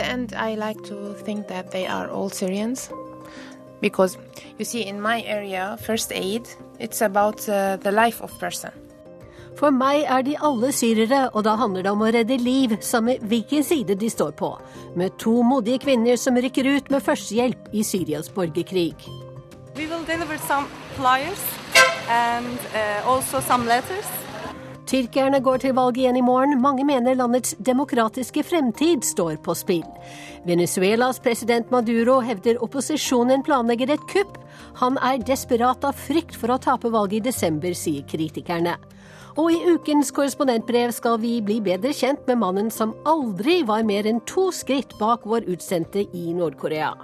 at 0.00 0.06
the 0.06 0.12
end, 0.12 0.32
I 0.32 0.54
like 0.54 0.82
to 0.84 1.14
think 1.24 1.48
that 1.48 1.70
they 1.70 1.86
are 1.86 2.08
all 2.08 2.30
Syrians. 2.30 2.90
Because 3.80 4.18
you 4.58 4.64
see, 4.64 4.86
in 4.86 5.00
my 5.00 5.22
area, 5.22 5.76
first 5.80 6.12
aid, 6.12 6.48
it's 6.78 7.00
about 7.00 7.48
uh, 7.48 7.76
the 7.76 7.92
life 7.92 8.22
of 8.22 8.32
person. 8.38 8.70
For 9.56 9.70
meg 9.70 10.06
er 10.08 10.22
de 10.22 10.36
alle 10.40 10.72
syrere, 10.72 11.28
og 11.34 11.44
da 11.44 11.56
handler 11.56 11.82
det 11.82 11.90
om 11.92 12.00
å 12.00 12.10
redde 12.14 12.38
liv, 12.40 12.76
samme 12.80 13.18
hvilken 13.20 13.64
side 13.64 13.96
de 13.98 14.08
står 14.08 14.30
på. 14.38 14.54
Med 14.96 15.18
to 15.20 15.42
modige 15.42 15.82
kvinner 15.84 16.16
som 16.16 16.38
rykker 16.38 16.68
ut 16.76 16.90
med 16.90 17.04
førstehjelp 17.04 17.68
i 17.72 17.84
Syrias 17.84 18.30
borgerkrig. 18.32 18.94
We 19.76 19.86
will 19.86 20.04
deliver 20.06 20.38
some 20.38 20.66
flyers 20.96 21.44
and 22.08 22.58
uh, 22.72 23.04
also 23.04 23.40
some 23.40 23.66
letters. 23.66 24.08
Tyrkerne 24.90 25.38
går 25.38 25.60
til 25.62 25.74
valg 25.76 25.98
igjen 26.00 26.16
i 26.18 26.22
morgen. 26.24 26.56
Mange 26.58 26.82
mener 26.82 27.14
landets 27.14 27.52
demokratiske 27.62 28.42
fremtid 28.42 29.04
står 29.06 29.36
på 29.44 29.54
spill. 29.54 29.84
Venezuelas 30.42 31.20
president 31.22 31.70
Maduro 31.70 32.16
hevder 32.26 32.58
opposisjonen 32.64 33.44
planlegger 33.46 33.92
et 33.94 34.08
kupp. 34.10 34.40
Han 34.82 34.98
er 34.98 35.22
desperat 35.22 35.86
av 35.86 35.94
frykt 35.94 36.34
for 36.34 36.50
å 36.50 36.58
tape 36.58 36.90
valget 36.90 37.20
i 37.20 37.28
desember, 37.30 37.70
sier 37.70 38.02
kritikerne. 38.10 38.74
Og 39.38 39.54
i 39.54 39.62
ukens 39.76 40.10
korrespondentbrev 40.10 40.90
skal 40.96 41.20
vi 41.22 41.36
bli 41.38 41.60
bedre 41.62 41.94
kjent 41.94 42.26
med 42.26 42.42
mannen 42.42 42.74
som 42.74 42.96
aldri 43.06 43.60
var 43.62 43.86
mer 43.86 44.10
enn 44.10 44.18
to 44.26 44.48
skritt 44.50 44.98
bak 44.98 45.22
vår 45.22 45.46
utsendte 45.54 46.02
i 46.10 46.32
Nord-Korea. 46.34 46.96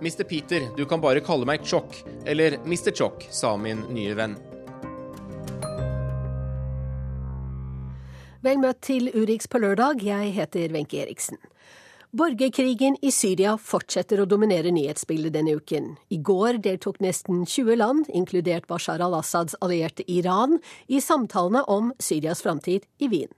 Mr. 0.00 0.24
Peter, 0.24 0.70
du 0.78 0.86
kan 0.88 1.04
bare 1.04 1.20
kalle 1.20 1.44
meg 1.44 1.60
Chok, 1.60 2.06
eller 2.24 2.56
Mr. 2.64 2.94
Chok, 2.94 3.28
sa 3.28 3.58
min 3.60 3.84
nye 3.92 4.16
venn. 4.16 4.38
Vel 8.48 8.60
møtt 8.62 8.78
til 8.86 9.10
Urix 9.12 9.44
på 9.50 9.58
lørdag, 9.60 10.00
jeg 10.00 10.30
heter 10.32 10.72
Wenche 10.72 11.02
Eriksen. 11.02 11.36
Borgerkrigen 12.16 12.94
i 13.04 13.10
Syria 13.12 13.58
fortsetter 13.60 14.22
å 14.22 14.26
dominere 14.30 14.70
nyhetsbildet 14.72 15.34
denne 15.34 15.58
uken. 15.58 15.90
I 16.08 16.16
går 16.24 16.56
deltok 16.64 16.96
nesten 17.04 17.42
20 17.44 17.76
land, 17.76 18.08
inkludert 18.08 18.64
Bashar 18.70 19.04
al-Assads 19.04 19.58
allierte 19.60 20.06
Iran, 20.08 20.56
i 20.88 21.02
samtalene 21.04 21.66
om 21.68 21.92
Syrias 22.00 22.40
framtid 22.46 22.88
i 23.04 23.10
Wien. 23.12 23.28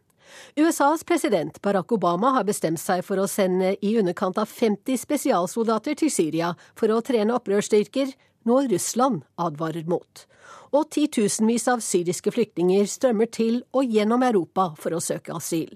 USAs 0.54 1.02
president 1.02 1.58
Barack 1.58 1.90
Obama 1.90 2.30
har 2.36 2.46
bestemt 2.46 2.78
seg 2.78 3.02
for 3.02 3.18
å 3.18 3.26
sende 3.26 3.74
i 3.82 3.96
underkant 3.98 4.38
av 4.38 4.46
50 4.46 4.94
spesialsoldater 5.08 5.98
til 5.98 6.14
Syria 6.14 6.52
for 6.78 6.94
å 6.94 7.02
trene 7.02 7.34
opprørsstyrker, 7.34 8.14
noe 8.48 8.68
Russland 8.70 9.24
advarer 9.40 9.88
mot 9.90 10.26
og 10.70 10.90
titusenvis 10.94 11.66
av 11.70 11.82
syriske 11.82 12.32
flyktninger 12.34 12.86
strømmer 12.86 13.30
til 13.34 13.62
og 13.74 13.90
gjennom 13.90 14.22
Europa 14.22 14.70
for 14.78 14.94
å 14.94 15.02
søke 15.02 15.34
asyl. 15.34 15.72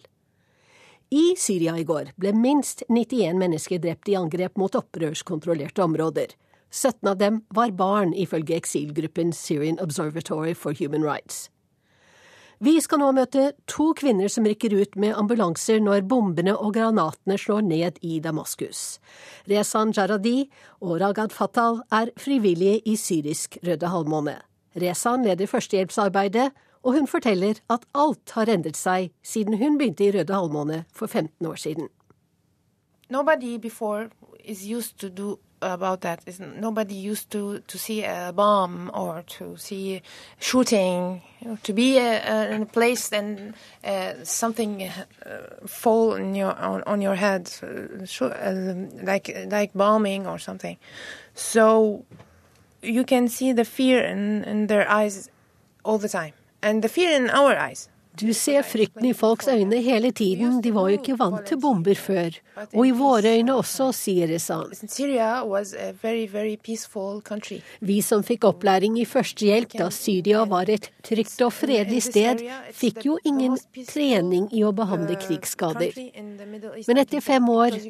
I 1.15 1.35
Syria 1.39 1.75
i 1.79 1.87
går 1.87 2.13
ble 2.19 2.33
minst 2.35 2.83
91 2.89 3.39
mennesker 3.39 3.83
drept 3.83 4.09
i 4.11 4.17
angrep 4.19 4.57
mot 4.59 4.75
opprørskontrollerte 4.79 5.83
områder. 5.85 6.33
17 6.71 7.11
av 7.11 7.19
dem 7.21 7.43
var 7.55 7.75
barn, 7.77 8.15
ifølge 8.15 8.57
eksilgruppen 8.57 9.31
Syrian 9.35 9.79
Observatory 9.83 10.55
for 10.59 10.75
Human 10.75 11.05
Rights. 11.07 11.49
Vi 12.65 12.79
skal 12.81 13.01
nå 13.03 13.11
møte 13.13 13.51
to 13.69 13.91
kvinner 13.99 14.31
som 14.33 14.47
rykker 14.49 14.73
ut 14.73 14.95
med 14.97 15.17
ambulanser 15.21 15.83
når 15.85 16.07
bombene 16.09 16.55
og 16.55 16.71
granatene 16.77 17.37
slår 17.37 17.65
ned 17.67 17.99
i 18.01 18.21
Damaskus. 18.25 19.01
Rezan 19.51 19.93
Jaradi 19.93 20.47
og 20.79 20.95
Ragad 21.03 21.35
Fatal 21.35 21.83
er 21.93 22.13
frivillige 22.17 22.79
i 22.89 22.95
syrisk 22.97 23.59
Røde 23.67 23.91
Halvmåne. 23.93 24.39
Rezan 24.81 25.27
leder 25.27 25.51
førstehjelpsarbeidet, 25.51 26.55
og 26.85 26.97
hun 26.97 27.11
forteller 27.11 27.61
at 27.69 27.85
alt 27.93 28.33
har 28.39 28.49
endret 28.49 28.81
seg 28.81 29.11
siden 29.21 29.59
hun 29.61 29.77
begynte 29.77 30.07
i 30.07 30.15
Røde 30.15 30.33
halvmåne 30.33 30.85
for 30.95 31.11
15 31.11 31.51
år 31.51 31.61
siden. 31.61 31.91
Nobody 33.11 33.59
before 33.59 34.09
is 34.41 34.65
used 34.65 34.97
to 35.03 35.11
do 35.11 35.37
about 35.73 36.03
that. 36.03 36.23
Nobody 36.39 36.95
used 36.95 37.31
to, 37.31 37.61
to 37.61 37.79
see 37.79 38.05
a 38.05 38.33
bomb 38.35 38.91
or 38.95 39.23
to 39.39 39.57
see 39.57 40.03
shooting, 40.39 41.23
to 41.63 41.73
be 41.73 41.99
uh, 41.99 42.55
in 42.55 42.63
a 42.63 42.67
place 42.67 43.13
and 43.13 43.55
uh, 43.85 44.13
something 44.25 44.83
uh, 44.83 45.41
fall 45.67 46.15
in 46.15 46.35
your, 46.35 46.55
on, 46.59 46.83
on 46.87 47.03
your 47.03 47.15
head, 47.15 47.51
uh, 47.63 48.75
like 49.03 49.35
like 49.51 49.73
bombing 49.75 50.27
or 50.27 50.39
something. 50.39 50.77
So 51.35 52.05
you 52.83 53.05
can 53.05 53.29
see 53.29 53.53
the 53.53 53.65
fear 53.65 54.05
in, 54.05 54.45
in 54.45 54.67
their 54.67 54.89
eyes 54.89 55.29
all 55.85 55.99
the 55.99 56.09
time, 56.09 56.33
and 56.63 56.83
the 56.83 56.89
fear 56.89 57.11
in 57.11 57.31
our 57.31 57.57
eyes. 57.57 57.89
Du 58.15 58.29
ser 58.35 58.63
frykten 58.63 59.09
i 59.09 59.13
folks 59.13 59.49
øyne 59.51 59.81
hele 59.83 60.13
tiden, 60.15 60.61
de 60.63 60.71
var 60.75 60.89
jo 60.89 60.99
ikke 61.01 61.17
vant 61.19 61.47
til 61.49 61.59
bomber 61.59 61.99
før. 61.99 62.37
Og 62.71 62.87
i 62.87 62.93
våre 62.95 63.33
øyne 63.39 63.55
også, 63.59 63.89
sier 63.93 64.31
Rezan. 64.31 64.71
Vi 67.81 67.97
som 68.07 68.23
fikk 68.23 68.45
opplæring 68.45 68.99
i 69.03 69.05
førstehjelp 69.05 69.75
da 69.81 69.89
Syria 69.91 70.45
var 70.47 70.71
et 70.71 70.87
trygt 71.03 71.43
og 71.43 71.53
fredelig 71.53 72.03
sted, 72.07 72.45
fikk 72.73 73.03
jo 73.09 73.19
ingen 73.27 73.59
trening 73.91 74.47
i 74.55 74.63
å 74.63 74.71
behandle 74.71 75.19
krigsskader. 75.19 75.99
Men 76.87 77.03
etter 77.03 77.21
fem 77.21 77.49
år 77.51 77.81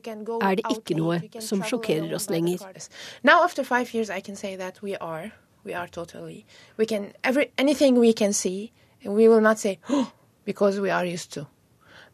er 0.41 0.57
det 0.57 0.65
ikke 0.73 0.97
noe 0.97 1.21
som 1.41 1.61
sjokkerer 1.61 2.17
oss 2.17 2.31
lenger. 2.33 2.65
We 5.65 5.73
are 5.73 5.89
totally. 5.89 6.45
We 9.05 9.29
will 9.29 9.41
not 9.41 9.59
say, 9.59 9.79
oh, 9.89 10.13
because 10.45 10.81
we 10.81 10.91
are 10.91 11.05
used 11.05 11.33
to. 11.35 11.47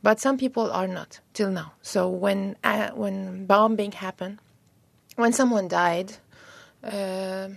But 0.02 0.20
some 0.20 0.38
people 0.38 0.70
are 0.70 0.88
not 0.88 1.20
till 1.34 1.50
now. 1.50 1.72
So 1.82 2.08
when 2.08 2.56
uh, 2.64 2.90
when 2.94 3.46
bombing 3.46 3.92
happened, 3.92 4.38
when 5.16 5.32
someone 5.32 5.68
died, 5.68 6.12
uh, 6.82 7.48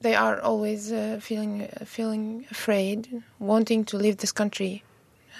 they 0.00 0.14
are 0.14 0.40
always 0.40 0.90
uh, 0.92 1.18
feeling 1.20 1.62
uh, 1.62 1.84
feeling 1.84 2.46
afraid, 2.50 3.22
wanting 3.38 3.84
to 3.84 3.96
leave 3.96 4.16
this 4.16 4.32
country, 4.32 4.82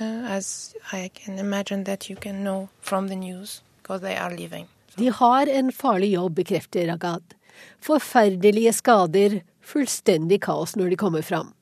uh, 0.01 0.05
as 0.39 0.75
I 0.93 1.11
can 1.13 1.39
imagine 1.39 1.85
that 1.85 2.09
you 2.09 2.17
can 2.17 2.45
know 2.45 2.69
from 2.81 3.09
the 3.09 3.17
news, 3.17 3.63
because 3.83 4.01
they 4.01 4.17
are 4.17 4.31
leaving. 4.31 4.69
De 4.97 5.11
har 5.11 5.47
en 5.47 5.73
farlig 5.73 6.15
jobb, 6.15 6.35
bekrefter 6.35 6.87
Ragad. 6.87 7.35
Forferdelige 7.81 8.73
skader, 8.73 9.41
fullstendig 9.61 10.41
kaos 10.43 10.77
når 10.77 10.89
de 10.89 10.97
kommer 10.97 11.23
fram 11.23 11.55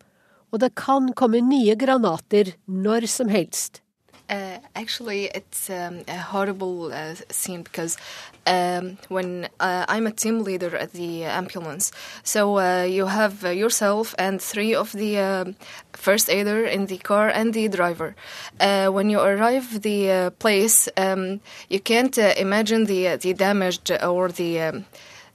og 0.52 0.60
det 0.60 0.74
kan 0.76 1.12
komme 1.16 1.40
nye 1.40 1.74
granater 1.76 2.54
når 2.66 3.08
som 3.08 3.32
helst. 3.32 3.82
Uh, 4.30 4.58
actually, 4.74 5.28
it's 5.34 5.68
um, 5.68 6.04
a 6.08 6.16
horrible 6.16 6.90
uh, 6.90 7.14
scene 7.28 7.62
because 7.62 7.98
um, 8.46 8.96
when 9.08 9.46
uh, 9.60 9.84
I'm 9.88 10.06
a 10.06 10.10
team 10.10 10.42
leader 10.42 10.74
at 10.74 10.92
the 10.94 11.24
ambulance, 11.24 11.92
so 12.22 12.58
uh, 12.58 12.84
you 12.84 13.06
have 13.06 13.44
uh, 13.44 13.50
yourself 13.50 14.14
and 14.18 14.40
three 14.40 14.74
of 14.74 14.92
the 14.92 15.18
um, 15.18 15.56
first 15.92 16.30
aider 16.30 16.64
in 16.64 16.86
the 16.86 16.96
car 16.96 17.28
and 17.28 17.52
the 17.52 17.68
driver. 17.68 18.14
Uh, 18.58 18.88
when 18.88 19.10
you 19.10 19.20
arrive 19.20 19.82
the 19.82 20.32
place, 20.38 20.88
um, 20.96 21.40
you 21.68 21.80
can't 21.80 22.16
imagine 22.16 22.86
the 22.86 23.16
the 23.16 23.34
damage 23.34 23.90
or 24.02 24.28
the 24.28 24.60
um, 24.62 24.86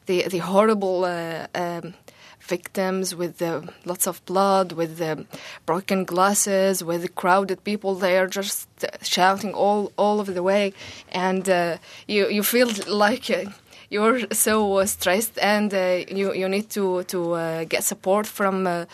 the 0.08 0.28
the 0.28 0.40
horrible. 0.40 1.06
Victims 2.48 3.14
with 3.14 3.42
uh, 3.42 3.62
lots 3.86 4.08
of 4.08 4.24
blood, 4.26 4.72
with 4.72 4.98
the 4.98 5.26
broken 5.66 6.06
glasses, 6.06 6.84
with 6.84 7.14
crowded 7.16 7.64
people 7.64 7.96
there 7.96 8.28
just 8.28 8.68
shouting 9.02 9.54
all 9.54 9.92
all 9.98 10.20
over 10.20 10.32
the 10.32 10.44
way, 10.44 10.74
and 11.12 11.50
uh, 11.50 11.78
you 12.08 12.30
you 12.30 12.44
feel 12.44 12.70
like. 12.88 13.30
Uh, 13.30 13.52
you're 13.90 14.20
so 14.34 14.84
stressed, 14.84 15.40
and 15.42 15.74
uh, 15.74 16.04
you 16.10 16.34
you 16.34 16.50
need 16.50 16.70
to 16.72 17.04
to 17.04 17.34
uh, 17.34 17.64
get 17.64 17.86
support 17.86 18.28
from 18.28 18.66
the 18.66 18.88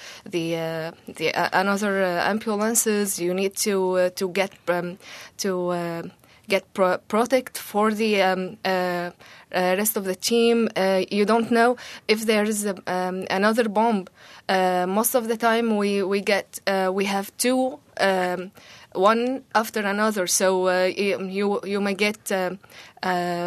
the 1.07 1.31
another 1.51 2.03
ambulances. 2.03 3.19
You 3.19 3.33
need 3.33 3.55
to 3.65 4.11
to 4.15 4.29
get 4.29 4.51
um, 4.67 4.99
to 5.37 6.11
get 6.47 6.73
pro- 6.73 6.97
protect 7.07 7.57
for 7.57 7.93
the 7.93 8.21
um, 8.21 8.57
uh, 8.65 9.11
rest 9.51 9.97
of 9.97 10.05
the 10.05 10.15
team. 10.15 10.69
Uh, 10.75 11.03
you 11.09 11.25
don't 11.25 11.51
know 11.51 11.77
if 12.07 12.25
there 12.25 12.43
is 12.43 12.65
a, 12.65 12.75
um, 12.87 13.25
another 13.29 13.69
bomb. 13.69 14.07
Uh, 14.49 14.85
most 14.87 15.15
of 15.15 15.27
the 15.27 15.37
time, 15.37 15.77
we 15.77 16.03
we 16.03 16.21
get 16.21 16.59
we 16.91 17.05
have 17.05 17.31
two. 17.37 17.79
Um, 17.99 18.51
one 18.95 19.43
after 19.55 19.79
another, 19.81 20.27
so 20.27 20.69
you 20.85 21.59
you 21.63 21.81
may 21.81 21.95
get 21.95 22.31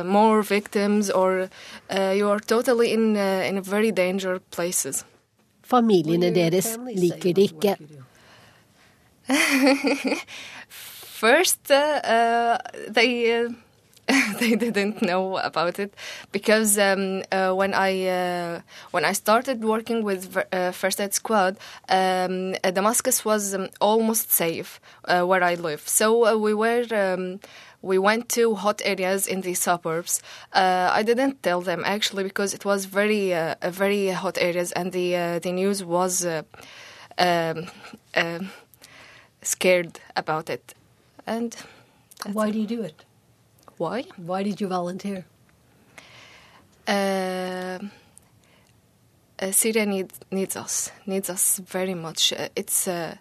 more 0.04 0.42
victims, 0.42 1.10
or 1.10 1.48
you 1.90 2.28
are 2.28 2.40
totally 2.40 2.92
in 2.92 3.16
in 3.16 3.62
very 3.62 3.92
dangerous 3.92 4.42
places. 4.50 5.04
Familiene 5.62 6.34
deres 6.34 6.78
liker 6.94 7.32
det 7.32 7.42
ikke. 7.42 7.76
First, 11.26 11.72
uh, 11.72 12.56
they 12.88 13.48
they 14.38 14.54
didn't 14.54 15.02
know 15.02 15.38
about 15.38 15.80
it 15.80 15.92
because 16.30 16.78
um, 16.78 17.24
uh, 17.32 17.52
when 17.52 17.74
I 17.74 18.06
uh, 18.06 18.60
when 18.92 19.04
I 19.04 19.12
started 19.12 19.64
working 19.64 20.04
with 20.04 20.36
uh, 20.36 20.70
First 20.70 21.00
Aid 21.00 21.14
Squad, 21.14 21.56
um, 21.88 22.52
Damascus 22.62 23.24
was 23.24 23.54
um, 23.54 23.70
almost 23.80 24.30
safe 24.30 24.80
uh, 25.06 25.24
where 25.24 25.42
I 25.42 25.54
live. 25.54 25.82
So 25.88 26.06
uh, 26.26 26.36
we 26.36 26.54
were. 26.54 26.86
Um, 26.92 27.40
we 27.82 27.98
went 27.98 28.28
to 28.30 28.54
hot 28.54 28.80
areas 28.84 29.26
in 29.26 29.40
the 29.42 29.54
suburbs. 29.54 30.22
Uh, 30.52 30.88
I 30.92 31.02
didn't 31.02 31.42
tell 31.42 31.60
them 31.60 31.82
actually 31.84 32.24
because 32.24 32.54
it 32.54 32.64
was 32.64 32.84
very 32.84 33.34
uh, 33.34 33.54
very 33.62 34.08
hot 34.08 34.38
areas 34.38 34.70
and 34.72 34.92
the 34.92 35.16
uh, 35.16 35.38
the 35.40 35.52
news 35.52 35.82
was 35.82 36.24
uh, 36.24 36.42
um, 37.18 37.66
uh, 38.14 38.40
scared 39.42 39.98
about 40.16 40.50
it. 40.50 40.74
And 41.26 41.56
Why 42.32 42.50
do 42.50 42.58
you 42.58 42.66
do 42.66 42.82
it? 42.82 43.04
why? 43.78 44.04
Why 44.16 44.42
did 44.42 44.60
you 44.60 44.68
volunteer? 44.68 45.26
Uh, 46.88 47.78
uh, 49.38 49.50
Syria 49.52 49.84
need, 49.84 50.12
needs 50.30 50.56
us, 50.56 50.90
needs 51.04 51.28
us 51.28 51.58
very 51.58 51.94
much. 51.94 52.32
Uh, 52.32 52.48
it's 52.56 52.88
uh, 52.88 53.16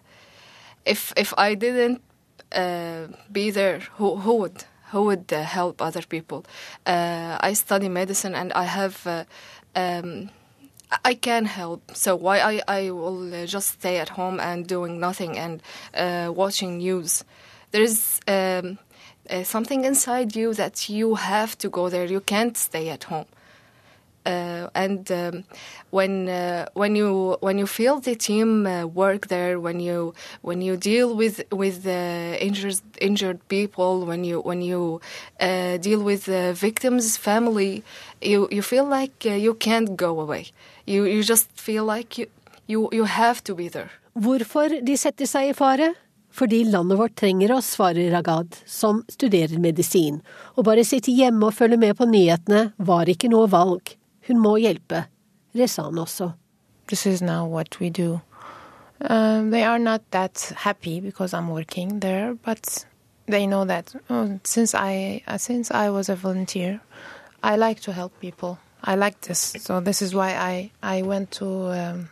if 0.84 1.12
if 1.16 1.34
I 1.36 1.54
didn't 1.54 2.00
uh, 2.52 3.08
be 3.30 3.50
there, 3.50 3.80
who 3.98 4.16
who 4.16 4.36
would 4.36 4.64
who 4.92 5.02
would 5.04 5.32
uh, 5.32 5.42
help 5.42 5.82
other 5.82 6.02
people? 6.02 6.44
Uh, 6.86 7.36
I 7.40 7.52
study 7.54 7.88
medicine 7.88 8.34
and 8.34 8.52
I 8.52 8.64
have. 8.64 9.06
Uh, 9.06 9.24
um, 9.74 10.30
I 11.04 11.14
can 11.14 11.46
help, 11.46 11.96
so 11.96 12.14
why 12.14 12.38
I, 12.38 12.62
I 12.68 12.90
will 12.92 13.44
just 13.46 13.80
stay 13.80 13.98
at 13.98 14.10
home 14.10 14.38
and 14.38 14.64
doing 14.66 15.00
nothing 15.00 15.36
and 15.36 15.60
uh, 15.92 16.32
watching 16.32 16.78
news. 16.78 17.24
There 17.72 17.82
is 17.82 18.20
um, 18.28 18.78
uh, 19.30 19.42
something 19.44 19.84
inside 19.84 20.36
you 20.36 20.54
that 20.54 20.88
you 20.88 21.16
have 21.16 21.56
to 21.58 21.68
go 21.68 21.88
there. 21.88 22.04
You 22.04 22.20
can't 22.20 22.56
stay 22.56 22.88
at 22.88 23.04
home. 23.04 23.26
Uh, 24.26 24.68
and 24.74 25.10
um, 25.12 25.44
when 25.90 26.28
uh, 26.28 26.66
when 26.74 26.96
you 26.96 27.36
when 27.40 27.58
you 27.58 27.66
feel 27.66 28.00
the 28.00 28.16
team 28.16 28.66
uh, 28.66 28.84
work 28.84 29.28
there, 29.28 29.60
when 29.60 29.78
you 29.78 30.14
when 30.42 30.60
you 30.60 30.76
deal 30.76 31.14
with 31.14 31.44
with 31.52 31.86
injured 31.86 32.80
injured 33.00 33.38
people, 33.46 34.04
when 34.04 34.24
you 34.24 34.40
when 34.40 34.62
you 34.62 35.00
uh, 35.38 35.76
deal 35.76 36.02
with 36.02 36.26
victims' 36.60 37.16
family, 37.16 37.84
you 38.20 38.48
you 38.50 38.62
feel 38.62 38.84
like 38.84 39.24
uh, 39.24 39.30
you 39.30 39.54
can't 39.54 39.96
go 39.96 40.18
away. 40.18 40.46
You 40.86 41.04
you 41.04 41.22
just 41.22 41.48
feel 41.54 41.84
like 41.84 42.18
you 42.18 42.26
you 42.66 42.88
you 42.90 43.04
have 43.04 43.44
to 43.44 43.54
be 43.54 43.68
there. 43.68 43.90
Hvorfor 44.14 44.68
de 44.82 44.96
setter 44.96 45.26
seg 45.26 45.50
i 45.50 45.52
fare? 45.52 45.94
Fordi 46.36 46.64
landet 46.68 46.98
vårt 46.98 47.14
trenger 47.16 47.52
oss, 47.52 47.70
svarer 47.70 48.10
Ragad, 48.10 48.56
som 48.66 49.04
studerer 49.08 49.58
medisin. 49.58 50.18
Å 50.54 50.62
bare 50.62 50.84
sitte 50.84 51.14
hjemme 51.16 51.48
og 51.48 51.56
følge 51.56 51.78
med 51.80 51.96
på 51.96 52.04
nyhetene 52.10 52.74
var 52.76 53.08
ikke 53.08 53.30
noe 53.32 53.48
valg. 53.48 53.94
Hun 54.28 54.42
må 54.44 54.58
hjelpe. 54.60 55.06
Rezan 55.56 55.96
også. 55.98 56.34
This 56.88 57.06
is 57.06 57.22
now 57.22 57.46
what 57.48 57.80
we 57.80 57.88
do. 57.88 58.20
Um, 59.00 59.50
they 59.50 59.64
are 59.64 59.78
not 59.78 60.02
that 60.10 60.52
happy 60.56 61.00
because 61.00 61.32
I'm 61.32 61.48
working 61.48 62.00
there, 62.00 62.34
but 62.34 62.84
they 63.26 63.46
know 63.46 63.64
that 63.64 63.94
oh, 64.10 64.38
since 64.44 64.74
I 64.74 65.22
uh, 65.26 65.38
since 65.38 65.70
I 65.70 65.90
was 65.90 66.08
a 66.08 66.16
volunteer, 66.16 66.80
I 67.42 67.56
like 67.56 67.80
to 67.80 67.92
help 67.92 68.12
people. 68.20 68.58
I 68.84 68.94
like 68.94 69.20
this, 69.22 69.54
so 69.58 69.80
this 69.80 70.00
is 70.00 70.14
why 70.14 70.34
I 70.34 70.70
I 70.82 71.02
went 71.02 71.30
to 71.32 71.46
um, 71.72 72.08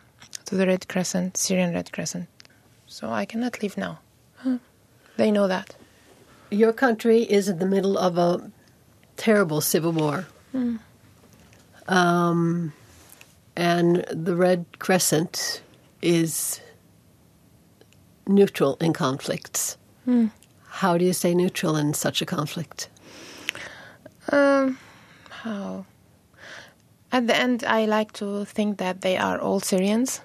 to 0.47 0.57
the 0.57 0.67
Red 0.67 0.89
Crescent, 0.89 1.37
Syrian 1.37 1.73
Red 1.73 1.93
Crescent. 1.93 2.29
So 2.87 3.11
I 3.11 3.25
cannot 3.25 3.63
leave 3.63 3.77
now. 3.77 4.01
They 5.17 5.31
know 5.31 5.49
that. 5.49 5.77
Your 6.51 6.73
country 6.73 7.23
is 7.23 7.49
in 7.49 7.59
the 7.59 7.67
middle 7.67 7.97
of 7.99 8.19
a 8.19 8.51
terrible 9.17 9.61
civil 9.61 9.93
war. 9.93 10.27
Um, 11.89 12.73
and 13.57 14.05
the 14.11 14.35
Red 14.37 14.65
Crescent 14.79 15.63
is 16.03 16.61
neutral 18.27 18.77
in 18.81 18.93
conflicts. 18.93 19.77
How 20.69 20.99
do 20.99 21.05
you 21.05 21.13
stay 21.13 21.35
neutral 21.35 21.77
in 21.77 21.95
such 21.95 22.21
a 22.23 22.27
conflict? 22.27 22.89
Um, 24.31 24.79
how? 25.31 25.87
At 27.13 27.27
the 27.27 27.37
end, 27.37 27.65
I 27.65 27.85
like 27.85 28.13
to 28.15 28.45
think 28.45 28.79
that 28.79 29.03
they 29.03 29.17
are 29.17 29.39
all 29.39 29.61
Syrians, 29.61 30.21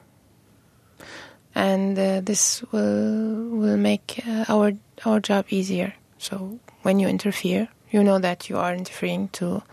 and 1.55 1.97
uh, 1.97 2.21
this 2.21 2.63
will 2.71 3.49
will 3.49 3.77
make 3.77 4.23
uh, 4.27 4.45
our 4.49 4.73
our 5.05 5.19
job 5.19 5.45
easier. 5.49 5.93
So 6.17 6.59
when 6.83 6.99
you 6.99 7.07
interfere, 7.07 7.69
you 7.91 8.03
know 8.03 8.19
that 8.19 8.49
you 8.49 8.57
are 8.57 8.73
interfering 8.73 9.29
to 9.39 9.63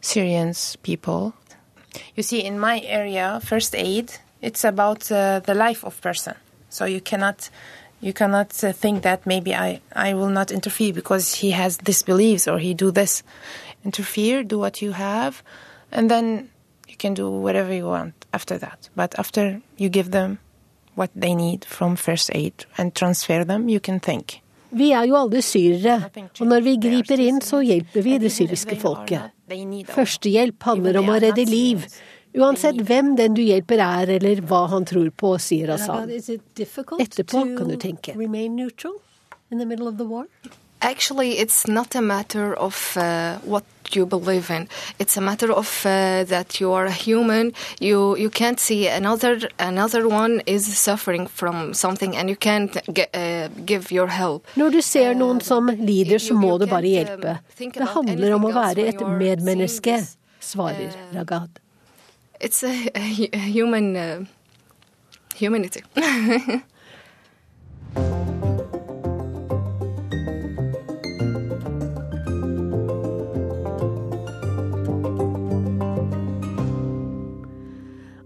Syrians 0.00 0.76
people. 0.82 1.34
You 2.16 2.22
see, 2.22 2.42
in 2.42 2.58
my 2.58 2.80
area, 2.80 3.40
first 3.44 3.74
aid, 3.74 4.12
it's 4.40 4.64
about 4.64 5.10
uh, 5.12 5.40
the 5.40 5.54
life 5.54 5.84
of 5.84 6.00
person. 6.00 6.34
So 6.70 6.84
you 6.86 7.00
cannot 7.00 7.50
you 8.00 8.12
cannot 8.12 8.64
uh, 8.64 8.72
think 8.72 9.02
that 9.02 9.26
maybe 9.26 9.54
I, 9.54 9.80
I 9.94 10.14
will 10.14 10.28
not 10.28 10.50
interfere 10.50 10.92
because 10.92 11.34
he 11.34 11.52
has 11.52 11.78
this 11.78 12.02
beliefs 12.02 12.48
or 12.48 12.58
he 12.58 12.74
do 12.74 12.90
this. 12.90 13.22
Interfere, 13.84 14.42
do 14.42 14.58
what 14.58 14.82
you 14.82 14.92
have, 14.92 15.42
and 15.90 16.10
then 16.10 16.50
you 16.88 16.96
can 16.96 17.14
do 17.14 17.30
whatever 17.30 17.72
you 17.72 17.86
want 17.86 18.14
after 18.32 18.58
that. 18.58 18.88
But 18.96 19.18
after 19.18 19.60
you 19.76 19.88
give 19.88 20.10
them 20.10 20.38
what 20.94 21.10
they 21.14 21.34
need 21.34 21.64
from 21.64 21.96
first 21.96 22.30
aid 22.34 22.66
and 22.78 22.94
transfer 22.94 23.44
them, 23.44 23.68
you 23.68 23.80
can 23.80 24.00
think. 24.00 24.42
Vi 24.72 24.88
er 24.96 25.04
jo 25.04 25.18
alle 25.18 25.42
syrere, 25.44 25.98
og 26.40 26.46
når 26.48 26.64
vi 26.64 26.76
griper 26.80 27.20
inn, 27.20 27.42
så 27.44 27.60
hjelper 27.60 28.04
vi 28.06 28.16
det 28.22 28.30
syriske 28.32 28.78
folket. 28.80 29.28
Førstehjelp 29.92 30.64
handler 30.64 30.96
om 31.02 31.10
å 31.12 31.18
redde 31.20 31.44
liv, 31.44 31.84
uansett 32.32 32.80
hvem 32.88 33.12
den 33.18 33.36
du 33.36 33.42
hjelper 33.44 33.82
er, 33.84 34.14
eller 34.16 34.40
hva 34.48 34.62
han 34.72 34.88
tror 34.88 35.10
på, 35.12 35.34
sier 35.36 35.74
Hassan. 35.74 36.08
Etterpå 36.08 37.44
kan 37.58 37.68
du 37.68 37.76
tenke. 37.76 38.16
Actually, 40.82 41.38
it's 41.38 41.68
not 41.68 41.94
a 41.94 42.00
matter 42.00 42.54
of 42.54 42.96
uh, 42.96 43.38
what 43.44 43.64
you 43.90 44.06
believe 44.06 44.50
in. 44.50 44.68
It's 44.98 45.16
a 45.16 45.20
matter 45.20 45.52
of 45.52 45.86
uh, 45.86 46.24
that 46.24 46.60
you 46.60 46.72
are 46.72 46.86
a 46.86 46.92
human. 46.92 47.52
You 47.80 48.16
you 48.16 48.30
can't 48.30 48.60
see 48.60 48.88
another 48.88 49.48
another 49.58 50.08
one 50.08 50.42
is 50.46 50.78
suffering 50.78 51.26
from 51.26 51.74
something, 51.74 52.16
and 52.16 52.28
you 52.28 52.36
can't 52.36 52.76
get, 52.92 53.10
uh, 53.14 53.48
give 53.66 53.90
your 53.90 54.08
help. 54.08 54.46
Når 54.56 54.70
du 54.70 54.82
ser 54.82 55.14
noen 55.14 55.40
som 55.40 55.66
lider, 55.66 56.18
så 56.18 56.34
må 56.34 56.58
du 56.58 56.66
bare 56.66 56.86
hjelpe. 56.86 57.38
Det 57.58 57.88
handler 57.94 58.34
om 58.34 58.44
å 58.44 58.52
være 58.54 58.88
et 58.92 59.00
medmenneske, 59.00 60.02
svarer 60.40 60.92
Ragad. 61.14 61.60
It's 62.40 62.64
a, 62.64 62.90
a 62.94 63.38
human 63.38 63.96
uh, 63.96 64.24
humanity. 65.38 65.82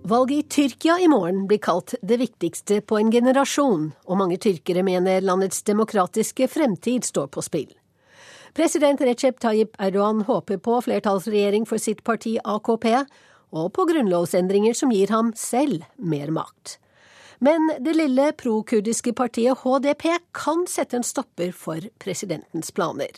Valget 0.06 0.38
i 0.38 0.42
Tyrkia 0.42 0.98
i 1.00 1.08
morgen 1.08 1.46
blir 1.50 1.58
kalt 1.58 1.94
det 2.02 2.16
viktigste 2.20 2.76
på 2.80 2.94
en 3.00 3.08
generasjon, 3.10 3.88
og 4.06 4.18
mange 4.20 4.36
tyrkere 4.38 4.84
mener 4.86 5.24
landets 5.24 5.64
demokratiske 5.66 6.46
fremtid 6.46 7.02
står 7.08 7.26
på 7.34 7.42
spill. 7.42 7.72
President 8.54 9.00
Recep 9.02 9.40
Tayyip 9.42 9.72
Erdogan 9.82 10.20
håper 10.28 10.60
på 10.62 10.76
flertallsregjering 10.86 11.66
for 11.66 11.82
sitt 11.82 12.04
parti 12.06 12.36
AKP, 12.38 12.86
og 13.50 13.72
på 13.74 13.86
grunnlovsendringer 13.88 14.76
som 14.78 14.92
gir 14.94 15.10
ham 15.10 15.32
selv 15.34 15.82
mer 15.98 16.30
makt. 16.30 16.76
Men 17.42 17.66
det 17.82 17.96
lille 17.98 18.28
prokurdiske 18.38 19.10
partiet 19.10 19.64
HDP 19.64 20.04
kan 20.38 20.68
sette 20.70 21.00
en 21.00 21.08
stopper 21.08 21.50
for 21.50 21.82
presidentens 21.98 22.70
planer. 22.70 23.10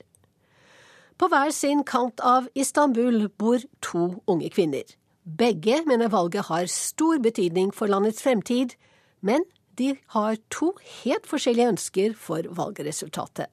På 1.20 1.28
hver 1.28 1.52
sin 1.52 1.84
kant 1.84 2.24
av 2.24 2.48
Istanbul 2.56 3.26
bor 3.36 3.60
to 3.84 4.22
unge 4.24 4.48
kvinner. 4.56 4.88
Begge 5.28 5.82
mener 5.84 6.08
valget 6.08 6.46
har 6.48 6.66
stor 6.72 7.18
betydning 7.20 7.68
for 7.76 7.90
landets 7.90 8.22
fremtid, 8.24 8.72
men 9.20 9.44
de 9.76 9.92
har 10.14 10.38
to 10.48 10.70
helt 11.02 11.26
forskjellige 11.28 11.72
ønsker 11.74 12.14
for 12.16 12.48
valgresultatet. 12.56 13.50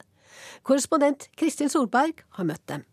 Korrespondent 0.63 1.27
Kristin 1.35 1.71
Solberg 1.71 2.21
har 2.37 2.47
møtt 2.47 2.63
dem. 2.71 2.85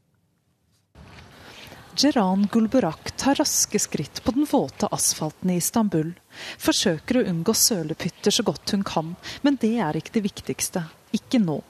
Jeran 1.92 2.48
Gulburak 2.50 3.12
tar 3.20 3.36
raske 3.38 3.78
skritt 3.78 4.22
på 4.24 4.34
den 4.34 4.48
våte 4.50 4.88
asfalten 4.90 5.52
i 5.52 5.58
Istanbul. 5.60 6.14
Forsøker 6.58 7.20
å 7.20 7.26
unngå 7.28 7.54
sølepytter 7.54 8.34
så 8.34 8.42
godt 8.48 8.74
hun 8.74 8.82
kan, 8.88 9.14
men 9.46 9.60
det 9.62 9.76
er 9.84 10.00
ikke 10.00 10.16
det 10.16 10.24
viktigste. 10.26 10.82
Ikke 11.14 11.38
nå. 11.38 11.60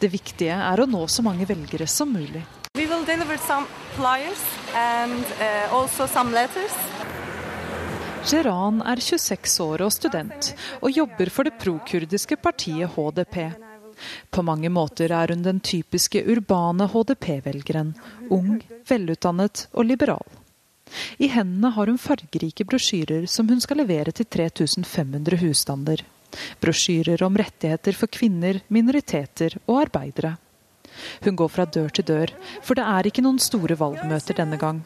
Det 0.00 0.10
viktige 0.10 0.56
er 0.56 0.82
å 0.82 0.88
nå 0.90 1.04
så 1.06 1.22
mange 1.22 1.46
velgere 1.46 1.86
som 1.86 2.10
mulig. 2.16 2.42
We 2.74 2.86
will 2.86 3.04
deliver 3.04 3.36
some 3.36 3.66
flyers 3.96 4.40
and 4.74 5.24
uh, 5.38 5.74
also 5.76 6.06
some 6.06 6.32
letters. 6.32 6.72
Geran 8.24 8.78
er 8.80 8.96
26 8.96 9.60
år 9.60 9.82
og 9.84 9.90
student, 9.92 10.54
og 10.80 10.94
jobber 10.96 11.28
for 11.28 11.44
det 11.44 11.58
prokurdiske 11.60 12.38
partiet 12.40 12.94
HDP. 12.94 13.36
På 14.32 14.40
mange 14.42 14.70
måter 14.72 15.12
er 15.12 15.34
hun 15.34 15.42
den 15.44 15.60
typiske 15.60 16.22
urbane 16.24 16.86
HDP-velgeren. 16.88 17.90
Ung, 18.32 18.62
velutdannet 18.88 19.66
og 19.74 19.84
liberal. 19.90 20.24
I 21.20 21.28
hendene 21.28 21.74
har 21.76 21.92
hun 21.92 22.00
fargerike 22.00 22.64
brosjyrer 22.64 23.26
som 23.28 23.52
hun 23.52 23.60
skal 23.60 23.82
levere 23.82 24.16
til 24.16 24.24
3500 24.24 25.42
husstander. 25.44 26.06
Brosjyrer 26.64 27.20
om 27.28 27.36
rettigheter 27.36 28.00
for 28.00 28.08
kvinner, 28.08 28.62
minoriteter 28.72 29.58
og 29.66 29.82
arbeidere. 29.82 30.38
Hun 31.24 31.36
går 31.36 31.48
fra 31.48 31.64
dør 31.64 31.88
til 31.88 32.08
dør, 32.08 32.34
for 32.62 32.78
det 32.78 32.84
er 32.84 33.08
ikke 33.08 33.24
noen 33.24 33.40
store 33.42 33.78
valgmøter 33.78 34.38
denne 34.38 34.58
gang. 34.60 34.82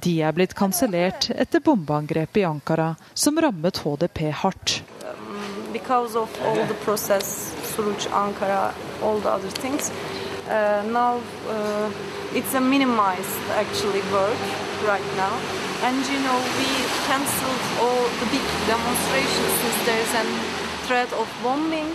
De 0.00 0.18
er 0.24 0.32
blitt 0.32 0.54
kansellert 0.56 1.30
etter 1.36 1.60
bombeangrepet 1.60 2.40
i 2.40 2.48
Ankara, 2.48 2.94
som 3.14 3.38
rammet 3.38 3.82
HDP 3.84 4.30
hardt. 4.32 4.82
because 5.72 6.16
of 6.16 6.28
all 6.42 6.64
the 6.66 6.74
Ankara, 8.06 8.74
all 9.02 9.18
the 9.20 9.28
other 9.28 9.50
things. 9.62 9.90
Uh, 10.48 10.82
now 10.90 11.20
uh, 11.48 11.90
it's 12.32 12.54
a 12.54 12.60
minimized 12.60 13.38
actually 13.62 14.00
work 14.10 14.40
right 14.92 15.08
now, 15.16 15.34
and 15.86 15.98
you 16.12 16.18
know 16.26 16.38
we 16.60 16.70
cancelled 17.10 17.64
all 17.82 18.02
the 18.20 18.28
big 18.32 18.44
threat 20.86 21.12
of 21.12 21.28
bombing. 21.42 21.88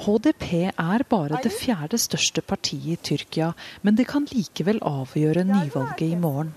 HDP 0.00 0.70
er 0.70 1.04
bare 1.04 1.42
det 1.44 1.52
fjerde 1.52 1.98
største 2.00 2.40
partiet 2.40 2.94
i 2.94 3.02
Tyrkia, 3.10 3.52
men 3.84 3.98
det 3.98 4.06
kan 4.08 4.24
likevel 4.30 4.80
avgjøre 4.80 5.44
nyvalget 5.44 6.06
i 6.06 6.16
morgen. 6.16 6.54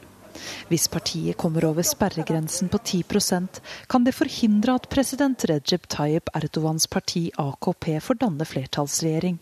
Hvis 0.69 0.87
partiet 0.89 1.37
kommer 1.37 1.65
over 1.67 1.85
sperregrensen 1.85 2.71
på 2.71 2.79
10% 2.79 3.59
kan 3.91 4.07
det 4.07 4.15
forhindre 4.15 4.77
at 4.79 4.87
president 4.89 5.43
Recep 5.49 5.85
Tayyip 5.91 6.31
Erdogans 6.39 6.87
parti 6.87 7.27
AKP 7.37 7.99
får 8.07 8.21
danne 8.23 8.47
flertallsregjering. 8.47 9.37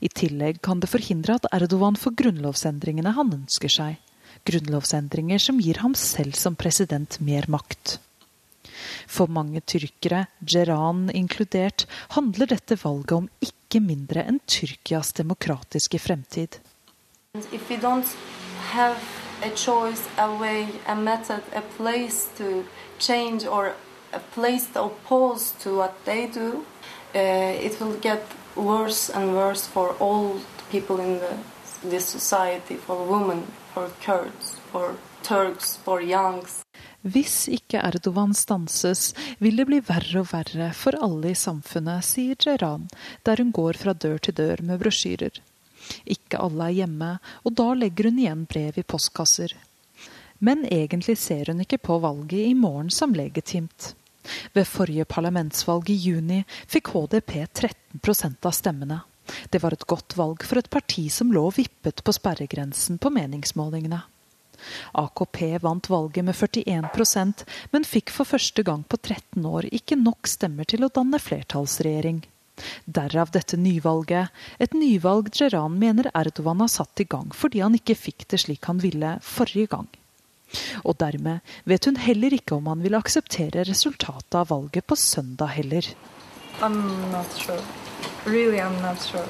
I 0.00 0.08
tillegg 0.12 0.60
kan 0.62 0.80
det 0.82 0.90
forhindre 0.92 1.38
at 1.38 1.48
Erdogan 1.54 1.96
får 1.98 2.16
grunnlovsendringene 2.20 3.16
han 3.16 3.34
ønsker 3.40 3.72
seg. 3.72 3.98
Grunnlovsendringer 4.48 5.42
som 5.42 5.60
gir 5.62 5.80
ham 5.82 5.94
selv 5.98 6.36
som 6.38 6.58
president 6.58 7.20
mer 7.22 7.48
makt. 7.48 7.98
For 9.06 9.30
mange 9.30 9.60
tyrkere, 9.60 10.26
Geran 10.40 11.10
inkludert, 11.14 11.86
handler 12.16 12.46
dette 12.54 12.78
valget 12.84 13.16
om 13.16 13.28
ikke 13.40 13.80
mindre 13.80 14.26
enn 14.28 14.40
Tyrkias 14.46 15.12
demokratiske 15.18 15.98
fremtid. 15.98 16.60
If 17.52 17.70
we 17.70 17.76
don't 17.76 18.08
have 18.72 18.98
a 19.42 19.50
choice, 19.56 20.02
a 20.18 20.28
way, 20.36 20.68
a 20.86 20.94
method, 20.94 21.42
a 21.54 21.62
place 21.76 22.28
to 22.38 22.64
change 22.98 23.46
or 23.46 23.74
a 24.12 24.20
place 24.34 24.66
to 24.74 24.84
oppose 24.84 25.52
to 25.62 25.76
what 25.76 26.04
they 26.04 26.26
do, 26.26 26.64
uh, 27.14 27.18
it 27.66 27.80
will 27.80 27.98
get 28.00 28.22
worse 28.56 29.10
for 29.66 29.94
all 29.98 30.40
people 30.70 31.00
in 31.00 31.18
the, 31.18 31.36
this 31.84 32.14
for 32.86 33.04
women, 33.04 33.46
for 33.74 33.90
Kurds, 34.02 34.56
for 34.70 34.96
Turks, 35.22 35.76
for 35.76 36.00
youngs. 36.00 36.62
Hvis 37.02 37.48
ikke 37.50 37.80
Erdogan 37.82 38.30
stanses, 38.34 39.08
vil 39.42 39.56
det 39.58 39.66
bli 39.66 39.80
verre 39.82 40.20
og 40.20 40.28
verre 40.30 40.68
for 40.78 40.94
alle 41.02 41.32
i 41.32 41.38
samfunnet, 41.38 42.06
sier 42.06 42.38
Jeran, 42.38 42.86
der 43.26 43.42
hun 43.42 43.50
går 43.50 43.80
fra 43.80 43.94
dør 43.94 44.22
til 44.22 44.36
dør 44.38 44.62
med 44.62 44.78
brosjyrer. 44.78 45.40
Ikke 46.06 46.38
alle 46.38 46.68
er 46.68 46.76
hjemme, 46.82 47.16
og 47.42 47.56
da 47.58 47.72
legger 47.74 48.06
hun 48.06 48.20
igjen 48.22 48.44
brev 48.46 48.78
i 48.78 48.86
postkasser. 48.86 49.56
Men 50.38 50.62
egentlig 50.70 51.18
ser 51.18 51.50
hun 51.50 51.64
ikke 51.66 51.80
på 51.82 51.98
valget 52.02 52.46
i 52.46 52.54
morgen 52.54 52.90
som 52.90 53.14
legitimt. 53.18 53.96
Ved 54.54 54.70
forrige 54.70 55.06
parlamentsvalg 55.10 55.90
i 55.90 55.98
juni 55.98 56.44
fikk 56.70 56.94
HDP 56.94 57.34
13% 57.50 58.46
av 58.46 58.54
stemmene. 58.54 59.02
Det 59.50 59.58
var 59.62 59.74
et 59.74 59.86
godt 59.90 60.14
valg 60.18 60.46
for 60.46 60.62
et 60.62 60.70
parti 60.70 61.08
som 61.10 61.34
lå 61.34 61.48
vippet 61.54 62.02
på 62.06 62.14
sperregrensen 62.14 63.02
på 63.02 63.10
meningsmålingene. 63.10 64.04
AKP 64.92 65.38
vant 65.62 65.88
valget 65.92 66.26
med 66.26 66.36
41% 66.36 67.46
men 67.72 67.88
fikk 67.88 68.12
for 68.14 68.28
første 68.28 68.64
gang 68.66 68.84
på 68.84 68.98
13 69.00 69.46
år 69.46 69.68
ikke 69.72 69.98
nok 70.00 70.30
stemmer 70.30 70.68
til 70.68 70.84
å 70.84 70.92
danne 70.92 71.20
flertallsregjering. 71.22 72.22
Derav 72.84 73.32
dette 73.32 73.56
nyvalget, 73.56 74.28
et 74.60 74.74
nyvalg 74.76 75.30
Jeran 75.34 75.78
mener 75.80 76.10
Erdogan 76.14 76.60
har 76.60 76.70
satt 76.70 77.00
i 77.00 77.08
gang 77.08 77.32
fordi 77.34 77.62
han 77.64 77.76
ikke 77.78 77.98
fikk 77.98 78.28
det 78.32 78.42
slik 78.44 78.68
han 78.70 78.82
ville 78.82 79.16
forrige 79.24 79.72
gang. 79.72 79.88
Og 80.84 80.98
dermed 81.00 81.54
vet 81.64 81.88
hun 81.88 81.96
heller 81.96 82.34
ikke 82.36 82.58
om 82.58 82.68
han 82.68 82.82
vil 82.84 82.98
akseptere 82.98 83.64
resultatet 83.68 84.36
av 84.36 84.50
valget 84.52 84.86
på 84.86 84.98
søndag 85.00 85.56
heller. 85.56 85.88
I'm 86.60 86.76
not 87.10 87.32
sure. 87.32 87.62
Really, 88.26 88.60
I'm 88.60 88.80
not 88.82 89.00
sure. 89.00 89.26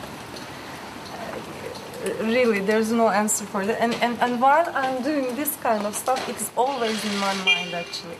Really, 2.20 2.60
there's 2.60 2.90
no 2.90 3.08
answer 3.08 3.44
for 3.44 3.64
that. 3.64 3.80
And, 3.80 3.94
and, 4.02 4.18
and 4.20 4.40
while 4.40 4.68
I'm 4.74 5.02
doing 5.02 5.36
this 5.36 5.56
kind 5.62 5.86
of 5.86 5.94
stuff, 5.94 6.28
it's 6.28 6.50
always 6.56 7.04
in 7.04 7.16
my 7.18 7.34
mind 7.44 7.74
actually. 7.74 8.16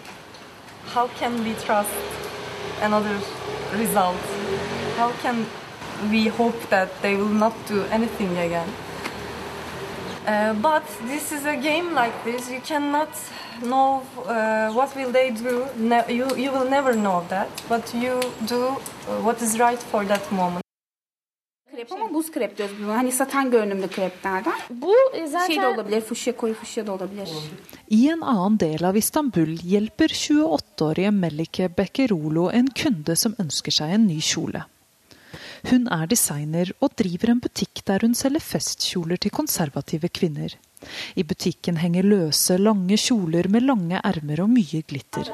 How 0.86 1.08
can 1.08 1.42
we 1.42 1.54
trust 1.54 1.90
another 2.80 3.18
result? 3.74 4.20
How 4.96 5.10
can 5.22 5.46
we 6.10 6.28
hope 6.28 6.68
that 6.70 6.90
they 7.02 7.16
will 7.16 7.34
not 7.44 7.54
do 7.66 7.82
anything 7.84 8.36
again? 8.38 8.68
Uh, 10.26 10.54
but 10.54 10.84
this 11.06 11.32
is 11.32 11.44
a 11.46 11.56
game 11.56 11.94
like 11.94 12.14
this. 12.24 12.48
You 12.48 12.60
cannot 12.60 13.10
know 13.64 14.02
uh, 14.26 14.70
what 14.72 14.94
will 14.94 15.10
they 15.10 15.30
do. 15.30 15.66
You 16.08 16.36
you 16.36 16.52
will 16.52 16.68
never 16.70 16.94
know 16.94 17.24
that. 17.28 17.50
But 17.68 17.92
you 17.94 18.20
do 18.46 18.66
uh, 18.66 19.20
what 19.22 19.42
is 19.42 19.58
right 19.58 19.82
for 19.90 20.04
that 20.04 20.30
moment. 20.30 20.61
Krep 21.82 21.92
ama 21.92 22.14
buz 22.14 22.30
krep 22.30 22.58
diyoruz 22.58 22.76
biz. 22.80 22.86
Hani 22.86 23.12
satan 23.12 23.50
görünümlü 23.50 23.88
kreplerden. 23.88 24.52
Bu 24.70 24.94
zaten 25.26 25.46
Şey 25.46 25.62
de 25.62 25.66
olabilir, 25.66 26.00
fuşya 26.00 26.36
koyu 26.36 26.54
fuşya 26.54 26.86
da 26.86 26.92
olabilir. 26.92 27.28
I 27.90 28.08
en 28.08 28.20
annen 28.20 28.60
del 28.60 28.88
av 28.88 28.94
Istanbul 28.94 29.56
hjelper 29.56 30.08
28-årige 30.08 31.10
Melike 31.10 31.76
Bekkerolo 31.78 32.50
en 32.50 32.66
kunde 32.66 33.16
som 33.16 33.34
ønsker 33.38 33.72
seg 33.72 33.90
en 33.96 34.06
ny 34.06 34.20
kjole. 34.20 34.62
Hun 35.70 35.88
er 35.90 36.06
designer 36.10 36.70
og 36.80 36.94
driver 36.98 37.34
en 37.34 37.42
butikk 37.42 37.82
der 37.86 38.06
hun 38.06 38.14
selger 38.14 38.40
festkjoler 38.40 39.16
til 39.16 39.30
konservative 39.30 40.08
kvinner. 40.08 40.54
I 41.16 41.22
butikken 41.22 41.76
henger 41.82 42.02
løse, 42.02 42.58
lange 42.58 42.96
kjoler 42.96 43.48
med 43.48 43.66
lange 43.66 44.00
ermer 44.04 44.42
og 44.46 44.50
mye 44.54 44.82
glitter. 44.86 45.26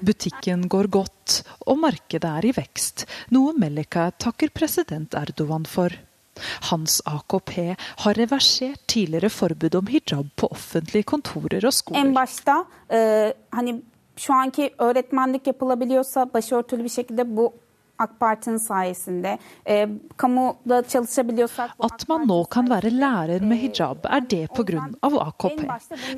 Butikken 0.00 0.68
går 0.68 0.90
godt, 0.92 1.42
og 1.66 1.78
markedet 1.78 2.28
er 2.28 2.44
i 2.44 2.52
vekst, 2.56 3.06
noe 3.32 3.54
Melika 3.56 4.10
takker 4.18 4.52
president 4.54 5.14
Erdogan 5.14 5.64
for. 5.66 5.90
Hans 6.68 7.00
AKP 7.08 7.76
har 8.04 8.14
reversert 8.18 8.82
tidligere 8.86 9.30
forbud 9.32 9.74
om 9.74 9.86
hijab 9.88 10.26
på 10.36 10.50
offentlige 10.52 11.02
kontorer 11.02 11.64
og 11.64 11.72
En 11.72 11.72
skoler. 11.72 12.14
başta 12.14 12.64
e, 12.92 13.32
hani 13.50 13.82
şu 14.16 14.34
anki 14.34 14.74
öğretmenlik 14.78 15.46
yapılabiliyorsa 15.46 16.26
başörtülü 16.34 16.84
bir 16.84 16.88
şekilde 16.88 17.36
bu 17.36 17.52
AK 17.98 18.10
Parti'nin 18.20 18.58
sayesinde 18.58 19.38
e, 19.68 19.88
kamuda 20.16 20.82
çalışabiliyorsak 20.82 21.70
At 21.78 22.08
man 22.08 22.26
nå 22.28 22.44
kan 22.44 22.70
være 22.70 22.90
lærer 22.90 23.40
med 23.40 23.56
e, 23.56 23.60
hijab, 23.60 24.06
er 24.06 24.20
det 24.20 24.48
pga. 24.54 24.88
AKP. 25.02 25.60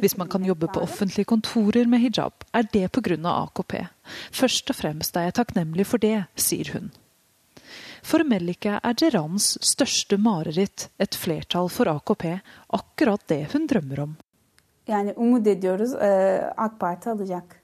Hvis 0.01 0.17
man 0.17 0.29
kan 0.29 0.45
jobbe 0.45 0.67
på 0.67 0.81
offentlige 0.81 1.25
kontorer 1.25 1.87
med 1.87 1.99
hijab, 1.99 2.45
er 2.53 2.63
det 2.73 2.93
pga. 2.93 3.17
AKP. 3.43 3.75
Først 4.33 4.71
og 4.71 4.77
fremst 4.77 5.17
er 5.17 5.29
jeg 5.29 5.35
takknemlig 5.35 5.87
for 5.87 5.99
det, 5.99 6.25
sier 6.37 6.73
hun. 6.73 6.91
For 8.03 8.25
Melike 8.25 8.79
er 8.83 8.95
Gerans 8.95 9.57
største 9.61 10.17
mareritt 10.17 10.89
et 10.99 11.15
flertall 11.15 11.69
for 11.69 11.91
AKP, 11.91 12.25
akkurat 12.73 13.27
det 13.29 13.47
hun 13.53 13.67
drømmer 13.67 14.01
om. 14.01 14.17
Yani 14.89 15.13
umut 15.17 15.47
ediyoruz 15.47 15.93
e, 15.93 16.13
AK 16.57 16.79
Parti 16.81 17.11
alacak. 17.11 17.58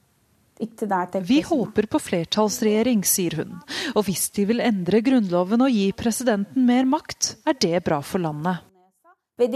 Vi 1.26 1.40
håper 1.42 1.86
på 1.90 1.98
flertallsregjering, 1.98 3.02
sier 3.04 3.40
hun. 3.40 3.56
Og 3.94 4.06
hvis 4.06 4.28
de 4.36 4.44
vil 4.46 4.62
endre 4.62 5.00
grunnloven 5.02 5.64
og 5.66 5.74
gi 5.74 5.88
presidenten 5.98 6.66
mer 6.68 6.86
makt, 6.86 7.34
er 7.46 7.58
det 7.58 7.82
bra 7.86 7.98
for 8.04 8.22
landet. 8.22 8.62
E, 9.34 9.48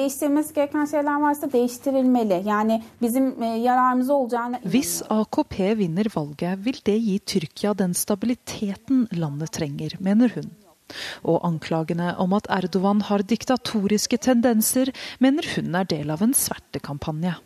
Hvis 4.74 5.02
AKP 5.06 5.54
vinner 5.78 6.08
valget, 6.10 6.58
vil 6.66 6.80
det 6.82 6.98
gi 6.98 7.18
Tyrkia 7.22 7.74
den 7.78 7.94
stabiliteten 7.94 9.06
landet 9.14 9.54
trenger, 9.54 9.94
mener 10.00 10.34
hun. 10.34 10.50
Og 11.22 11.46
anklagene 11.46 12.16
om 12.18 12.32
at 12.34 12.50
Erdogan 12.50 13.00
har 13.06 13.22
diktatoriske 13.22 14.18
tendenser, 14.18 14.90
mener 15.20 15.46
hun 15.54 15.74
er 15.78 15.86
del 15.86 16.10
av 16.10 16.26
en 16.26 16.34
svertekampanje. 16.34 17.36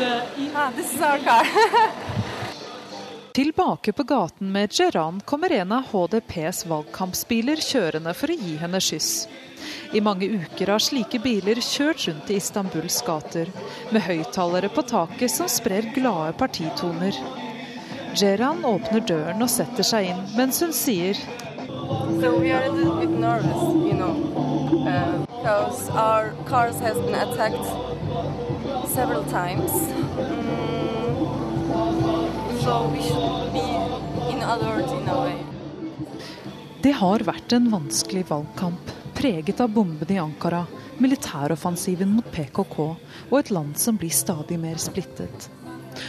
Ah, 0.00 0.72
this 0.76 0.94
is 0.94 1.00
our 1.00 1.18
car. 1.18 1.46
Tilbake 3.32 3.92
på 3.92 4.02
gaten 4.02 4.52
med 4.52 4.72
Geran 4.72 5.20
kommer 5.24 5.52
en 5.52 5.72
av 5.72 5.82
HDPs 5.92 6.66
valgkampsbiler 6.66 7.56
kjørende 7.56 8.12
for 8.14 8.32
å 8.32 8.36
gi 8.36 8.56
henne 8.60 8.80
skyss. 8.80 9.26
I 9.92 10.00
mange 10.04 10.28
uker 10.28 10.72
har 10.72 10.82
slike 10.82 11.20
biler 11.22 11.60
kjørt 11.64 12.06
rundt 12.08 12.30
i 12.32 12.36
Istanbuls 12.40 13.00
gater, 13.06 13.48
med 13.90 14.04
høyttalere 14.04 14.68
på 14.72 14.84
taket 14.88 15.32
som 15.32 15.48
sprer 15.48 15.88
glade 15.94 16.32
partitoner. 16.40 17.16
Geran 18.16 18.64
åpner 18.68 19.00
døren 19.08 19.44
og 19.44 19.52
setter 19.52 19.86
seg 19.86 20.12
inn, 20.12 20.22
mens 20.36 20.60
hun 20.60 20.76
sier 20.76 21.16
So 22.20 22.38
we 22.38 22.52
are 22.52 22.64
a 22.64 22.72
little 22.72 23.00
bit 23.00 23.10
nervous, 23.10 23.62
you 23.84 23.94
know, 23.94 24.14
uh, 24.86 25.24
because 25.26 25.88
our 25.90 26.32
cars 26.46 26.78
has 26.80 26.96
been 26.96 27.14
attacked 27.14 27.66
several 28.88 29.24
times. 29.24 29.72
Mm, 30.18 31.16
so 32.60 32.88
we 32.92 33.02
should 33.02 33.52
be 33.52 33.66
in 34.32 34.42
alert 34.42 34.90
in 34.90 35.08
a 35.08 35.24
way. 35.24 35.34
Det 36.82 36.92
har 36.98 37.22
vært 37.22 37.52
en 37.54 37.70
vanskelig 37.70 38.24
valgkamp, 38.26 38.90
preget 39.14 39.60
av 39.62 39.68
bombene 39.70 40.16
i 40.16 40.18
Ankara, 40.18 40.64
militæroffensiven 40.98 42.10
mot 42.16 42.26
PKK 42.34 42.78
og 43.30 43.36
et 43.38 43.50
land 43.54 43.78
som 43.78 43.96
blir 43.96 44.10
stadig 44.10 44.58
mer 44.58 44.80
splittet. 44.82 45.48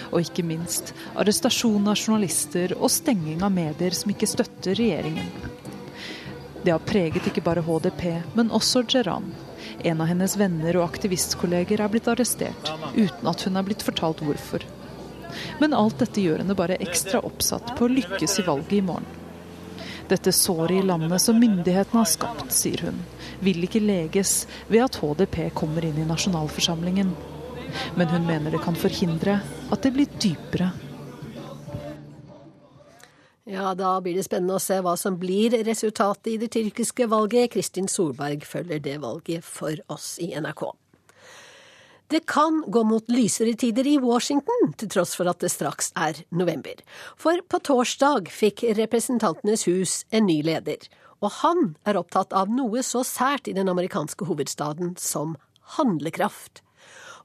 Og 0.09 0.23
ikke 0.23 0.45
minst 0.47 0.93
arrestasjon 1.13 1.87
av 1.91 1.99
journalister 1.99 2.73
og 2.79 2.89
stenging 2.91 3.43
av 3.45 3.53
medier 3.53 3.93
som 3.93 4.11
ikke 4.13 4.29
støtter 4.29 4.79
regjeringen. 4.79 5.29
Det 6.63 6.71
har 6.71 6.85
preget 6.87 7.27
ikke 7.27 7.43
bare 7.43 7.61
HDP, 7.61 8.05
men 8.33 8.49
også 8.55 8.85
Geran. 8.87 9.29
En 9.83 10.01
av 10.01 10.07
hennes 10.07 10.37
venner 10.39 10.77
og 10.79 10.85
aktivistkolleger 10.85 11.81
er 11.83 11.91
blitt 11.91 12.07
arrestert, 12.07 12.71
uten 12.95 13.27
at 13.27 13.43
hun 13.43 13.59
er 13.59 13.65
blitt 13.67 13.83
fortalt 13.83 14.23
hvorfor. 14.23 14.63
Men 15.59 15.75
alt 15.75 15.99
dette 15.99 16.23
gjør 16.23 16.39
henne 16.43 16.55
bare 16.55 16.79
ekstra 16.83 17.19
oppsatt 17.25 17.73
på 17.77 17.87
å 17.87 17.91
lykkes 17.91 18.39
i 18.39 18.45
valget 18.47 18.77
i 18.79 18.85
morgen. 18.85 19.09
Dette 20.07 20.31
såret 20.35 20.77
i 20.77 20.85
landet 20.85 21.21
som 21.23 21.39
myndighetene 21.39 21.99
har 21.99 22.09
skapt, 22.09 22.51
sier 22.53 22.85
hun, 22.87 23.03
vil 23.43 23.63
ikke 23.65 23.81
leges 23.83 24.43
ved 24.69 24.83
at 24.85 24.99
HDP 25.01 25.49
kommer 25.55 25.85
inn 25.87 25.99
i 25.99 26.07
nasjonalforsamlingen. 26.07 27.13
Men 27.97 28.11
hun 28.11 28.27
mener 28.27 28.53
det 28.53 28.61
kan 28.63 28.77
forhindre 28.77 29.39
at 29.71 29.83
det 29.83 29.93
blir 29.95 30.19
dypere. 30.21 30.71
Ja, 33.43 33.73
Da 33.75 33.97
blir 33.99 34.15
det 34.15 34.23
spennende 34.23 34.55
å 34.55 34.61
se 34.63 34.77
hva 34.79 34.93
som 34.95 35.17
blir 35.19 35.51
resultatet 35.67 36.29
i 36.31 36.37
det 36.39 36.53
tyrkiske 36.55 37.09
valget. 37.11 37.51
Kristin 37.51 37.89
Solberg 37.91 38.45
følger 38.47 38.79
det 38.79 39.01
valget 39.03 39.43
for 39.43 39.75
oss 39.91 40.15
i 40.23 40.31
NRK. 40.31 40.63
Det 42.07 42.21
kan 42.29 42.61
gå 42.71 42.83
mot 42.87 43.03
lysere 43.11 43.55
tider 43.59 43.87
i 43.89 43.97
Washington, 43.99 44.71
til 44.77 44.87
tross 44.95 45.15
for 45.17 45.27
at 45.27 45.43
det 45.43 45.51
straks 45.51 45.91
er 45.99 46.21
november. 46.31 46.79
For 47.19 47.41
på 47.49 47.59
torsdag 47.59 48.31
fikk 48.31 48.63
Representantenes 48.77 49.65
hus 49.67 50.03
en 50.11 50.27
ny 50.29 50.39
leder, 50.45 50.87
og 51.19 51.31
han 51.41 51.73
er 51.83 51.99
opptatt 51.99 52.31
av 52.31 52.51
noe 52.51 52.83
så 52.85 53.03
sært 53.07 53.49
i 53.49 53.55
den 53.57 53.71
amerikanske 53.71 54.27
hovedstaden 54.29 54.95
som 54.95 55.35
handlekraft. 55.75 56.61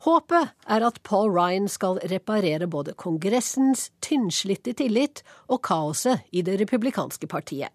Håpet 0.06 0.54
er 0.70 0.84
at 0.86 1.02
Paul 1.02 1.32
Ryan 1.34 1.68
skal 1.68 1.98
reparere 2.10 2.68
både 2.70 2.94
Kongressens 2.94 3.88
tynnslitte 4.04 4.76
tillit 4.78 5.24
og 5.48 5.62
kaoset 5.66 6.26
i 6.30 6.44
det 6.46 6.60
republikanske 6.60 7.26
partiet. 7.26 7.74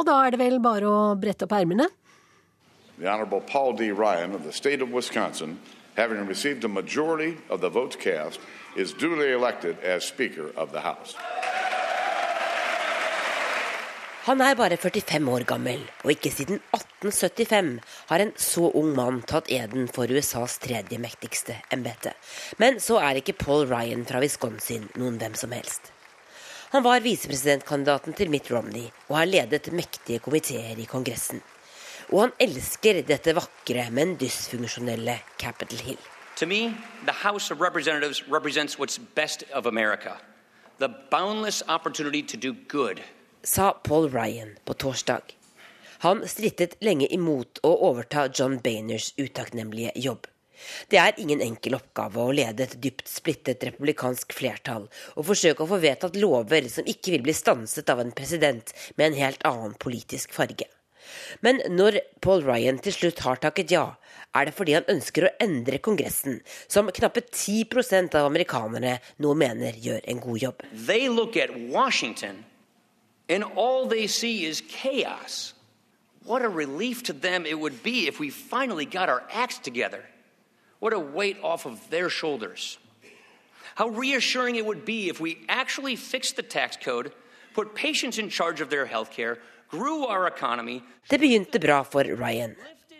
Og 0.00 0.08
da 0.08 0.22
er 0.24 0.32
det 0.32 0.40
vel 0.40 0.58
bare 0.64 0.88
å 0.88 1.12
brette 1.20 1.44
opp 1.44 1.52
ermene? 1.52 1.90
The 2.98 3.08
Honorable 3.08 3.40
Paul 3.40 3.76
D. 3.76 3.92
Ryan 3.92 4.34
of 4.34 4.44
the 4.44 4.52
state 4.52 4.82
of 4.82 4.92
Wisconsin 4.92 5.58
having 5.94 6.26
received 6.26 6.64
a 6.64 6.68
majority 6.68 7.36
of 7.50 7.60
the 7.60 7.68
votes 7.68 7.96
cast, 7.96 8.40
is 8.76 8.92
duly 8.92 9.32
elected 9.32 9.78
as 9.80 10.04
Speaker 10.04 10.50
of 10.56 10.72
the 10.72 10.80
House. 10.80 11.14
Han 14.22 14.38
er 14.38 14.54
bare 14.54 14.76
45 14.78 15.30
år 15.34 15.42
gammel, 15.50 15.80
og 16.04 16.12
ikke 16.12 16.30
siden 16.30 16.60
1875 16.70 17.70
har 18.06 18.22
en 18.22 18.28
så 18.38 18.68
ung 18.78 18.92
mann 18.94 19.16
tatt 19.26 19.48
eden 19.50 19.88
for 19.90 20.06
USAs 20.06 20.60
tredje 20.62 20.94
mektigste 21.02 21.56
embete. 21.74 22.12
Men 22.62 22.76
så 22.78 23.00
er 23.02 23.18
ikke 23.18 23.34
Paul 23.34 23.64
Ryan 23.66 24.04
fra 24.06 24.20
Wisconsin 24.22 24.84
noen 24.94 25.16
hvem 25.18 25.34
som 25.34 25.50
helst. 25.50 25.90
Han 26.70 26.84
var 26.86 27.02
visepresidentkandidaten 27.02 28.14
til 28.14 28.30
Mitt 28.30 28.46
Romney 28.52 28.84
og 29.08 29.16
har 29.18 29.26
ledet 29.26 29.72
mektige 29.74 30.22
komiteer 30.22 30.78
i 30.78 30.86
Kongressen. 30.86 31.42
Og 32.12 32.20
han 32.20 32.34
elsker 32.46 33.00
dette 33.08 33.34
vakre, 33.34 33.88
men 33.90 34.14
dysfunksjonelle 34.20 35.16
Capitol 35.42 35.82
Hill. 35.82 35.98
To 36.36 36.46
me, 36.46 36.76
the 37.10 37.26
House 37.26 37.50
of 37.50 37.60
Representatives 37.60 38.22
represents 38.30 38.78
what's 38.78 39.02
best 39.16 39.42
of 39.52 39.66
America. 39.66 40.14
The 40.78 40.94
boundless 41.10 41.64
opportunity 41.66 42.22
to 42.22 42.36
do 42.36 42.54
good. 42.68 43.02
Sa 43.44 43.72
Paul 43.72 44.10
Ryan 44.10 44.56
på 44.64 44.74
torsdag. 44.74 45.20
Han 45.98 46.28
strittet 46.28 46.76
lenge 46.80 47.08
imot 47.10 47.58
å 47.66 47.72
overta 47.88 48.28
John 48.34 48.60
Bainers 48.62 49.08
utakknemlige 49.18 49.90
jobb. 49.98 50.28
Det 50.86 51.00
er 51.02 51.18
ingen 51.18 51.42
enkel 51.42 51.74
oppgave 51.74 52.22
å 52.22 52.34
lede 52.38 52.62
et 52.68 52.76
dypt 52.84 53.10
splittet 53.10 53.64
republikansk 53.66 54.30
flertall 54.36 54.86
og 55.16 55.26
forsøke 55.26 55.64
å 55.64 55.70
få 55.72 55.80
vedtatt 55.82 56.20
lover 56.22 56.68
som 56.70 56.86
ikke 56.86 57.16
vil 57.16 57.24
bli 57.26 57.34
stanset 57.34 57.90
av 57.90 58.04
en 58.04 58.14
president 58.14 58.70
med 58.94 59.08
en 59.08 59.18
helt 59.18 59.42
annen 59.48 59.74
politisk 59.74 60.38
farge. 60.38 60.70
Men 61.42 61.58
når 61.66 61.98
Paul 62.22 62.46
Ryan 62.46 62.78
til 62.78 62.94
slutt 62.94 63.24
har 63.26 63.42
takket 63.42 63.74
ja, 63.74 63.88
er 64.38 64.46
det 64.46 64.54
fordi 64.54 64.78
han 64.78 64.86
ønsker 64.86 65.26
å 65.26 65.34
endre 65.42 65.82
Kongressen, 65.82 66.38
som 66.70 66.94
knappe 66.94 67.26
10% 67.26 68.14
av 68.22 68.30
amerikanerne 68.30 69.00
nå 69.18 69.34
mener 69.34 69.82
gjør 69.82 70.06
en 70.14 70.22
god 70.22 70.46
jobb. 70.46 70.66
They 70.86 71.10
look 71.10 71.36
at 71.36 71.50
Washington, 71.74 72.44
and 73.28 73.44
all 73.44 73.86
they 73.86 74.06
see 74.06 74.44
is 74.44 74.62
chaos. 74.68 75.54
What 76.24 76.42
a 76.42 76.48
relief 76.48 77.02
to 77.04 77.12
them 77.12 77.46
it 77.46 77.58
would 77.58 77.82
be 77.82 78.06
if 78.06 78.20
we 78.20 78.30
finally 78.30 78.86
got 78.86 79.08
our 79.08 79.22
acts 79.32 79.58
together. 79.58 80.04
What 80.78 80.92
a 80.92 80.98
weight 80.98 81.38
off 81.42 81.66
of 81.66 81.90
their 81.90 82.10
shoulders. 82.10 82.78
How 83.74 83.88
reassuring 83.88 84.56
it 84.56 84.66
would 84.66 84.84
be 84.84 85.08
if 85.08 85.20
we 85.20 85.38
actually 85.48 85.96
fixed 85.96 86.36
the 86.36 86.42
tax 86.42 86.76
code, 86.76 87.12
put 87.54 87.74
patients 87.74 88.18
in 88.18 88.28
charge 88.28 88.60
of 88.60 88.70
their 88.70 88.86
health 88.86 89.10
care, 89.10 89.38
det 91.08 91.18
begynte 91.18 91.58
bra 91.58 91.84
for 91.84 92.04
Ryan. 92.04 92.54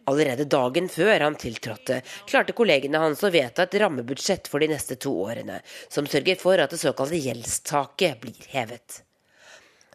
Allerede 0.04 0.44
dagen 0.44 0.88
før 0.88 1.20
han 1.20 1.34
tiltrådte, 1.36 1.98
klarte 2.26 2.54
kollegene 2.56 2.98
hans 2.98 3.20
å 3.22 3.30
vedta 3.30 3.66
et 3.66 3.76
rammebudsjett 3.82 4.48
for 4.48 4.64
de 4.64 4.70
neste 4.72 4.96
to 4.96 5.12
årene, 5.26 5.60
som 5.92 6.08
sørger 6.08 6.40
for 6.40 6.58
at 6.64 6.72
det 6.72 6.80
såkalte 6.80 7.20
gjeldstaket 7.20 8.22
blir 8.24 8.48
hevet. 8.54 9.02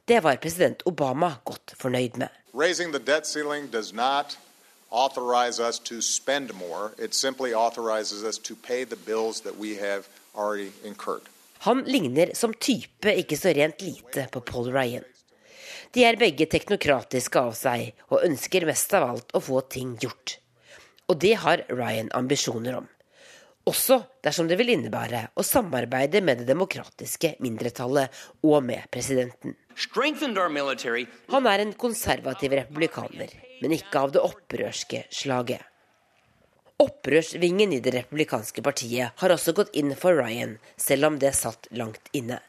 Det 0.08 0.20
var 0.24 0.36
president 0.36 0.82
Obama 0.86 1.34
godt 1.44 1.74
fornøyd 1.76 2.16
med. 2.16 2.28
authorize 4.92 5.60
us 5.60 5.80
to 5.80 6.02
spend 6.02 6.54
more. 6.54 6.92
It 7.06 7.14
simply 7.14 7.54
authorizes 7.54 8.24
us 8.24 8.38
to 8.38 8.56
pay 8.56 8.86
the 8.86 8.96
bills 8.96 9.42
that 9.42 9.60
we 9.60 9.76
have 9.76 10.04
already 10.34 10.72
incurred. 10.84 11.28
Han 11.60 11.84
ligner 11.84 12.34
som 12.34 12.54
type 12.54 13.14
ikke 13.14 13.38
så 13.38 13.50
rent 13.50 13.82
lite 13.82 14.28
på 14.32 14.40
Paul 14.40 14.72
Ryan. 14.72 15.04
De 15.94 16.04
er 16.06 16.16
begge 16.16 16.46
teknokratiske 16.46 17.40
av 17.40 17.54
seg, 17.58 17.94
og 18.08 18.24
ønsker 18.24 18.66
mest 18.68 18.94
av 18.94 19.10
alt 19.10 19.34
å 19.36 19.42
få 19.44 19.62
ting 19.72 19.98
gjort. 20.00 20.38
Og 21.08 21.20
det 21.20 21.34
har 21.44 21.66
Ryan 21.68 22.12
ambisjoner 22.14 22.80
om. 22.80 22.88
Også 23.68 23.98
dersom 24.24 24.48
det 24.48 24.56
vil 24.62 24.72
innebære 24.72 25.26
å 25.36 25.44
samarbeide 25.44 26.22
med 26.24 26.40
det 26.42 26.48
demokratiske 26.48 27.34
mindretallet 27.44 28.14
og 28.48 28.62
med 28.64 28.88
presidenten. 28.94 29.58
Han 31.34 31.50
er 31.52 31.64
en 31.64 31.74
konservativ 31.76 32.56
republikaner, 32.56 33.34
men 33.62 33.76
ikke 33.76 34.06
av 34.06 34.14
det 34.16 34.24
opprørske 34.24 35.04
slaget. 35.12 35.66
Opprørsvingen 36.80 37.74
i 37.74 37.82
det 37.84 37.96
republikanske 37.96 38.64
partiet 38.64 39.20
har 39.20 39.34
også 39.34 39.56
gått 39.58 39.76
inn 39.76 39.96
for 39.98 40.16
Ryan, 40.16 40.60
selv 40.78 41.10
om 41.10 41.20
det 41.20 41.34
satt 41.36 41.68
langt 41.74 42.12
inne. 42.16 42.40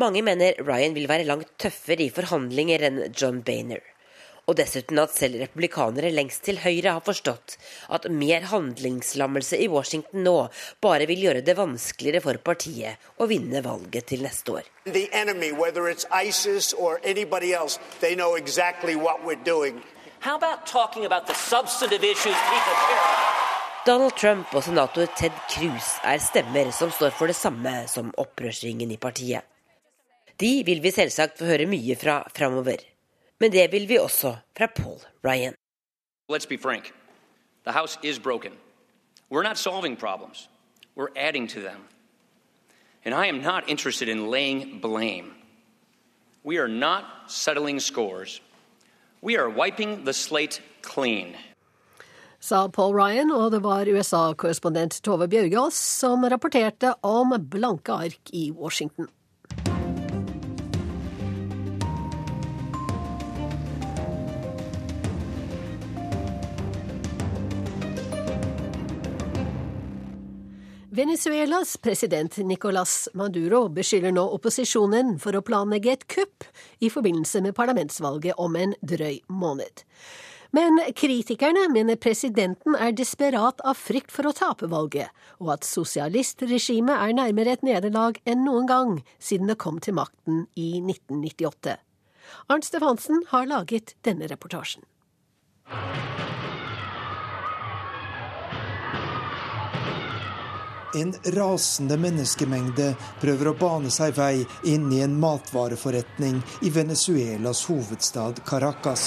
Mange 0.00 0.24
mener 0.24 0.56
Ryan 0.64 0.96
vil 0.96 1.10
være 1.10 1.28
langt 1.28 1.52
tøffere 1.60 2.08
i 2.08 2.12
forhandlinger 2.12 2.88
enn 2.88 3.02
John 3.12 3.42
Bainer. 3.44 3.91
Og 4.52 4.58
dessuten 4.58 4.98
at 5.00 5.14
selv 5.16 5.38
republikanere 5.40 6.10
lengst 6.12 6.42
til 6.44 6.58
høyre 6.60 6.92
har 6.98 7.04
forstått 7.06 7.54
at 7.96 8.04
mer 8.12 8.44
handlingslammelse 8.50 9.56
i 9.64 9.68
Washington 9.72 10.26
nå 10.26 10.34
bare 10.84 11.06
vil 11.08 11.22
gjøre 11.24 11.40
det 11.46 11.54
vanskeligere 11.56 12.20
for 12.20 12.36
partiet 12.44 13.00
å 13.16 13.28
vinne 13.30 13.62
valget 13.64 14.10
til 14.12 14.26
neste 14.26 14.58
år. 14.58 14.68
Enemy, 14.92 15.54
ISIS 16.20 16.74
else, 16.76 17.80
exactly 18.36 18.94
Donald 23.86 24.16
Trump 24.20 24.52
og 24.52 24.62
senator 24.68 25.08
Ted 25.16 25.42
Cruz 25.48 25.96
er 26.04 26.20
stemmer 26.20 26.76
som 26.76 26.92
står 26.92 27.16
for 27.16 27.32
det 27.32 27.40
samme 27.40 27.86
som 27.88 28.12
opprørsringen 28.20 28.92
i 28.92 29.00
partiet. 29.00 29.48
De 30.36 30.58
vil 30.66 30.84
vi 30.84 30.92
selvsagt 30.92 31.40
få 31.40 31.48
høre 31.48 31.70
mye 31.70 31.96
fra 31.96 32.20
framover. 32.36 32.91
Men 33.42 33.50
det 33.50 33.72
vil 33.72 33.88
vi 33.88 33.98
også 33.98 34.36
fra 34.58 34.66
Paul 34.66 34.98
Ryan. 35.24 35.54
Let's 36.32 36.48
be 36.48 36.56
frank. 36.56 36.92
The 37.64 37.72
house 37.72 37.98
is 38.02 38.18
broken. 38.18 38.52
We're 39.30 39.42
not 39.42 39.58
solving 39.58 39.96
problems. 39.96 40.48
We're 40.96 41.28
adding 41.28 41.48
to 41.48 41.60
them. 41.60 41.80
And 43.04 43.14
I 43.14 43.26
am 43.26 43.42
not 43.42 43.68
interested 43.68 44.08
in 44.08 44.30
laying 44.30 44.80
blame. 44.80 45.34
We 46.44 46.58
are 46.58 46.68
not 46.68 47.04
settling 47.26 47.80
scores. 47.80 48.40
We 49.22 49.36
are 49.36 49.50
wiping 49.50 50.04
the 50.04 50.12
slate 50.12 50.60
clean. 50.94 51.36
Sa 52.40 52.68
Paul 52.68 52.94
Ryan, 52.94 53.32
og 53.32 53.50
det 53.50 53.62
var 53.62 53.86
USA-korrespondent 53.86 55.02
Tove 55.02 55.28
Bjørgaas 55.28 55.74
som 55.74 56.24
rapporterte 56.24 56.94
om 57.02 57.34
blanke 57.50 57.92
ark 57.92 58.30
i 58.32 58.52
Washington. 58.52 59.08
Venezuelas 70.94 71.76
president 71.76 72.36
Nicolas 72.36 73.08
Maduro 73.14 73.68
beskylder 73.72 74.12
nå 74.12 74.26
opposisjonen 74.36 75.14
for 75.22 75.32
å 75.32 75.40
planlegge 75.40 75.94
et 75.94 76.02
kupp 76.04 76.44
i 76.84 76.90
forbindelse 76.92 77.40
med 77.40 77.54
parlamentsvalget 77.56 78.36
om 78.36 78.58
en 78.60 78.74
drøy 78.84 79.22
måned. 79.32 79.80
Men 80.52 80.76
kritikerne 80.92 81.62
mener 81.72 81.96
presidenten 81.96 82.76
er 82.76 82.92
desperat 82.92 83.64
av 83.64 83.80
frykt 83.80 84.12
for 84.12 84.28
å 84.28 84.34
tape 84.36 84.68
valget, 84.68 85.08
og 85.40 85.54
at 85.54 85.64
sosialistregimet 85.64 86.92
er 86.92 87.16
nærmere 87.16 87.56
et 87.56 87.64
nederlag 87.64 88.20
enn 88.28 88.44
noen 88.44 88.68
gang 88.68 88.94
siden 89.16 89.48
det 89.48 89.56
kom 89.64 89.80
til 89.80 89.96
makten 89.96 90.44
i 90.60 90.74
1998. 90.82 91.78
Arnt 92.52 92.68
Stefansen 92.68 93.24
har 93.32 93.48
laget 93.48 93.96
denne 94.04 94.28
reportasjen. 94.28 94.84
En 100.94 101.14
rasende 101.24 101.96
menneskemengde 101.96 102.90
prøver 103.20 103.48
å 103.48 103.54
bane 103.56 103.88
seg 103.90 104.12
vei 104.18 104.42
inn 104.68 104.90
i 104.92 104.98
en 105.00 105.14
matvareforretning 105.20 106.42
i 106.68 106.72
Venezuelas 106.74 107.62
hovedstad 107.70 108.42
Caracas. 108.44 109.06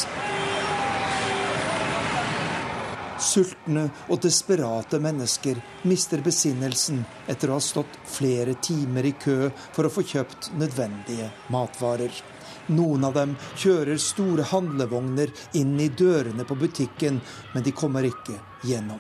Sultne 3.22 3.86
og 4.10 4.18
desperate 4.26 4.98
mennesker 5.00 5.62
mister 5.86 6.26
besinnelsen 6.26 7.06
etter 7.30 7.54
å 7.54 7.60
ha 7.60 7.62
stått 7.62 8.02
flere 8.10 8.58
timer 8.66 9.06
i 9.06 9.14
kø 9.22 9.52
for 9.54 9.86
å 9.86 9.94
få 9.94 10.02
kjøpt 10.10 10.56
nødvendige 10.58 11.30
matvarer. 11.54 12.14
Noen 12.74 13.06
av 13.06 13.14
dem 13.14 13.38
kjører 13.54 14.02
store 14.02 14.50
handlevogner 14.50 15.30
inn 15.54 15.78
i 15.78 15.92
dørene 15.94 16.50
på 16.50 16.58
butikken, 16.58 17.22
men 17.54 17.66
de 17.66 17.78
kommer 17.78 18.10
ikke 18.10 18.42
gjennom. 18.66 18.98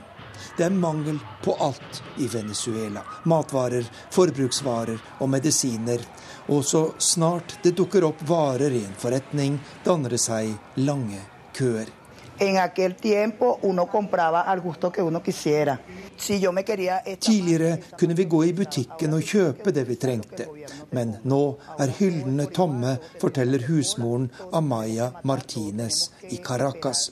Det 0.57 0.63
er 0.63 0.75
mangel 0.75 1.19
på 1.43 1.55
alt 1.59 2.01
i 2.17 2.27
Venezuela. 2.31 3.03
Matvarer, 3.23 3.83
forbruksvarer 4.15 5.01
og 5.19 5.29
medisiner. 5.29 5.99
Og 6.47 6.63
så 6.65 6.87
snart 6.97 7.57
det 7.63 7.75
dukker 7.75 8.07
opp 8.07 8.23
varer 8.29 8.71
i 8.71 8.85
en 8.85 8.97
forretning, 8.99 9.59
danner 9.83 10.15
det 10.15 10.23
seg 10.23 10.55
lange 10.79 11.21
køer 11.55 11.91
en 12.39 12.57
aquel 12.57 12.95
tiempo 12.95 13.59
uno 13.63 13.87
compraba 13.87 14.41
al 14.41 14.61
gusto 14.61 14.91
que 14.91 15.01
uno 15.01 15.21
quisiera. 15.21 15.79
Si 16.17 16.39
yo 16.39 16.51
me 16.51 16.63
quería 16.63 17.01
Tidligere 17.19 17.81
kunne 17.97 18.13
vi 18.13 18.25
gå 18.25 18.43
i 18.43 18.53
butikken 18.53 19.13
og 19.13 19.23
kjøpe 19.23 19.71
det 19.75 19.83
vi 19.87 19.95
trengte, 19.99 20.47
men 20.95 21.17
nå 21.27 21.41
er 21.79 21.91
hyllene 21.99 22.47
tomme, 22.55 22.95
forteller 23.19 23.65
husmoren 23.67 24.29
Amaya 24.51 25.11
Martinez 25.23 26.11
i 26.29 26.37
Caracas. 26.37 27.11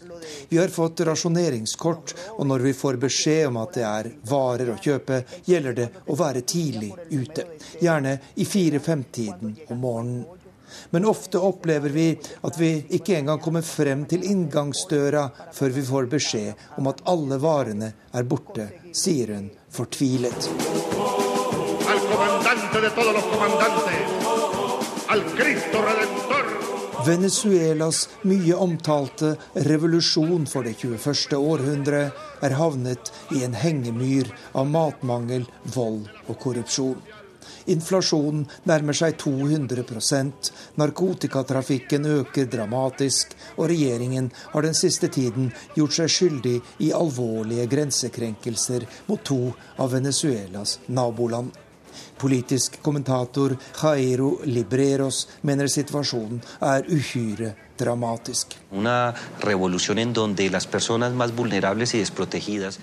Vi 0.50 0.58
har 0.58 0.72
fått 0.72 1.04
rasjoneringskort, 1.04 2.16
og 2.38 2.48
når 2.48 2.68
vi 2.70 2.74
får 2.74 3.00
beskjed 3.02 3.48
om 3.48 3.60
at 3.64 3.76
det 3.76 3.86
er 3.88 4.12
varer 4.30 4.72
å 4.74 4.80
kjøpe, 4.80 5.24
gjelder 5.46 5.78
det 5.82 5.90
å 6.08 6.18
være 6.20 6.46
tidlig 6.48 6.94
ute, 7.12 7.48
gjerne 7.82 8.18
i 8.36 8.48
fire-fem-tiden 8.48 9.58
om 9.70 9.84
morgenen. 9.84 10.33
Men 10.94 11.06
ofte 11.10 11.40
opplever 11.42 11.90
vi 11.90 12.12
at 12.46 12.58
vi 12.60 12.68
ikke 12.94 13.16
engang 13.18 13.40
kommer 13.42 13.64
frem 13.66 14.04
til 14.06 14.26
inngangsdøra 14.30 15.24
før 15.54 15.72
vi 15.74 15.84
får 15.88 16.10
beskjed 16.12 16.68
om 16.78 16.90
at 16.92 17.02
alle 17.10 17.40
varene 17.42 17.88
er 18.14 18.28
borte, 18.30 18.68
sier 18.94 19.32
hun 19.34 19.48
fortvilet. 19.74 20.50
Venezuelas 27.08 28.04
mye 28.30 28.62
omtalte 28.68 29.34
revolusjon 29.66 30.46
for 30.54 30.70
det 30.70 30.76
21. 30.78 31.42
århundre 31.42 32.04
er 32.46 32.58
havnet 32.62 33.10
i 33.34 33.42
en 33.50 33.58
hengemyr 33.58 34.30
av 34.54 34.70
matmangel, 34.70 35.50
vold 35.74 36.06
og 36.28 36.38
korrupsjon. 36.46 37.02
Inflasjonen 37.72 38.44
nærmer 38.68 38.98
seg 38.98 39.16
200% 39.22 40.52
narkotikatrafikken 40.82 42.08
øker 42.20 42.50
dramatisk, 42.52 43.36
og 43.58 43.70
regjeringen 43.72 44.32
har 44.52 44.68
den 44.68 44.76
siste 44.78 45.08
tiden 45.08 45.52
gjort 45.76 45.96
seg 45.98 46.12
skyldig 46.12 46.56
i 46.84 46.92
alvorlige 46.96 47.68
grensekrenkelser 47.72 48.88
mot 49.08 49.24
to 49.24 49.54
av 49.80 49.94
Venezuelas 49.96 50.80
naboland. 50.88 51.52
Politisk 52.18 52.80
kommentator 52.82 53.56
Jairo 53.82 54.40
Libreros 54.46 55.28
mener 55.42 55.70
situasjonen 55.72 56.42
er 56.62 56.88
uhyre 56.90 57.54
dramatisk. 57.78 58.58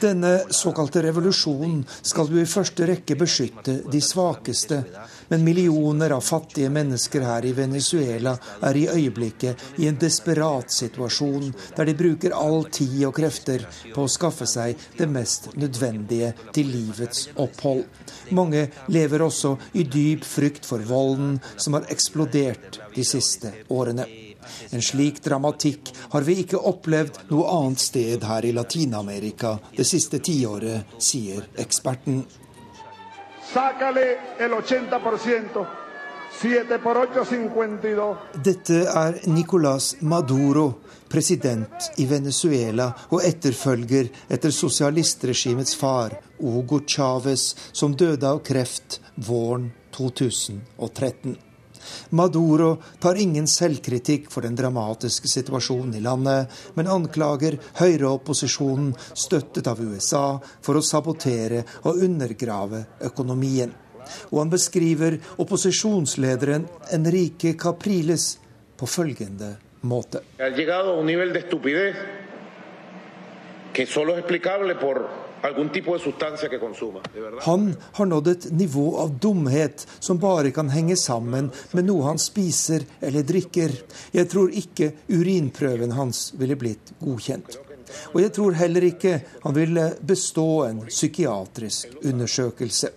Denne 0.00 0.32
såkalte 0.50 1.02
revolusjonen 1.02 1.84
skal 2.02 2.30
jo 2.30 2.40
i 2.40 2.48
første 2.48 2.86
rekke 2.90 3.16
beskytte 3.18 3.76
de 3.90 4.00
svakeste. 4.04 4.82
Men 5.30 5.44
millioner 5.46 6.10
av 6.10 6.24
fattige 6.26 6.70
mennesker 6.74 7.22
her 7.22 7.46
i 7.46 7.52
Venezuela 7.54 8.34
er 8.66 8.76
i 8.76 8.86
øyeblikket 8.90 9.78
i 9.78 9.86
en 9.86 9.98
desperat 10.00 10.72
situasjon, 10.74 11.52
der 11.76 11.86
de 11.86 11.94
bruker 11.94 12.34
all 12.34 12.64
tid 12.70 12.96
og 13.06 13.14
krefter 13.18 13.66
på 13.94 14.06
å 14.06 14.10
skaffe 14.10 14.48
seg 14.50 14.78
det 14.98 15.06
mest 15.10 15.52
nødvendige 15.54 16.32
til 16.54 16.72
livets 16.74 17.28
opphold. 17.36 17.84
Mange 18.34 18.66
lever 18.90 19.22
også 19.26 19.56
i 19.78 19.86
dyp 19.86 20.26
frykt 20.26 20.66
for 20.66 20.82
volden 20.86 21.38
som 21.56 21.78
har 21.78 21.88
eksplodert 21.94 22.82
de 22.94 23.06
siste 23.06 23.54
årene. 23.70 24.29
En 24.70 24.82
slik 24.82 25.22
dramatikk 25.24 25.92
har 26.12 26.26
vi 26.26 26.40
ikke 26.44 26.60
opplevd 26.70 27.22
noe 27.30 27.48
annet 27.56 27.82
sted 27.82 28.24
her 28.26 28.46
i 28.46 28.52
Latin-Amerika 28.56 29.56
det 29.76 29.86
siste 29.88 30.20
tiåret, 30.24 30.96
sier 30.98 31.46
eksperten. 31.60 32.22
Dette 38.44 38.78
er 38.86 39.18
Nicolas 39.26 39.96
Maduro, 40.00 40.66
president 41.10 41.90
i 41.98 42.06
Venezuela 42.06 42.86
og 43.10 43.26
etterfølger 43.26 44.08
etter 44.30 44.54
sosialistregimets 44.54 45.74
far, 45.76 46.14
Hugo 46.38 46.80
Chávez, 46.86 47.56
som 47.72 47.96
døde 47.96 48.28
av 48.30 48.44
kreft 48.46 49.00
våren 49.16 49.72
2013. 49.96 51.49
Maduro 52.16 52.76
tar 53.00 53.20
ingen 53.20 53.46
selvkritikk 53.50 54.30
for 54.32 54.46
den 54.46 54.56
dramatiske 54.58 55.28
situasjonen 55.30 55.94
i 55.98 56.02
landet, 56.04 56.50
men 56.74 56.90
anklager 56.90 57.58
høyreopposisjonen, 57.80 58.92
støttet 59.14 59.70
av 59.70 59.80
USA, 59.80 60.40
for 60.62 60.78
å 60.80 60.84
sabotere 60.84 61.64
og 61.84 62.02
undergrave 62.04 62.84
økonomien. 63.10 63.72
Og 64.30 64.38
han 64.42 64.52
beskriver 64.52 65.18
opposisjonslederen 65.40 66.66
Enrique 66.94 67.54
Capriles 67.58 68.32
på 68.76 68.88
følgende 68.88 69.54
måte. 69.82 70.22
Han 77.40 77.76
har 77.92 78.06
nådd 78.06 78.28
et 78.28 78.50
nivå 78.52 78.98
av 78.98 79.18
dumhet 79.18 79.86
som 79.98 80.18
bare 80.18 80.50
kan 80.50 80.68
henge 80.68 80.96
sammen 80.96 81.50
med 81.72 81.88
noe 81.88 82.04
han 82.10 82.20
spiser 82.20 82.84
eller 83.00 83.24
drikker. 83.24 83.72
Jeg 84.12 84.28
tror 84.30 84.52
ikke 84.52 84.92
urinprøven 85.08 85.96
hans 85.96 86.30
ville 86.36 86.58
blitt 86.60 86.92
godkjent. 87.00 87.56
Og 88.12 88.20
jeg 88.22 88.32
tror 88.36 88.58
heller 88.60 88.86
ikke 88.90 89.16
han 89.42 89.56
ville 89.56 89.90
bestå 90.00 90.48
en 90.68 90.84
psykiatrisk 90.88 91.96
undersøkelse. 92.04 92.92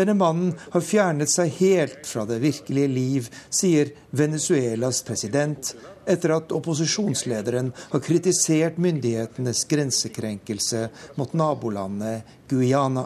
Denne 0.00 0.14
mannen 0.14 0.54
har 0.70 0.80
fjernet 0.80 1.28
seg 1.28 1.50
helt 1.58 2.06
fra 2.08 2.22
det 2.24 2.38
virkelige 2.40 2.88
liv, 2.88 3.26
sier 3.52 3.90
Venezuelas 4.16 5.02
president, 5.04 5.74
etter 6.08 6.32
at 6.38 6.54
opposisjonslederen 6.56 7.68
har 7.90 8.00
kritisert 8.00 8.78
myndighetenes 8.80 9.66
grensekrenkelse 9.68 10.86
mot 11.20 11.34
nabolandet 11.36 12.32
Guyana. 12.48 13.04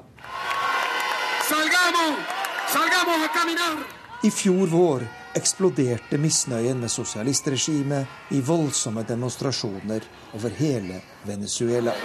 I 4.22 4.30
fjor 4.30 4.70
vår 4.70 5.08
eksploderte 5.34 6.20
misnøyen 6.22 6.78
med 6.78 6.94
sosialistregimet 6.94 8.30
i 8.38 8.44
voldsomme 8.52 9.02
demonstrasjoner 9.02 10.06
over 10.38 10.54
hele 10.62 11.02
Venezuela. 11.26 11.98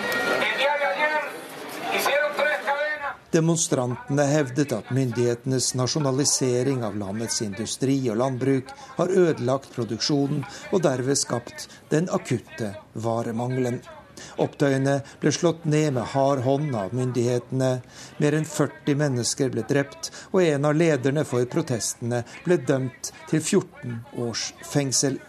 Demonstrantene 3.29 4.23
hevdet 4.25 4.71
at 4.73 4.87
myndighetenes 4.89 5.75
nasjonalisering 5.77 6.81
av 6.87 6.95
landets 6.97 7.43
industri 7.45 7.99
og 8.09 8.17
landbruk 8.17 8.71
har 8.97 9.13
ødelagt 9.13 9.69
produksjonen 9.75 10.41
og 10.71 10.81
derved 10.81 11.19
skapt 11.19 11.67
den 11.91 12.09
akutte 12.09 12.71
varemangelen. 12.97 13.77
Opptøyene 14.41 14.95
ble 15.21 15.31
slått 15.35 15.67
ned 15.69 15.93
med 15.99 16.09
hard 16.15 16.41
hånd 16.47 16.73
av 16.75 16.95
myndighetene. 16.97 17.69
Mer 18.17 18.39
enn 18.39 18.49
40 18.49 18.97
mennesker 19.03 19.53
ble 19.53 19.63
drept, 19.69 20.09
og 20.33 20.41
en 20.43 20.65
av 20.65 20.75
lederne 20.81 21.23
for 21.27 21.45
protestene 21.53 22.23
ble 22.47 22.59
dømt 22.65 23.13
til 23.29 23.45
14 23.45 23.95
års 24.25 24.49
fengsel. 24.73 25.21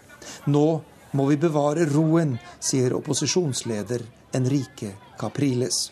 Nå 0.49 0.67
må 1.13 1.29
vi 1.29 1.37
bevare 1.37 1.85
roen, 1.93 2.37
sier 2.59 2.97
opposisjonsleder 2.97 4.09
Enrique 4.41 4.95
Capriles. 5.21 5.91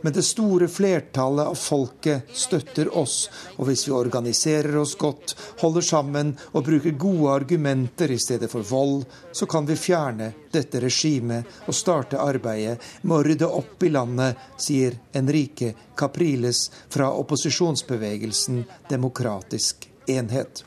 Men 0.00 0.12
det 0.12 0.24
store 0.26 0.68
flertallet 0.68 1.46
av 1.46 1.58
folket 1.58 2.30
støtter 2.32 2.90
oss, 2.96 3.16
og 3.56 3.68
hvis 3.68 3.86
vi 3.88 3.94
organiserer 3.96 4.76
oss 4.80 4.94
godt, 5.00 5.34
holder 5.62 5.86
sammen 5.86 6.34
og 6.52 6.64
bruker 6.66 6.96
gode 7.00 7.32
argumenter 7.34 8.12
i 8.12 8.20
stedet 8.20 8.50
for 8.52 8.66
vold, 8.66 9.04
så 9.32 9.48
kan 9.50 9.66
vi 9.66 9.78
fjerne 9.80 10.32
dette 10.52 10.80
regimet 10.82 11.66
og 11.66 11.76
starte 11.76 12.20
arbeidet 12.22 12.78
med 13.02 13.18
å 13.18 13.24
rydde 13.26 13.50
opp 13.60 13.82
i 13.84 13.92
landet, 13.92 14.36
sier 14.58 14.96
Enrique 15.16 15.74
Capriles 15.96 16.66
fra 16.88 17.12
opposisjonsbevegelsen 17.20 18.64
Demokratisk 18.88 19.88
enhet. 20.06 20.64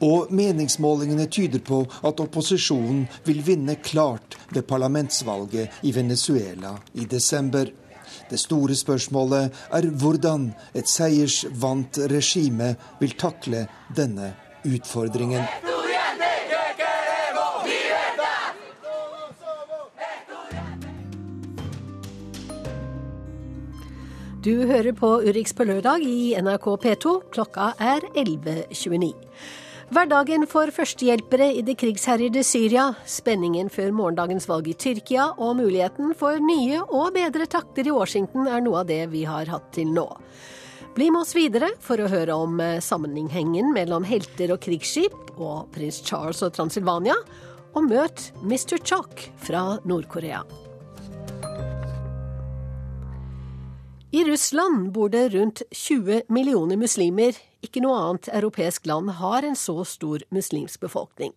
Og 0.00 0.30
meningsmålingene 0.32 1.26
tyder 1.28 1.60
på 1.60 1.82
at 2.08 2.20
opposisjonen 2.24 3.02
vil 3.26 3.42
vinne 3.44 3.76
klart 3.84 4.38
ved 4.48 4.64
parlamentsvalget 4.68 5.82
i 5.84 5.92
Venezuela 5.94 6.76
i 6.94 7.04
desember. 7.04 7.68
Det 8.30 8.40
store 8.40 8.74
spørsmålet 8.74 9.50
er 9.76 9.90
hvordan 10.02 10.50
et 10.74 10.88
seiersvant 10.88 12.00
regime 12.10 12.74
vil 13.00 13.16
takle 13.18 13.66
denne 13.96 14.32
utfordringen. 14.64 15.44
Du 24.40 24.54
hører 24.64 24.94
på 24.96 25.08
Urix 25.20 25.52
på 25.52 25.66
lørdag 25.68 26.00
i 26.00 26.32
NRK 26.40 26.66
P2. 26.80 27.10
Klokka 27.34 27.74
er 27.76 28.06
11.29. 28.16 29.10
Hverdagen 29.90 30.44
for 30.46 30.70
førstehjelpere 30.70 31.48
i 31.58 31.64
det 31.66 31.74
krigsherjede 31.80 32.44
Syria, 32.46 32.92
spenningen 33.10 33.66
før 33.74 33.88
morgendagens 33.90 34.44
valg 34.46 34.68
i 34.70 34.74
Tyrkia 34.78 35.24
og 35.34 35.56
muligheten 35.58 36.12
for 36.14 36.38
nye 36.38 36.78
og 36.84 37.16
bedre 37.16 37.48
takter 37.50 37.90
i 37.90 37.94
Washington 37.96 38.46
er 38.46 38.62
noe 38.62 38.84
av 38.84 38.86
det 38.86 39.00
vi 39.10 39.24
har 39.26 39.50
hatt 39.50 39.66
til 39.74 39.90
nå. 39.90 40.06
Bli 40.94 41.10
med 41.10 41.24
oss 41.24 41.34
videre 41.34 41.72
for 41.82 41.98
å 41.98 42.06
høre 42.06 42.38
om 42.38 42.62
eh, 42.62 42.78
sammenhengen 42.78 43.74
mellom 43.74 44.06
helter 44.06 44.54
og 44.54 44.62
krigsskip 44.62 45.34
og 45.40 45.74
prins 45.74 45.98
Charles 46.06 46.44
og 46.46 46.54
Transylvania, 46.54 47.18
og 47.74 47.90
møt 47.90 48.28
Mr. 48.46 48.78
Chok 48.78 49.26
fra 49.42 49.80
Nord-Korea. 49.82 50.44
I 54.14 54.22
Russland 54.30 54.92
bor 54.94 55.10
det 55.10 55.32
rundt 55.34 55.66
20 55.74 56.28
millioner 56.30 56.78
muslimer. 56.78 57.49
Ikke 57.60 57.82
noe 57.84 57.98
annet 57.98 58.30
europeisk 58.32 58.86
land 58.88 59.12
har 59.18 59.44
en 59.44 59.58
så 59.58 59.82
stor 59.84 60.24
muslimsk 60.32 60.80
befolkning. 60.80 61.34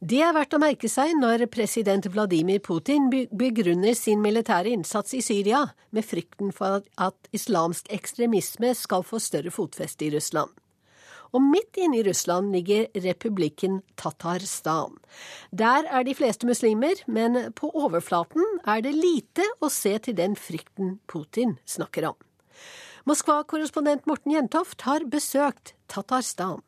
Det 0.00 0.22
er 0.24 0.32
verdt 0.36 0.56
å 0.56 0.62
merke 0.62 0.88
seg 0.88 1.12
når 1.18 1.44
president 1.52 2.08
Vladimir 2.12 2.62
Putin 2.64 3.10
begrunner 3.12 3.94
sin 3.98 4.22
militære 4.24 4.72
innsats 4.72 5.12
i 5.16 5.20
Syria 5.24 5.66
med 5.90 6.06
frykten 6.08 6.54
for 6.56 6.80
at 6.96 7.36
islamsk 7.36 7.92
ekstremisme 7.92 8.72
skal 8.78 9.04
få 9.04 9.20
større 9.20 9.52
fotfeste 9.52 10.08
i 10.08 10.14
Russland 10.16 10.56
og 11.36 11.44
midt 11.46 11.78
inne 11.80 12.00
i 12.00 12.06
Russland 12.06 12.50
ligger 12.54 12.88
republikken 13.04 13.80
Tatarstan. 14.00 14.96
Der 15.50 15.86
er 15.86 16.06
de 16.06 16.14
fleste 16.18 16.48
muslimer, 16.48 17.02
men 17.06 17.52
på 17.54 17.70
overflaten 17.70 18.58
er 18.66 18.82
det 18.84 18.96
lite 18.96 19.46
å 19.62 19.70
se 19.72 19.96
til 20.02 20.18
den 20.18 20.36
frykten 20.38 20.98
Putin 21.10 21.58
snakker 21.66 22.10
om. 22.12 22.18
Moskva-korrespondent 23.10 24.04
Morten 24.06 24.32
Jentoft 24.32 24.84
har 24.86 25.02
besøkt 25.10 25.72
Tatarstan. 25.90 26.60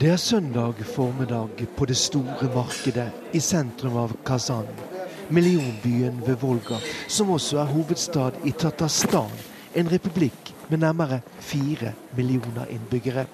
Det 0.00 0.10
er 0.10 0.16
søndag 0.16 0.82
formiddag 0.94 1.64
på 1.76 1.88
det 1.88 1.96
store 1.96 2.50
markedet 2.54 3.08
i 3.32 3.40
sentrum 3.40 3.96
av 3.96 4.12
Kazan 4.26 4.68
millionbyen 5.28 6.20
ved 6.26 6.36
Volga, 6.42 6.82
som 7.08 7.30
også 7.30 7.62
er 7.62 7.72
hovedstad 7.72 8.36
i 8.44 8.52
Tatarstan, 8.52 9.32
en 9.74 9.88
republikk 9.88 10.52
med 10.68 10.84
nærmere 10.84 11.22
fire 11.40 11.94
millioner 12.16 12.68
innbyggere. 12.68 13.24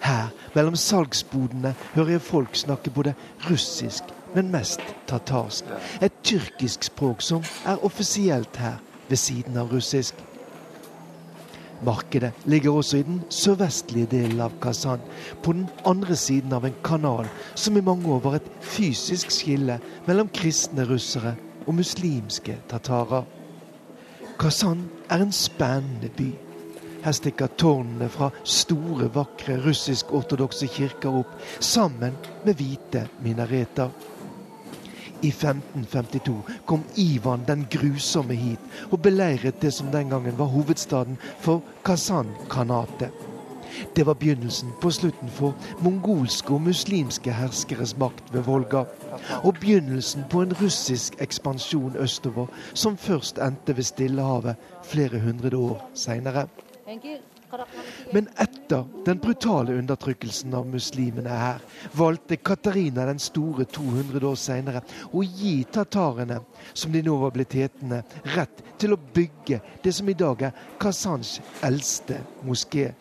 Her, 0.00 0.28
mellom 0.54 0.76
salgsbodene, 0.76 1.74
hører 1.94 2.16
jeg 2.16 2.20
folk 2.20 2.56
snakke 2.56 2.90
både 2.90 3.14
russisk, 3.50 4.04
men 4.34 4.50
mest 4.50 4.82
tatarsk. 5.06 5.64
Et 6.02 6.12
tyrkisk 6.22 6.84
språk 6.90 7.22
som 7.22 7.44
er 7.66 7.84
offisielt 7.84 8.56
her, 8.56 8.80
ved 9.08 9.16
siden 9.16 9.56
av 9.60 9.72
russisk. 9.72 10.14
Markedet 11.84 12.32
ligger 12.44 12.72
også 12.72 12.96
i 12.96 13.02
den 13.02 13.22
sørvestlige 13.30 14.06
delen 14.06 14.40
av 14.40 14.52
Kazan, 14.62 15.02
på 15.42 15.52
den 15.52 15.66
andre 15.86 16.16
siden 16.16 16.52
av 16.52 16.64
en 16.64 16.76
kanal 16.84 17.28
som 17.54 17.76
i 17.76 17.84
mange 17.84 18.08
år 18.08 18.22
var 18.24 18.38
et 18.38 18.48
fysisk 18.60 19.30
skille 19.34 19.80
mellom 20.06 20.30
kristne 20.32 20.86
russere 20.88 21.34
og 21.66 21.74
muslimske 21.74 22.56
tatarer. 22.70 23.26
Kazan 24.40 24.86
er 25.10 25.22
en 25.22 25.32
spennende 25.32 26.08
by. 26.16 26.30
Her 27.04 27.12
stikker 27.12 27.52
tårnene 27.60 28.08
fra 28.08 28.30
store, 28.44 29.10
vakre 29.12 29.58
russisk-ortodokse 29.60 30.68
kirker 30.72 31.20
opp, 31.20 31.34
sammen 31.60 32.16
med 32.46 32.56
hvite 32.56 33.06
minareter. 33.24 33.92
I 35.24 35.28
1552 35.28 36.38
kom 36.66 36.82
Ivan 36.96 37.44
den 37.48 37.66
grusomme 37.70 38.34
hit 38.36 38.88
og 38.90 39.02
beleiret 39.04 39.60
det 39.62 39.72
som 39.72 39.92
den 39.92 40.10
gangen 40.12 40.38
var 40.38 40.52
hovedstaden 40.52 41.16
for 41.40 41.62
Kazan-kanatet. 41.84 43.12
Det 43.96 44.06
var 44.06 44.14
begynnelsen 44.14 44.72
på 44.80 44.90
slutten 44.90 45.28
for 45.28 45.54
mongolske 45.80 46.54
og 46.54 46.62
muslimske 46.62 47.32
herskeres 47.32 47.96
makt 47.98 48.32
ved 48.32 48.46
Volga. 48.48 48.84
Og 49.42 49.54
begynnelsen 49.60 50.24
på 50.30 50.42
en 50.42 50.52
russisk 50.60 51.16
ekspansjon 51.20 51.96
østover, 51.96 52.46
som 52.74 52.96
først 52.96 53.38
endte 53.38 53.76
ved 53.76 53.84
Stillehavet 53.84 54.56
flere 54.82 55.20
hundre 55.20 55.56
år 55.56 55.90
seinere. 55.94 56.46
Men 58.11 58.27
etter 58.37 58.85
den 59.05 59.19
brutale 59.21 59.73
undertrykkelsen 59.77 60.53
av 60.53 60.67
muslimene 60.67 61.29
her, 61.29 61.59
valgte 61.93 62.37
Katarina 62.37 63.05
den 63.09 63.19
store 63.19 63.65
200 63.65 64.27
år 64.27 64.39
senere 64.39 64.81
å 65.11 65.23
gi 65.23 65.63
tatarene, 65.71 66.39
som 66.73 66.91
de 66.93 67.03
nå 67.05 67.17
var 67.21 67.33
blitt 67.35 67.55
hetende, 67.59 68.01
rett 68.35 68.63
til 68.79 68.95
å 68.95 68.99
bygge 68.99 69.61
det 69.83 69.93
som 69.95 70.09
i 70.09 70.17
dag 70.17 70.49
er 70.49 70.65
Kazans 70.79 71.39
eldste 71.65 72.21
moské. 72.43 72.93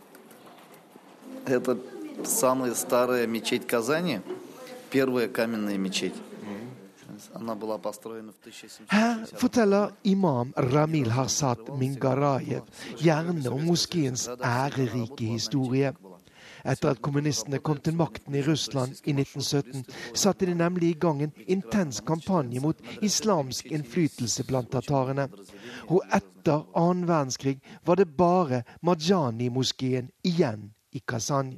Это 1.46 1.78
самая 2.24 2.74
старая 2.74 3.26
мечеть 3.26 3.66
Казани, 3.66 4.20
первая 4.90 5.28
каменная 5.28 5.78
мечеть. 5.78 6.14
Her 8.89 9.25
forteller 9.37 9.91
imam 10.03 10.53
Ramil 10.57 11.11
Harsat 11.11 11.59
Mingarayev 11.79 12.63
gjerne 12.97 13.49
om 13.49 13.61
moskeens 13.61 14.27
ærerike 14.43 15.25
historie. 15.25 15.93
Etter 16.63 16.93
at 16.93 17.01
kommunistene 17.03 17.59
kom 17.59 17.79
til 17.83 17.95
makten 17.99 18.35
i 18.39 18.41
Russland 18.41 18.95
i 19.03 19.11
1917, 19.11 19.83
satte 20.15 20.47
de 20.47 20.53
nemlig 20.55 20.89
i 20.89 20.99
gang 20.99 21.23
en 21.23 21.33
intens 21.47 21.99
kampanje 22.07 22.61
mot 22.63 22.79
islamsk 23.01 23.71
innflytelse 23.71 24.45
blant 24.47 24.71
tatarene. 24.71 25.27
Og 25.89 25.99
etter 26.15 26.63
annen 26.79 27.07
verdenskrig 27.07 27.59
var 27.85 27.99
det 27.99 28.07
bare 28.17 28.63
Majani-moskeen 28.81 30.09
igjen 30.23 30.71
i 30.93 31.03
Kazan. 31.07 31.57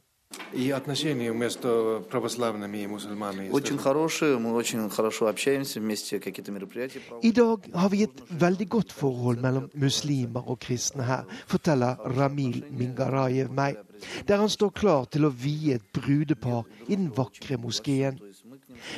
И 0.53 0.71
отношения 0.71 1.33
между 1.33 2.07
православными 2.11 2.79
и 2.79 2.87
мусульманами? 2.87 3.51
Очень 3.51 3.79
хорошие, 3.79 4.38
мы 4.38 4.55
очень 4.55 4.88
хорошо 4.88 5.27
общаемся 5.27 5.81
вместе, 5.81 6.21
какие-то 6.21 6.53
мероприятия. 6.53 7.01
I 7.23 7.33
dag 7.33 7.59
har 7.75 7.88
vi 7.88 8.03
et 8.03 8.23
veldig 8.31 8.69
godt 8.69 8.93
forhold 8.93 9.40
mellom 9.40 9.71
muslimer 9.75 10.49
og 10.49 10.59
kristne 10.59 11.03
her, 11.03 11.25
forteller 11.47 11.97
Ramil 12.16 12.64
Mingarayev 12.71 13.51
meg, 13.51 13.77
der 14.29 14.37
han 14.37 14.49
står 14.49 14.71
klar 14.71 15.05
til 15.11 15.27
å 15.27 15.31
vie 15.35 15.75
et 15.75 15.83
brudepar 15.93 16.62
i 16.88 16.95
den 16.95 17.11
vakre 17.16 17.59
moskeen. 17.59 18.19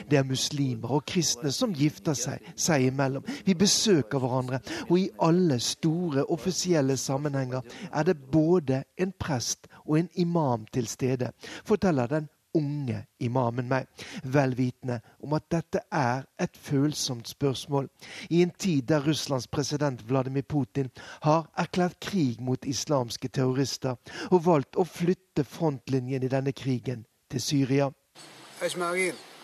Det 0.09 0.19
er 0.19 0.27
muslimer 0.27 0.91
og 0.97 1.05
kristne 1.07 1.51
som 1.51 1.75
gifter 1.75 2.17
seg 2.17 2.51
seg 2.55 2.87
imellom. 2.91 3.25
Vi 3.45 3.55
besøker 3.57 4.21
hverandre, 4.21 4.61
og 4.89 4.95
i 4.99 5.09
alle 5.23 5.59
store 5.63 6.25
offisielle 6.33 6.97
sammenhenger 6.97 7.61
er 7.91 8.07
det 8.07 8.17
både 8.31 8.83
en 8.97 9.13
prest 9.19 9.67
og 9.85 9.99
en 9.99 10.09
imam 10.15 10.65
til 10.73 10.87
stede, 10.87 11.31
forteller 11.65 12.07
den 12.07 12.29
unge 12.57 13.03
imamen 13.19 13.67
meg, 13.69 13.85
velvitende 14.23 14.99
om 15.23 15.35
at 15.37 15.45
dette 15.51 15.83
er 15.93 16.25
et 16.41 16.57
følsomt 16.57 17.29
spørsmål 17.29 17.89
i 18.29 18.41
en 18.41 18.53
tid 18.59 18.87
der 18.89 19.05
Russlands 19.07 19.47
president 19.47 20.03
Vladimir 20.09 20.41
Putin 20.41 20.89
har 21.21 21.47
erklært 21.57 21.99
krig 22.01 22.41
mot 22.41 22.65
islamske 22.65 23.29
terrorister 23.29 23.97
og 24.31 24.45
valgt 24.45 24.77
å 24.77 24.87
flytte 24.87 25.45
frontlinjen 25.45 26.23
i 26.23 26.33
denne 26.33 26.55
krigen 26.55 27.05
til 27.31 27.41
Syria. 27.41 27.91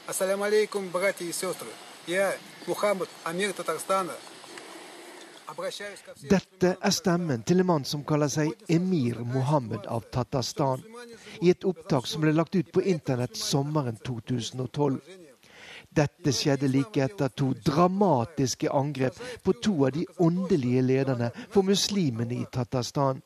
Ассаляму 0.06 0.44
алейкум, 0.44 0.88
братья 0.88 1.26
и 1.26 1.32
сестры. 1.32 1.68
Я, 2.06 2.34
Мухаммад, 2.66 3.08
Амир 3.24 3.52
Татарстана. 3.52 4.14
Dette 6.28 6.76
er 6.80 6.92
stemmen 6.92 7.42
til 7.42 7.62
en 7.62 7.66
mann 7.70 7.84
som 7.88 8.02
kaller 8.04 8.28
seg 8.28 8.50
Emir 8.68 9.22
Mohammed 9.24 9.86
av 9.88 10.04
Tatarstan, 10.12 10.82
i 11.40 11.48
et 11.48 11.64
opptak 11.64 12.06
som 12.06 12.20
ble 12.20 12.34
lagt 12.36 12.58
ut 12.58 12.68
på 12.72 12.84
internett 12.92 13.36
sommeren 13.40 13.96
2012. 14.04 14.98
Dette 15.88 16.34
skjedde 16.36 16.68
like 16.68 17.00
etter 17.00 17.32
to 17.32 17.54
dramatiske 17.64 18.68
angrep 18.68 19.16
på 19.42 19.56
to 19.64 19.74
av 19.88 19.96
de 19.96 20.04
åndelige 20.20 20.84
lederne 20.84 21.30
for 21.48 21.64
muslimene 21.64 22.42
i 22.42 22.44
Tatarstan. 22.52 23.22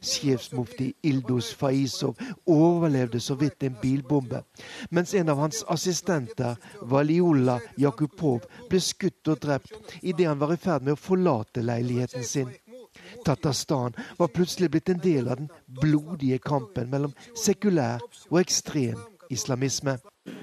Sjefsmufti 0.00 0.92
Ildos 1.02 1.52
Faisov 1.54 2.18
overlevde 2.46 3.20
så 3.20 3.34
vidt 3.40 3.62
en 3.62 3.76
bilbombe, 3.82 4.42
mens 4.90 5.14
en 5.14 5.28
av 5.32 5.40
hans 5.42 5.64
assistenter, 5.68 6.56
Valiola 6.82 7.58
Jakupov, 7.78 8.46
ble 8.70 8.80
skutt 8.80 9.28
og 9.32 9.40
drept 9.42 9.96
idet 10.02 10.28
han 10.28 10.40
var 10.40 10.54
i 10.54 10.60
ferd 10.60 10.86
med 10.86 10.96
å 10.96 11.00
forlate 11.00 11.64
leiligheten 11.64 12.24
sin. 12.24 12.52
Tatarstan 13.24 13.94
var 14.18 14.28
plutselig 14.28 14.70
blitt 14.70 14.88
en 14.92 15.02
del 15.02 15.28
av 15.28 15.40
den 15.40 15.50
blodige 15.80 16.38
kampen 16.42 16.90
mellom 16.92 17.14
sekulær 17.38 18.02
og 18.30 18.40
ekstrem 18.42 18.98
islamisme. 19.32 19.96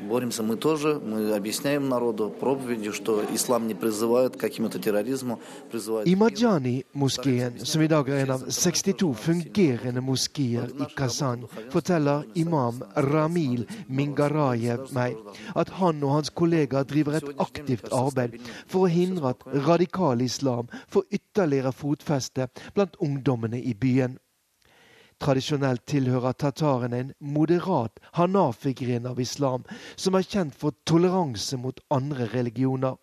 Боремся 0.08 0.42
мы 0.42 0.56
тоже, 0.56 1.00
мы 1.00 1.34
объясняем 1.34 1.88
народу 1.88 2.30
проповедью, 2.30 2.92
что 2.92 3.24
ислам 3.34 3.66
не 3.66 3.74
призывает 3.74 4.36
к 4.36 4.40
какому-то 4.40 4.78
терроризму, 4.78 5.40
призывает... 5.70 6.06
I 6.06 6.14
Majani-moskeen, 6.14 7.64
som 7.64 7.82
i 7.82 7.88
dag 7.88 8.08
er 8.08 8.24
en 8.24 8.30
av 8.30 8.44
62 8.50 9.12
fungerende 9.14 10.00
moskeer 10.00 10.70
i 10.80 10.88
Kazan, 10.94 11.46
forteller 11.72 12.24
imam 12.34 12.82
Ramil 12.96 13.66
Mingarayev 13.88 14.92
meg 14.92 15.16
at 15.54 15.72
han 15.80 16.02
og 16.04 16.18
hans 16.18 16.30
kollegaer 16.30 16.84
driver 16.84 17.18
et 17.20 17.30
aktivt 17.38 17.88
arbeid 17.92 18.36
for 18.66 18.84
å 18.84 18.92
hindre 18.92 19.32
at 19.34 19.44
radikal 19.66 20.20
islam 20.20 20.68
får 20.88 21.08
ytterligere 21.10 21.72
fotfeste 21.72 22.48
blant 22.74 22.96
ungdommene 23.00 23.60
i 23.60 23.74
byen. 23.74 24.18
Tradisjonelt 25.19 25.83
tilhører 25.89 26.37
tatarene 26.39 26.99
en 27.03 27.11
moderat 27.19 27.99
hanafi-gren 28.15 29.09
av 29.09 29.19
islam, 29.19 29.65
som 29.95 30.15
er 30.15 30.27
kjent 30.27 30.55
for 30.55 30.77
toleranse 30.87 31.57
mot 31.59 31.81
andre 31.91 32.29
religioner. 32.33 32.95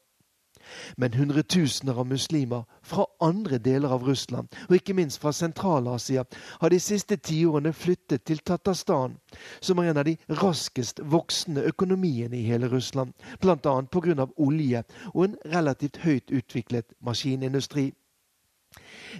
Men 0.97 1.13
hundretusener 1.13 1.99
av 2.01 2.07
muslimer 2.07 2.65
fra 2.83 3.07
andre 3.21 3.59
deler 3.59 3.93
av 3.95 4.07
Russland, 4.09 4.49
og 4.69 4.75
ikke 4.79 4.97
minst 4.99 5.21
fra 5.23 5.33
Sentral-Asia, 5.33 6.25
har 6.61 6.73
de 6.73 6.81
siste 6.83 7.17
tiårene 7.17 7.73
flyttet 7.73 8.25
til 8.27 8.41
Tatarstan, 8.43 9.19
som 9.61 9.79
er 9.79 9.93
en 9.93 10.01
av 10.03 10.09
de 10.09 10.17
raskest 10.43 11.05
voksende 11.05 11.63
økonomiene 11.71 12.41
i 12.41 12.47
hele 12.49 12.71
Russland, 12.73 13.15
bl.a. 13.41 13.77
pga. 13.93 14.27
olje 14.37 14.83
og 15.15 15.23
en 15.25 15.39
relativt 15.53 16.03
høyt 16.03 16.35
utviklet 16.35 16.97
maskinindustri. 17.01 17.93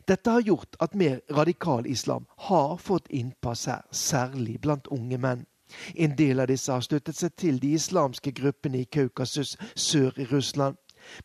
Dette 0.08 0.30
har 0.30 0.42
gjort 0.42 0.76
at 0.80 0.96
mer 0.96 1.22
radikal 1.30 1.88
islam 1.88 2.26
har 2.48 2.78
fått 2.78 3.08
innpass 3.10 3.66
her, 3.66 3.82
særlig 3.92 4.60
blant 4.62 4.88
unge 4.88 5.18
menn. 5.18 5.46
En 5.96 6.16
del 6.18 6.40
av 6.40 6.48
disse 6.52 6.72
har 6.72 6.84
støttet 6.84 7.16
seg 7.16 7.36
til 7.40 7.60
de 7.62 7.74
islamske 7.78 8.32
gruppene 8.36 8.84
i 8.84 8.90
Kaukasus 8.92 9.56
sør 9.76 10.20
i 10.20 10.28
Russland. 10.32 10.76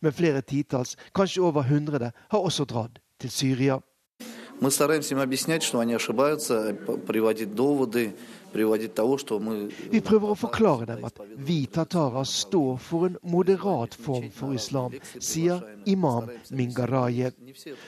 Men 0.00 0.12
flere 0.12 0.40
titalls, 0.40 0.96
kanskje 1.14 1.42
over 1.42 1.66
hundre, 1.68 2.12
har 2.30 2.38
også 2.38 2.64
dratt 2.64 2.98
til 3.20 3.30
Syria. 3.30 3.80
Мы 4.58 4.70
стараемся 4.70 5.14
им 5.14 5.20
объяснять, 5.20 5.62
что 5.62 5.80
они 5.80 5.92
ошибаются, 5.92 6.74
приводить 7.06 7.54
доводы, 7.54 8.16
vi 9.90 10.00
prøver 10.00 10.30
å 10.30 10.36
forklare 10.38 10.86
dem 10.88 11.04
at 11.04 11.18
vi 11.48 11.58
tatarer 11.66 12.24
står 12.24 12.78
for 12.80 13.08
en 13.10 13.18
moderat 13.22 13.94
form 13.94 14.30
for 14.32 14.54
islam, 14.56 14.94
sier 15.20 15.60
imam 15.84 16.30
Mingarayev, 16.50 17.36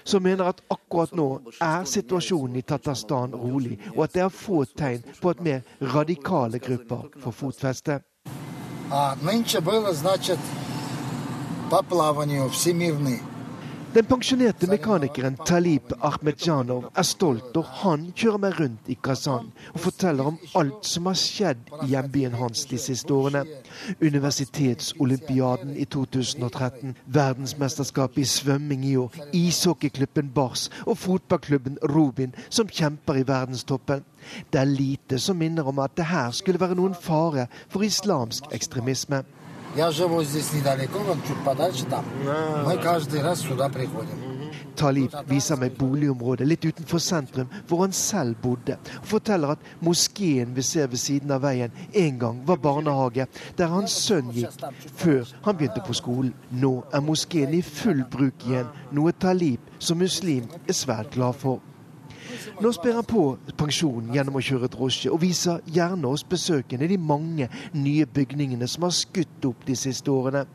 som 0.05 0.23
mener 0.23 0.51
at 0.53 0.61
akkurat 0.69 1.15
nå 1.17 1.29
er 1.57 1.89
situasjonen 1.89 2.61
i 2.61 2.67
Tatarstan 2.69 3.33
rolig, 3.33 3.79
og 3.95 4.05
at 4.05 4.19
det 4.19 4.27
er 4.27 4.35
få 4.35 4.65
tegn 4.77 5.09
på 5.23 5.33
at 5.33 5.41
mer 5.41 5.65
radikale 5.81 6.61
grupper 6.61 7.09
får 7.23 7.39
fotfeste. 7.41 8.01
А 8.91 9.17
нынче 9.21 9.61
было, 9.61 9.93
значит, 9.93 10.39
по 11.71 11.83
плаванию 11.83 12.49
всемирный 12.49 13.21
den 13.94 14.06
pensjonerte 14.10 14.66
mekanikeren 14.66 15.36
Talib 15.46 15.92
Ahmedjanov 16.02 16.88
er 16.98 17.06
stolt 17.06 17.54
og 17.60 17.68
han 17.84 18.08
kjører 18.18 18.42
meg 18.42 18.56
rundt 18.58 18.88
i 18.90 18.96
Kazan 19.06 19.52
og 19.70 19.84
forteller 19.84 20.32
om 20.32 20.40
alt 20.58 20.88
som 20.90 21.06
har 21.10 21.20
skjedd 21.20 21.70
i 21.84 21.92
hjembyen 21.92 22.34
hans 22.40 22.64
de 22.72 22.80
siste 22.82 23.14
årene. 23.14 23.44
Universitetsolympiaden 24.02 25.76
i 25.78 25.86
2013, 25.86 26.96
verdensmesterskapet 27.06 28.24
i 28.24 28.28
svømming 28.34 28.88
i 28.90 28.96
år, 28.98 29.20
ishockeyklubben 29.30 30.34
Bars 30.34 30.70
og 30.88 30.98
fotballklubben 31.04 31.78
Rubin 31.94 32.34
som 32.50 32.72
kjemper 32.72 33.22
i 33.22 33.28
verdenstoppen. 33.30 34.02
Det 34.50 34.64
er 34.64 34.74
lite 34.74 35.22
som 35.22 35.38
minner 35.38 35.70
om 35.70 35.86
at 35.86 35.94
det 35.98 36.10
her 36.10 36.34
skulle 36.34 36.62
være 36.62 36.82
noen 36.82 36.98
fare 36.98 37.46
for 37.70 37.86
islamsk 37.86 38.50
ekstremisme. 38.58 39.22
Я 39.77 39.91
живу 39.91 40.23
здесь 40.25 40.53
недалеко, 40.53 40.99
вот 40.99 41.19
чуть 41.27 41.45
подальше 41.45 41.85
там. 41.85 42.05
Мы 42.67 42.77
каждый 42.79 43.23
раз 43.23 43.41
сюда 43.41 43.69
приходим. 43.69 44.29
Talib 44.79 45.15
viser 45.27 45.59
meg 45.59 45.75
boligområdet 45.79 46.47
litt 46.47 46.65
utenfor 46.69 47.03
sentrum, 47.03 47.49
hvor 47.69 47.83
han 47.83 47.93
selv 47.93 48.37
bodde, 48.43 48.77
og 49.01 49.09
forteller 49.11 49.55
at 49.57 49.65
moskeen 49.83 50.55
vi 50.57 50.63
ser 50.63 50.87
ved 50.93 51.03
siden 51.03 51.35
av 51.35 51.43
veien, 51.43 51.75
en 51.93 52.19
gang 52.19 52.43
var 52.47 52.61
barnehage 52.63 53.27
der 53.59 53.73
hans 53.73 53.97
sønn 54.07 54.31
gikk 54.35 54.55
før 55.03 55.27
han 55.47 55.59
begynte 55.59 55.83
på 55.87 55.97
skolen. 55.99 56.35
Nå 56.51 56.73
er 56.95 57.03
moskeen 57.05 57.57
i 57.59 57.63
full 57.63 58.05
bruk 58.13 58.47
igjen, 58.47 58.71
noe 58.95 59.13
Talib 59.13 59.67
som 59.79 59.99
muslim 59.99 60.47
er 60.67 60.79
svært 60.79 61.11
glad 61.17 61.35
for. 61.43 61.59
Nå 62.62 62.72
sper 62.76 62.98
han 62.98 63.08
på 63.08 63.24
pensjonen 63.60 64.14
gjennom 64.16 64.38
å 64.40 64.44
kjøre 64.44 64.70
drosje, 64.74 65.12
og 65.12 65.22
viser 65.24 65.62
gjerne 65.76 66.10
oss 66.10 66.26
besøkende 66.28 66.90
de 66.90 66.98
mange 66.98 67.50
nye 67.76 68.06
bygningene 68.06 68.68
som 68.70 68.88
har 68.88 68.96
skutt 68.96 69.48
opp 69.50 69.66
de 69.68 69.76
siste 69.78 70.12
årene. 70.12 70.46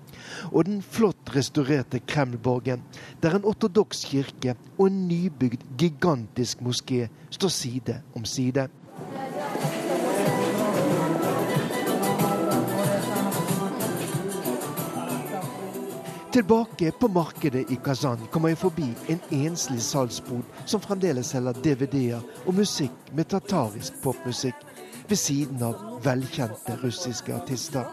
Og 0.53 0.67
den 0.69 0.81
flott 0.83 1.35
restaurerte 1.35 2.01
Kremlborgen, 2.07 2.83
der 3.23 3.39
en 3.39 3.47
ortodoks 3.49 4.05
kirke 4.09 4.57
og 4.77 4.89
en 4.89 5.05
nybygd 5.09 5.65
gigantisk 5.79 6.65
moské 6.65 7.07
står 7.31 7.55
side 7.55 8.01
om 8.17 8.27
side. 8.29 8.69
Tilbake 16.39 16.93
på 16.93 17.09
markedet 17.09 17.71
i 17.71 17.77
Kazan 17.85 18.21
kommer 18.31 18.53
jeg 18.53 18.59
forbi 18.61 18.85
en 19.11 19.19
enslig 19.35 19.81
salgsbod 19.83 20.61
som 20.71 20.79
fremdeles 20.81 21.33
selger 21.35 21.57
DVD-er 21.65 22.45
og 22.45 22.55
musikk 22.55 23.09
med 23.11 23.27
tatarisk 23.33 23.97
popmusikk, 24.05 24.61
ved 25.09 25.19
siden 25.19 25.65
av 25.67 25.83
velkjente 26.05 26.77
russiske 26.85 27.35
artister. 27.35 27.91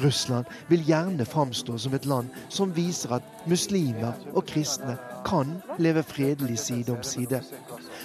Russland 0.00 0.48
vil 0.70 0.88
gjerne 0.88 1.28
framstå 1.28 1.76
som 1.84 1.98
et 1.98 2.08
land 2.08 2.32
som 2.48 2.72
viser 2.72 3.12
at 3.18 3.44
muslimer 3.44 4.16
og 4.32 4.48
kristne 4.48 4.96
kan 5.28 5.58
leve 5.76 6.06
fredelig 6.08 6.56
side 6.64 6.96
om 6.96 7.04
side. 7.04 7.42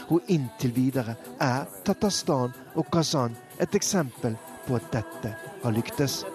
Og 0.10 0.28
inntil 0.28 0.76
videre 0.76 1.15
er 1.39 1.72
Tatarstan 1.88 2.52
og 2.76 2.91
Kazan 2.91 3.39
et 3.63 3.80
eksempel 3.80 4.36
på 4.67 4.76
at 4.76 4.91
dette 4.91 5.36
har 5.63 5.80
lyktes. 5.80 6.26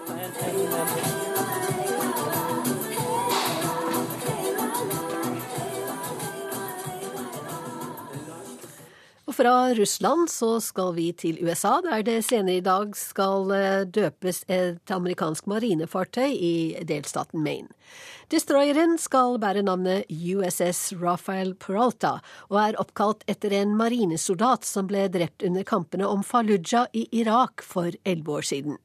Fra 9.37 9.73
Russland 9.73 10.29
så 10.29 10.57
skal 10.63 10.95
vi 10.95 11.11
til 11.13 11.37
USA, 11.45 11.77
der 11.85 12.01
det 12.05 12.23
senere 12.25 12.57
i 12.57 12.63
dag 12.65 12.95
skal 12.97 13.51
eh, 13.53 13.83
døpes 13.85 14.41
et 14.49 14.93
amerikansk 14.93 15.45
marinefartøy 15.51 16.31
i 16.33 16.53
delstaten 16.89 17.43
Maine. 17.45 17.69
Destroyeren 18.33 18.97
skal 18.97 19.37
bære 19.41 19.61
navnet 19.67 20.09
USS 20.09 20.95
Rafael 20.97 21.53
Peralta, 21.61 22.17
og 22.49 22.57
er 22.63 22.79
oppkalt 22.81 23.21
etter 23.29 23.53
en 23.59 23.75
marinesoldat 23.77 24.65
som 24.65 24.89
ble 24.89 25.05
drept 25.13 25.45
under 25.45 25.67
kampene 25.67 26.09
om 26.09 26.25
Fallujah 26.25 26.89
i 26.97 27.05
Irak 27.21 27.61
for 27.61 27.93
elleve 28.03 28.39
år 28.39 28.47
siden. 28.49 28.79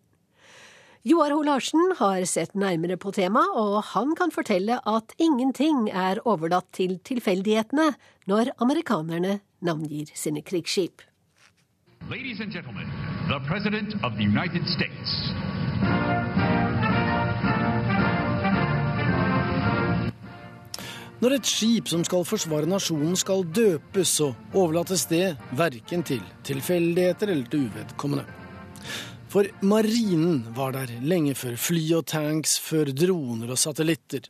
Joar 1.03 1.33
Ho 1.35 1.41
Larsen 1.43 1.97
har 1.99 2.21
sett 2.31 2.53
nærmere 2.55 2.99
på 3.01 3.11
temaet, 3.17 3.57
og 3.57 3.81
han 3.95 4.13
kan 4.19 4.31
fortelle 4.31 4.77
at 4.85 5.17
ingenting 5.19 5.89
er 5.89 6.21
overlatt 6.29 6.69
til 6.77 7.01
tilfeldighetene 7.09 7.89
når 8.31 8.53
amerikanerne 8.63 9.41
navngir 9.63 10.13
sine 10.15 10.43
krigsskip. 10.43 11.03
Ladies 12.11 12.41
and 12.41 12.53
gentlemen, 12.53 12.87
the 13.29 13.39
President 13.47 13.95
of 14.05 14.17
the 14.19 14.25
United 14.25 14.67
States. 14.67 15.33
Når 21.23 21.37
et 21.37 21.47
skip 21.47 21.87
som 21.87 22.03
skal 22.03 22.25
forsvare 22.27 22.67
nasjonen 22.67 23.15
skal 23.15 23.45
døpes, 23.55 24.17
så 24.19 24.33
overlates 24.59 25.05
det 25.07 25.37
verken 25.55 26.03
til 26.03 26.23
tilfeldigheter 26.43 27.31
eller 27.31 27.47
til 27.47 27.69
uvedkommende. 27.69 28.25
For 29.31 29.47
marinen 29.63 30.43
var 30.57 30.75
der 30.75 30.91
lenge 31.01 31.37
før 31.39 31.55
fly 31.57 31.85
og 31.95 32.09
tanks, 32.11 32.59
før 32.61 32.91
droner 32.91 33.55
og 33.55 33.59
satellitter. 33.59 34.27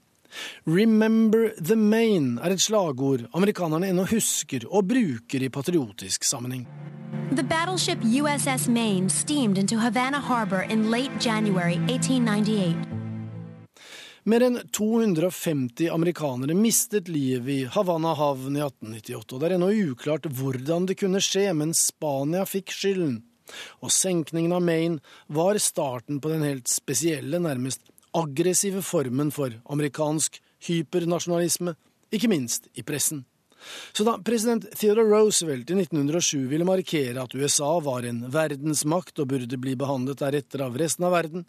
Remember 0.67 1.53
the 1.59 1.77
Maine 1.77 2.41
er 2.43 2.55
et 2.55 2.63
slagord 2.63 3.27
amerikanerne 3.37 3.91
ennå 3.93 4.07
husker 4.11 4.67
og 4.71 4.89
bruker 4.93 5.43
i 5.43 5.51
patriotisk 5.53 6.25
sammenheng. 6.25 6.67
The 7.33 7.45
battleship 7.45 7.99
USS 8.05 8.69
Maine 8.69 9.11
steamed 9.11 9.59
into 9.59 9.77
Havana 9.77 10.19
Harbor 10.19 10.63
in 10.63 10.91
late 10.91 11.13
January 11.21 11.77
1898. 11.89 13.03
Mer 14.25 14.45
enn 14.47 14.61
250 14.71 15.89
amerikanere 15.91 16.55
mistet 16.55 17.09
livet 17.11 17.49
i 17.51 17.65
Havana 17.75 18.13
havn 18.15 18.55
i 18.55 18.63
1898, 18.63 19.33
og 19.35 19.41
det 19.41 19.49
er 19.49 19.55
ennå 19.57 19.71
uklart 19.91 20.29
hvordan 20.31 20.87
det 20.87 21.01
kunne 21.01 21.23
skje, 21.25 21.49
men 21.59 21.75
Spania 21.75 22.45
fikk 22.47 22.71
skylden. 22.71 23.17
Og 23.83 23.91
senkningen 23.91 24.55
av 24.55 24.63
Maine 24.63 25.01
var 25.27 25.59
starten 25.59 26.21
på 26.23 26.31
den 26.31 26.47
helt 26.47 26.71
spesielle, 26.71 27.43
nærmest 27.43 27.83
aggressive 28.17 28.83
formen 28.85 29.31
for 29.35 29.55
amerikansk 29.73 30.41
hypernasjonalisme, 30.67 31.75
ikke 32.13 32.31
minst 32.31 32.69
i 32.77 32.85
pressen. 32.87 33.25
Så 33.93 34.05
da 34.05 34.17
president 34.25 34.67
Theodore 34.75 35.07
Roosevelt 35.07 35.71
i 35.71 35.77
1907 35.79 36.49
ville 36.51 36.67
markere 36.67 37.23
at 37.23 37.35
USA 37.35 37.71
var 37.85 38.07
en 38.09 38.25
verdensmakt 38.33 39.23
og 39.23 39.31
burde 39.35 39.59
bli 39.61 39.77
behandlet 39.79 40.23
deretter 40.23 40.67
av 40.67 40.77
resten 40.79 41.07
av 41.07 41.15
verden, 41.15 41.47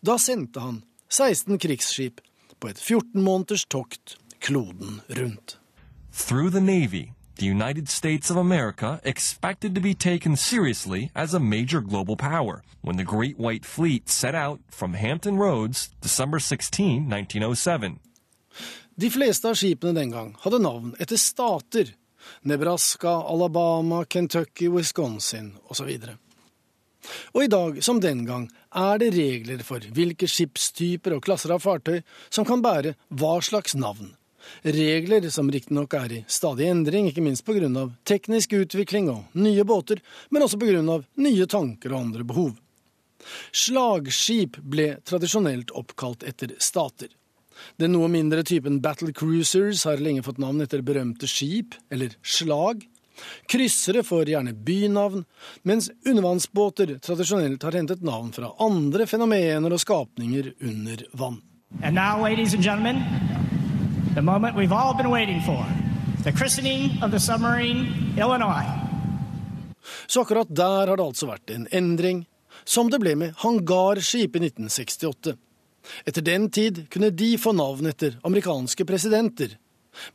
da 0.00 0.16
sendte 0.22 0.62
han 0.62 0.82
16 1.10 1.58
krigsskip 1.58 2.22
på 2.58 2.70
et 2.70 2.80
14 2.80 3.22
måneders 3.22 3.66
tokt 3.66 4.16
kloden 4.44 5.00
rundt. 5.18 5.58
The 7.38 7.46
United 7.46 7.88
States 7.88 8.30
of 8.30 8.36
America 8.36 9.00
expected 9.04 9.74
to 9.74 9.80
be 9.80 9.94
taken 9.94 10.36
seriously 10.36 11.10
as 11.14 11.34
a 11.34 11.40
major 11.40 11.80
global 11.80 12.16
power 12.16 12.62
when 12.82 12.96
the 12.96 13.04
Great 13.04 13.38
White 13.38 13.64
Fleet 13.64 14.08
set 14.08 14.34
out 14.34 14.60
from 14.70 14.94
Hampton 14.94 15.38
Roads 15.38 15.90
December 16.00 16.38
16, 16.38 17.08
1907. 17.08 17.98
De 18.98 19.10
fleste 19.10 19.48
av 19.48 19.54
skipene 19.54 19.94
den 19.94 20.10
gang 20.10 20.34
hadde 20.42 20.58
navn 20.58 20.94
etter 20.98 21.16
stater. 21.16 21.94
Nebraska, 22.42 23.08
Alabama, 23.08 24.04
Kentucky, 24.04 24.68
Wisconsin 24.68 25.52
osv. 25.70 25.88
Og 27.32 27.44
i 27.44 27.48
dag, 27.48 27.78
som 27.84 28.00
den 28.02 28.26
gang, 28.26 28.48
er 28.74 28.98
det 28.98 29.14
regler 29.14 29.62
for 29.64 29.80
hvilke 29.94 30.28
skipstyper 30.28 31.14
og 31.16 31.22
klasser 31.24 31.54
av 31.54 31.62
fartøy 31.62 32.02
som 32.28 32.44
kan 32.48 32.62
bære 32.64 32.96
hva 33.08 33.38
slags 33.44 33.78
navn. 33.78 34.17
Regler 34.62 35.28
som 35.30 35.50
riktignok 35.50 35.94
er 35.98 36.12
i 36.12 36.24
stadig 36.28 36.68
endring, 36.70 37.08
ikke 37.10 37.24
minst 37.24 37.44
pga. 37.46 37.90
teknisk 38.04 38.52
utvikling 38.52 39.10
og 39.10 39.24
nye 39.34 39.64
båter, 39.64 40.00
men 40.30 40.42
også 40.42 40.58
pga. 40.58 41.02
nye 41.16 41.46
tanker 41.46 41.92
og 41.92 42.00
andre 42.00 42.24
behov. 42.24 42.56
Slagskip 43.52 44.58
ble 44.62 44.96
tradisjonelt 45.04 45.70
oppkalt 45.70 46.22
etter 46.22 46.54
stater. 46.58 47.08
Den 47.76 47.92
noe 47.92 48.08
mindre 48.08 48.44
typen 48.46 48.78
battle 48.80 49.12
cruisers 49.12 49.82
har 49.88 49.98
lenge 50.02 50.22
fått 50.22 50.38
navn 50.38 50.62
etter 50.62 50.84
berømte 50.86 51.26
skip, 51.26 51.74
eller 51.90 52.14
slag. 52.22 52.84
Kryssere 53.50 54.04
får 54.06 54.30
gjerne 54.30 54.54
bynavn, 54.54 55.24
mens 55.66 55.90
undervannsbåter 56.06 56.94
tradisjonelt 57.02 57.66
har 57.66 57.74
hentet 57.74 58.04
navn 58.06 58.30
fra 58.32 58.52
andre 58.62 59.08
fenomener 59.10 59.74
og 59.74 59.82
skapninger 59.82 60.52
under 60.60 61.02
vann. 61.18 61.42
And 61.82 61.94
now, 61.94 62.22
ladies 62.22 62.54
and 62.54 62.62
gentlemen, 62.62 63.02
the 64.18 64.22
moment 64.22 64.56
we've 64.56 64.72
all 64.72 64.94
been 64.94 65.10
waiting 65.10 65.40
for. 65.40 65.64
The 66.24 66.32
christening 66.32 67.02
of 67.02 67.10
the 67.10 67.20
submarine 67.20 67.86
Illinois. 68.16 68.66
Så 70.06 70.20
akkurat 70.20 70.48
der 70.56 70.88
har 70.88 70.96
det 70.96 71.04
altså 71.04 71.28
vært 71.28 71.50
en 71.54 71.68
endring, 71.70 72.24
som 72.64 72.90
det 72.90 72.98
ble 72.98 73.14
med 73.14 73.36
hangarskip 73.44 74.34
i 74.34 74.42
1968. 74.48 75.36
Etter 76.04 76.26
den 76.26 76.50
tid 76.50 76.82
kunne 76.90 77.12
de 77.14 77.30
få 77.38 77.54
navn 77.54 77.86
etter 77.86 78.18
amerikanske 78.26 78.84
presidenter, 78.84 79.54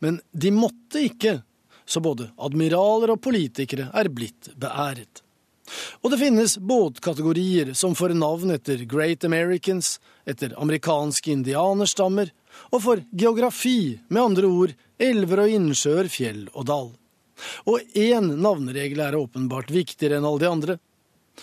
men 0.04 0.20
de 0.32 0.52
måtte 0.52 1.08
ikke 1.08 1.38
så 1.86 2.04
både 2.04 2.28
admiraler 2.36 3.16
og 3.16 3.24
politikere 3.24 3.88
er 3.96 4.12
blitt 4.12 4.52
beæret. 4.60 5.24
Og 6.04 6.12
det 6.12 6.20
finnes 6.20 6.58
båtkategorier 6.60 7.72
som 7.72 7.96
får 7.96 8.18
navn 8.20 8.52
etter 8.52 8.84
Great 8.84 9.24
Americans, 9.24 9.96
etter 10.28 10.52
amerikanske 10.60 11.32
indianerstammer, 11.32 12.36
og 12.72 12.82
for 12.84 13.04
geografi, 13.12 14.00
med 14.08 14.22
andre 14.22 14.50
ord 14.50 14.74
elver 15.02 15.46
og 15.46 15.56
innsjøer, 15.58 16.10
fjell 16.12 16.46
og 16.54 16.68
dal. 16.70 16.92
Og 17.70 17.96
én 17.98 18.30
navneregel 18.40 19.02
er 19.04 19.18
åpenbart 19.18 19.72
viktigere 19.74 20.20
enn 20.20 20.28
alle 20.28 20.44
de 20.44 20.50
andre, 20.50 20.78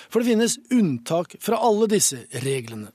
for 0.09 0.21
det 0.21 0.31
finnes 0.31 0.59
unntak 0.71 1.35
fra 1.43 1.59
alle 1.67 1.89
disse 1.91 2.23
reglene. 2.45 2.93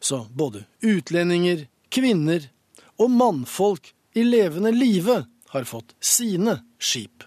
Så 0.00 0.24
både 0.32 0.64
utlendinger, 0.84 1.66
kvinner 1.92 2.48
og 3.00 3.12
mannfolk 3.12 3.92
i 4.16 4.24
levende 4.24 4.72
live 4.72 5.22
har 5.52 5.68
fått 5.68 5.94
sine 6.00 6.58
skip. 6.80 7.24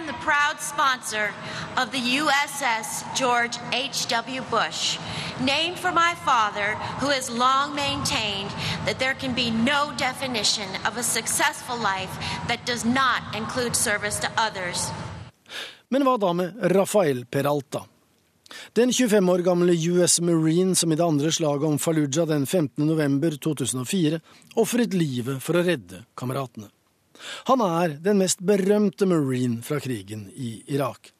Am 0.00 0.06
the 0.06 0.24
proud 0.24 0.60
sponsor 0.60 1.30
of 1.76 1.90
the 1.92 1.98
USS 2.20 3.04
George 3.14 3.58
H.W. 3.72 4.40
Bush, 4.50 4.98
named 5.40 5.78
for 5.78 5.92
my 5.92 6.14
father, 6.24 6.74
who 7.00 7.08
has 7.10 7.28
long 7.28 7.74
maintained 7.74 8.50
that 8.86 8.98
there 8.98 9.14
can 9.14 9.34
be 9.34 9.50
no 9.50 9.92
definition 9.98 10.68
of 10.86 10.96
a 10.96 11.02
successful 11.02 11.76
life 11.76 12.14
that 12.48 12.64
does 12.66 12.84
not 12.84 13.36
include 13.36 13.76
service 13.76 14.20
to 14.20 14.28
others. 14.46 14.90
Men 15.88 16.02
hva 16.02 16.16
da 16.16 16.32
med 16.32 16.56
Rafael 16.62 17.26
Peralta? 17.26 17.84
Den 18.72 18.92
25 18.92 19.28
år 19.28 19.38
gamle 19.38 19.72
US 19.72 20.20
Marine 20.20 20.74
som 20.74 20.92
i 20.92 20.96
det 20.96 21.04
andre 21.04 21.32
slaget 21.32 21.68
om 21.68 21.78
Fallujah 21.78 22.26
den 22.26 22.46
15. 22.46 22.86
november 22.86 23.36
2004 23.36 24.20
ofret 24.54 24.94
livet 24.94 25.42
for 25.42 25.60
å 25.60 25.66
redde 25.66 26.06
kameratene. 26.16 26.70
Han 27.50 27.62
er 27.64 27.96
den 28.02 28.20
mest 28.22 28.42
berømte 28.44 29.08
marine 29.08 29.62
fra 29.66 29.80
krigen 29.82 30.28
i 30.34 30.60
Irak. 30.72 31.12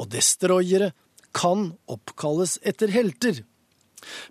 Og 0.00 0.10
destroyere 0.12 0.92
kan 1.32 1.72
oppkalles 1.90 2.58
etter 2.62 2.92
helter. 2.92 3.42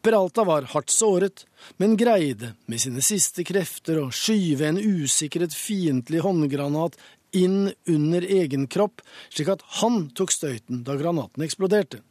Peralta 0.01 0.43
var 0.43 0.67
hardt 0.73 0.91
såret, 0.91 1.45
men 1.77 1.95
greide 1.97 2.53
med 2.65 2.81
sine 2.83 3.01
siste 3.05 3.45
krefter 3.47 4.01
å 4.01 4.11
skyve 4.13 4.67
en 4.67 4.79
usikret 4.81 5.55
fiendtlig 5.55 6.23
håndgranat 6.25 6.97
inn 7.31 7.71
under 7.87 8.25
egen 8.27 8.67
kropp, 8.67 9.01
slik 9.31 9.53
at 9.53 9.63
han 9.79 10.09
tok 10.15 10.33
støyten 10.35 10.83
da 10.87 10.97
granaten 10.99 11.45
eksploderte. 11.45 12.01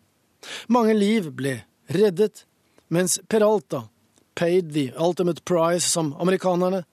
Mange 0.72 0.94
liv 0.96 1.28
ble 1.36 1.58
reddet, 1.92 2.46
mens 2.88 3.18
Peralta 3.28 3.84
paid 4.34 4.72
the 4.72 4.88
ultimate 4.96 5.44
price, 5.44 5.84
som 5.84 6.14
amerikanerne, 6.16 6.86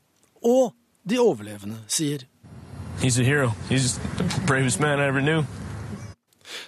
og 0.44 0.74
de 1.08 1.20
overlevende 1.24 1.80
sier. 1.88 2.26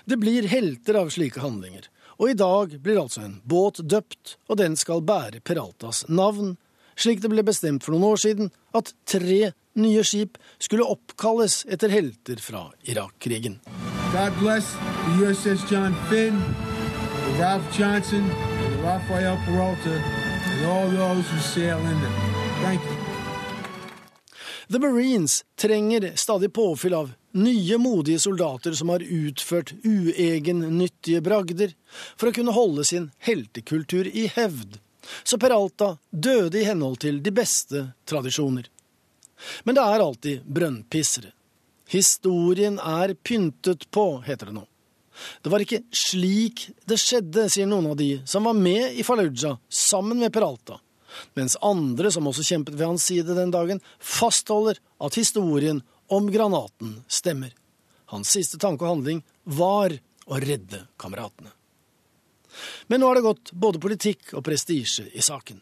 Det 0.06 0.18
blir 0.18 0.48
helter 0.48 1.00
av 1.00 1.12
slike 1.14 1.44
handlinger, 1.44 1.88
og 2.20 2.32
i 2.32 2.38
dag 2.38 2.76
blir 2.84 3.00
altså 3.02 3.24
en 3.26 3.38
båt 3.44 3.82
døpt, 3.84 4.38
og 4.48 4.60
den 4.62 4.76
skal 4.80 5.04
bære 5.04 5.42
Peraltas 5.44 6.06
navn, 6.08 6.58
slik 7.00 7.24
det 7.24 7.32
ble 7.32 7.44
bestemt 7.48 7.86
for 7.86 7.96
noen 7.96 8.12
år 8.14 8.22
siden 8.22 8.52
at 8.76 8.94
tre 9.08 9.52
nye 9.80 10.04
skip 10.04 10.38
skulle 10.60 10.88
oppkalles 10.88 11.64
etter 11.72 11.92
helter 11.94 12.42
fra 12.44 12.68
Irak-krigen. 12.92 13.60
God 14.12 14.34
bless 14.40 14.74
the 15.06 15.26
USS 15.26 15.68
John 15.72 15.96
Finn, 16.10 16.40
Ralph 17.40 17.68
Johnson, 17.78 18.26
Rafael 18.84 19.38
Peralta, 19.46 19.96
and 19.96 20.66
all 20.66 20.90
those 20.90 21.30
who 21.30 21.40
sail 21.40 21.78
in 21.78 22.02
them. 22.02 22.16
Thank 22.62 22.84
you. 22.84 23.09
The 24.72 24.80
Marines 24.80 25.46
trenger 25.56 26.12
stadig 26.16 26.54
påfyll 26.54 26.94
av 26.94 27.12
nye, 27.32 27.78
modige 27.78 28.20
soldater 28.20 28.72
som 28.72 28.90
har 28.90 29.00
utført 29.00 29.74
uegennyttige 29.84 31.22
bragder, 31.26 31.72
for 32.18 32.30
å 32.30 32.34
kunne 32.36 32.54
holde 32.54 32.84
sin 32.86 33.08
heltekultur 33.18 34.06
i 34.08 34.28
hevd. 34.30 34.78
Så 35.24 35.40
Peralta 35.42 35.96
døde 36.12 36.62
i 36.62 36.68
henhold 36.68 37.00
til 37.02 37.18
de 37.26 37.34
beste 37.34 37.82
tradisjoner. 38.06 38.68
Men 39.66 39.80
det 39.80 39.86
er 39.90 40.04
alltid 40.06 40.46
brønnpissere. 40.46 41.32
Historien 41.90 42.78
er 42.78 43.16
pyntet 43.26 43.88
på, 43.90 44.20
heter 44.22 44.52
det 44.52 44.60
nå. 44.60 44.68
Det 45.42 45.50
var 45.50 45.66
ikke 45.66 45.82
slik 45.90 46.68
det 46.86 47.00
skjedde, 47.02 47.48
sier 47.50 47.66
noen 47.66 47.90
av 47.90 47.98
de 47.98 48.20
som 48.30 48.46
var 48.46 48.54
med 48.54 48.94
i 48.94 49.08
Fallujah 49.08 49.58
sammen 49.66 50.22
med 50.22 50.34
Peralta 50.36 50.78
mens 51.38 51.58
andre, 51.66 52.12
som 52.12 52.28
også 52.30 52.46
kjempet 52.46 52.78
ved 52.78 52.88
hans 52.88 53.08
side 53.10 53.36
den 53.38 53.54
dagen, 53.54 53.82
fastholder 54.00 54.80
at 55.00 55.18
historien 55.20 55.82
om 56.10 56.30
granaten 56.32 57.00
stemmer. 57.08 57.54
Hans 58.10 58.32
siste 58.34 58.58
tanke 58.62 58.86
og 58.86 58.96
handling 58.96 59.24
var 59.44 59.94
å 60.30 60.42
redde 60.42 60.86
kameratene. 61.02 61.52
Men 62.88 63.02
nå 63.02 63.10
har 63.10 63.20
det 63.20 63.28
gått 63.28 63.52
både 63.54 63.82
politikk 63.82 64.34
og 64.34 64.44
prestisje 64.46 65.06
i 65.14 65.22
saken. 65.22 65.62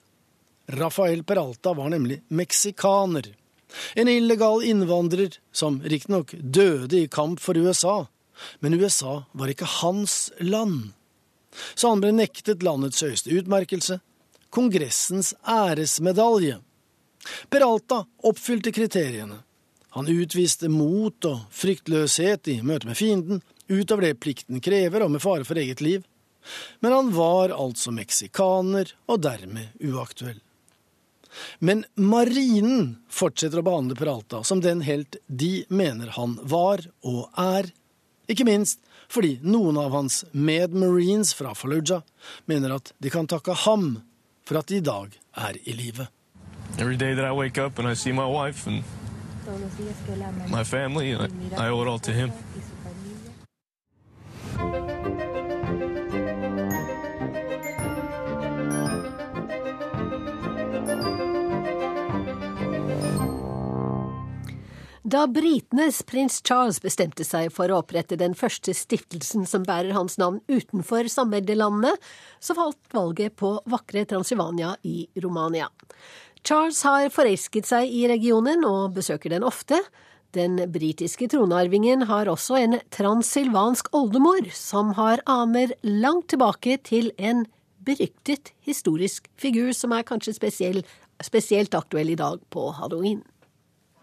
Rafael 0.77 1.23
Peralta 1.27 1.73
var 1.75 1.91
nemlig 1.91 2.21
meksikaner. 2.27 3.27
En 3.95 4.07
illegal 4.07 4.63
innvandrer 4.63 5.35
som 5.51 5.81
riktignok 5.83 6.33
døde 6.39 7.03
i 7.03 7.11
kamp 7.11 7.39
for 7.43 7.59
USA, 7.59 8.05
men 8.59 8.75
USA 8.79 9.23
var 9.31 9.51
ikke 9.51 9.67
hans 9.81 10.31
land. 10.39 10.93
så 11.75 11.89
han 11.89 12.01
ble 12.03 12.11
nektet 12.13 12.61
landets 12.63 13.01
høyeste 13.01 13.31
utmerkelse, 13.33 13.99
Kongressens 14.57 15.35
æresmedalje. 15.45 16.57
Peralta 17.49 18.05
oppfylte 18.23 18.71
kriteriene. 18.71 19.35
Han 19.89 20.07
utviste 20.09 20.65
mot 20.73 21.27
og 21.29 21.43
fryktløshet 21.53 22.49
i 22.49 22.55
møte 22.65 22.89
med 22.89 22.97
fienden, 22.97 23.43
utover 23.69 24.07
det 24.07 24.17
plikten 24.17 24.57
krever 24.65 25.05
og 25.05 25.11
med 25.13 25.21
fare 25.21 25.45
for 25.45 25.61
eget 25.61 25.83
liv. 25.85 26.01
Men 26.81 26.95
han 26.95 27.13
var 27.13 27.53
altså 27.53 27.93
meksikaner 27.93 28.95
og 29.05 29.21
dermed 29.27 29.77
uaktuell. 29.77 30.41
Men 31.59 31.85
marinen 31.93 32.95
fortsetter 33.13 33.61
å 33.61 33.67
behandle 33.69 33.99
Peralta 33.99 34.41
som 34.41 34.65
den 34.65 34.81
helt 34.89 35.19
de 35.27 35.67
mener 35.69 36.17
han 36.17 36.33
var 36.41 36.81
og 37.05 37.29
er, 37.37 37.69
ikke 38.25 38.49
minst 38.49 38.81
fordi 39.05 39.37
noen 39.45 39.77
av 39.77 39.93
hans 39.93 40.23
medmarines 40.33 41.37
fra 41.37 41.53
Fallujah 41.53 42.01
mener 42.49 42.79
at 42.81 42.95
de 42.97 43.13
kan 43.13 43.29
takke 43.29 43.53
ham 43.69 43.99
for 44.47 44.57
at 44.57 44.67
de 44.67 44.75
i 44.75 44.79
dag 44.79 45.07
er 45.35 45.57
i 45.63 45.73
live. 45.73 46.07
Every 46.79 46.95
day 46.95 47.15
that 47.15 47.25
I 47.25 47.31
wake 47.31 47.57
up 47.65 47.79
and 47.79 47.87
I 47.91 47.95
see 47.95 48.13
my 48.13 48.25
wife 48.25 48.69
and 48.69 48.83
my 50.49 50.63
family, 50.63 51.15
I, 51.15 51.27
I 51.57 51.69
owe 51.69 51.81
it 51.81 51.87
all 51.87 51.99
to 51.99 52.11
him. 52.11 52.31
Da 65.07 65.21
britenes 65.31 66.01
prins 66.03 66.41
Charles 66.43 66.81
bestemte 66.83 67.23
seg 67.23 67.47
for 67.55 67.71
å 67.71 67.77
opprette 67.79 68.17
den 68.19 68.33
første 68.35 68.73
stiftelsen 68.75 69.45
som 69.47 69.63
bærer 69.63 69.93
hans 69.95 70.17
navn 70.19 70.41
utenfor 70.51 71.07
samveldelandene, 71.07 71.93
så 72.43 72.55
falt 72.57 72.89
valget 72.91 73.37
på 73.39 73.53
vakre 73.71 74.03
Transylvania 74.09 74.73
i 74.83 75.05
Romania. 75.23 75.69
Charles 76.43 76.81
har 76.83 77.07
forelsket 77.15 77.69
seg 77.69 77.87
i 77.87 78.01
regionen 78.11 78.67
og 78.67 78.97
besøker 78.97 79.31
den 79.31 79.47
ofte. 79.47 79.79
Den 80.35 80.59
britiske 80.75 81.29
tronarvingen 81.31 82.03
har 82.11 82.27
også 82.27 82.59
en 82.59 82.75
transylvansk 82.91 83.87
oldemor 83.95 84.51
som 84.51 84.91
har 84.99 85.23
aner 85.23 85.71
langt 85.87 86.33
tilbake 86.35 86.81
til 86.83 87.13
en 87.15 87.45
beryktet 87.79 88.51
historisk 88.67 89.31
figur 89.39 89.71
som 89.71 89.95
er 89.95 90.03
kanskje 90.03 90.35
spesiell, 90.35 90.83
spesielt 91.23 91.79
aktuell 91.79 92.11
i 92.11 92.19
dag 92.19 92.43
på 92.51 92.67
halloween. 92.75 93.23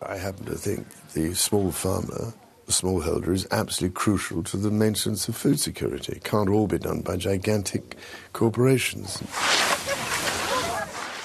I 0.07 0.16
happen 0.18 0.44
to 0.46 0.55
think 0.55 0.86
the 1.14 1.34
small 1.34 1.72
farmer, 1.72 2.32
the 2.66 2.72
smallholder, 2.72 3.32
is 3.32 3.46
absolutely 3.50 3.94
crucial 3.94 4.42
to 4.44 4.57
the 4.57 4.70
maintenance 4.70 5.28
of 5.28 5.36
food 5.36 5.59
security. 5.59 6.12
It 6.12 6.24
can't 6.24 6.50
all 6.50 6.66
be 6.66 6.78
done 6.78 7.00
by 7.00 7.16
gigantic 7.16 7.96
corporations. 8.32 9.22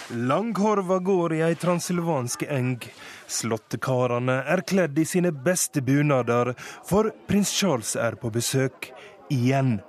Langkorva 0.10 1.00
går 1.00 1.34
i 1.34 1.42
ei 1.42 1.56
transylvansk 1.56 2.44
eng. 2.50 2.80
Slåttekarene 3.28 4.40
er 4.48 4.64
kledd 4.66 4.98
i 4.98 5.06
sine 5.06 5.32
beste 5.32 5.82
bunader, 5.86 6.56
for 6.86 7.12
prins 7.28 7.52
Charles 7.54 7.96
er 7.96 8.18
på 8.18 8.32
besøk 8.34 8.90
igjen. 9.30 9.82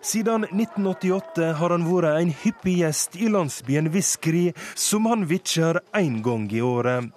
Siden 0.00 0.46
1988 0.48 1.52
har 1.60 1.74
han 1.74 1.84
vært 1.84 2.22
en 2.22 2.32
hyppig 2.42 2.78
gjest 2.80 3.18
i 3.20 3.28
landsbyen 3.28 3.90
Viskri, 3.92 4.46
som 4.74 5.04
han 5.10 5.26
vitjer 5.28 5.82
én 5.92 6.22
gang 6.24 6.48
i 6.52 6.62
året. 6.64 7.10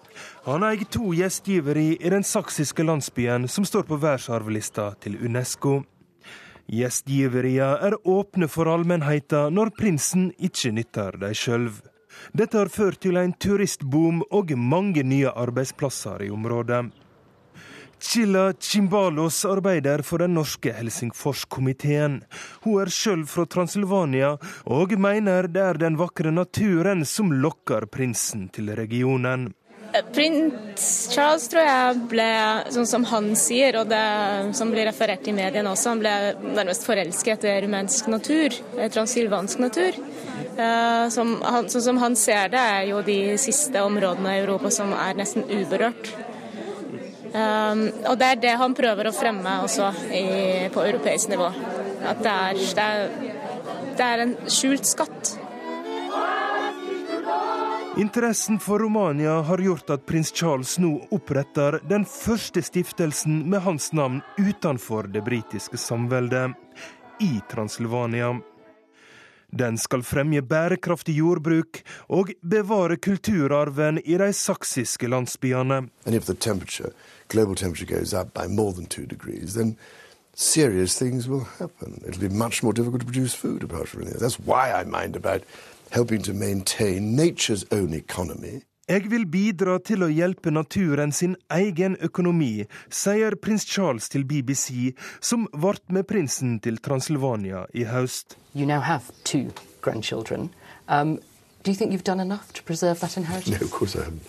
Han 0.43 0.63
eier 0.67 0.83
to 0.91 1.13
gjestgiveri 1.15 1.97
i 2.03 2.09
den 2.11 2.23
saksiske 2.27 2.83
landsbyen 2.83 3.45
som 3.47 3.63
står 3.63 3.85
på 3.87 3.95
verdensarvlista 3.95 4.89
til 4.99 5.15
Unesco. 5.23 5.77
Gjestgiveria 6.67 7.69
er 7.87 7.95
åpne 8.03 8.49
for 8.51 8.67
allmennheten 8.67 9.55
når 9.55 9.71
prinsen 9.77 10.33
ikke 10.35 10.73
nytter 10.75 11.15
dem 11.21 11.37
sjøl. 11.39 11.69
Dette 12.35 12.59
har 12.59 12.73
ført 12.75 12.99
til 13.07 13.21
en 13.21 13.31
turistboom 13.31 14.19
og 14.35 14.51
mange 14.59 15.07
nye 15.07 15.31
arbeidsplasser 15.31 16.27
i 16.27 16.29
området. 16.35 16.83
Chilla 18.03 18.49
Chimbalos 18.59 19.45
arbeider 19.47 20.03
for 20.03 20.19
den 20.19 20.35
norske 20.35 20.75
Helsingforskomiteen. 20.75 22.19
Hun 22.67 22.81
er 22.83 22.91
sjøl 22.91 23.23
fra 23.31 23.47
Transylvania 23.47 24.35
og 24.67 24.99
mener 24.99 25.47
det 25.47 25.67
er 25.69 25.79
den 25.87 25.95
vakre 25.95 26.35
naturen 26.35 27.07
som 27.07 27.31
lokker 27.31 27.87
prinsen 27.87 28.49
til 28.51 28.75
regionen. 28.75 29.53
Prins 30.13 30.85
Charles 31.13 31.45
tror 31.51 31.67
jeg 31.67 31.97
ble, 32.09 32.29
sånn 32.73 32.87
som 32.89 33.03
han 33.11 33.27
sier, 33.37 33.77
og 33.77 33.91
det 33.91 34.55
som 34.57 34.71
blir 34.73 34.87
referert 34.89 35.27
i 35.29 35.35
mediene 35.35 35.69
også, 35.69 35.93
han 35.93 36.01
ble 36.01 36.13
nærmest 36.57 36.87
forelsket 36.87 37.45
i 37.45 37.53
rumensk 37.67 38.09
natur, 38.09 38.57
transylvansk 38.95 39.61
natur. 39.61 39.99
Eh, 40.57 41.05
som 41.13 41.35
han, 41.45 41.69
sånn 41.69 41.85
som 41.87 42.01
han 42.01 42.17
ser 42.17 42.49
det, 42.53 42.61
er 42.61 42.89
jo 42.89 43.03
de 43.05 43.37
siste 43.41 43.81
områdene 43.85 44.35
i 44.35 44.41
Europa 44.43 44.73
som 44.73 44.93
er 44.97 45.17
nesten 45.17 45.45
uberørt. 45.49 46.09
Um, 47.33 47.87
og 48.05 48.19
det 48.21 48.27
er 48.27 48.41
det 48.43 48.57
han 48.61 48.75
prøver 48.77 49.09
å 49.09 49.15
fremme 49.15 49.55
også 49.65 49.87
i, 50.13 50.25
på 50.73 50.83
europeisk 50.85 51.31
nivå. 51.31 51.47
At 52.05 52.21
det 52.21 52.33
er, 52.33 52.59
det 52.77 52.83
er, 52.83 53.39
det 53.97 54.05
er 54.05 54.25
en 54.27 54.35
skjult 54.45 54.85
skatt. 54.85 55.33
Interessen 57.97 58.59
for 58.59 58.79
Romania 58.79 59.41
har 59.41 59.57
gjort 59.57 59.89
at 59.89 60.05
prins 60.05 60.31
Charles 60.31 60.79
nå 60.81 60.95
oppretter 61.13 61.75
den 61.89 62.05
første 62.09 62.63
stiftelsen 62.65 63.43
med 63.49 63.61
hans 63.61 63.91
navn 63.93 64.21
utenfor 64.41 65.11
det 65.13 65.21
britiske 65.21 65.77
samveldet, 65.77 66.55
i 67.21 67.37
Transylvania. 67.51 68.31
Den 69.53 69.77
skal 69.77 70.01
fremje 70.01 70.41
bærekraftig 70.41 71.19
jordbruk 71.19 71.83
og 72.09 72.33
bevare 72.41 72.97
kulturarven 72.97 74.01
i 74.01 74.17
de 74.17 74.33
saksiske 74.33 75.07
landsbyene. 75.07 75.89
degrees, 79.05 79.57
serious 80.33 80.95
things 80.95 81.27
will 81.27 81.45
happen. 81.59 82.01
It'll 82.07 82.29
be 82.29 82.29
much 82.29 82.63
more 82.63 82.73
difficult 82.73 83.01
to 83.01 83.05
produce 83.05 83.35
food 83.35 83.63
apart 83.63 83.87
from 83.87 84.05
this. 84.05 84.19
That's 84.19 84.39
why 84.39 84.71
I 84.71 84.83
mind 84.83 85.15
about 85.15 85.43
helping 85.93 86.21
to 86.23 86.33
maintain 86.33 87.15
nature's 87.15 87.65
own 87.71 87.93
economy. 87.93 88.61
Jeg 88.89 89.07
vil 89.07 89.23
bidra 89.31 89.77
til 89.79 90.03
å 90.03 90.09
hjelpe 90.11 90.51
naturen 90.51 91.13
sin 91.15 91.37
egen 91.55 91.93
økonomi, 92.03 92.65
sier 92.91 93.37
prins 93.39 93.63
Charles 93.63 94.09
til 94.11 94.25
BBC, 94.27 94.91
som 95.23 95.45
ble 95.53 95.77
med 95.95 96.03
prinsen 96.09 96.57
til 96.59 96.81
Transylvania 96.83 97.63
i 97.73 97.85
høst. 97.87 98.35
You 98.53 98.65
now 98.67 98.81
have 98.81 99.13
two 99.23 99.53
grandchildren. 99.81 100.49
Um, 100.89 101.15
do 101.63 101.71
you 101.71 101.77
think 101.77 101.93
you've 101.93 102.03
done 102.03 102.19
enough 102.19 102.51
to 102.53 102.63
preserve 102.63 102.99
that 102.99 103.15
inheritance? 103.15 103.55
No, 103.55 103.63
of 103.63 103.71
course 103.71 103.95
I 103.95 104.03
haven't. 104.03 104.27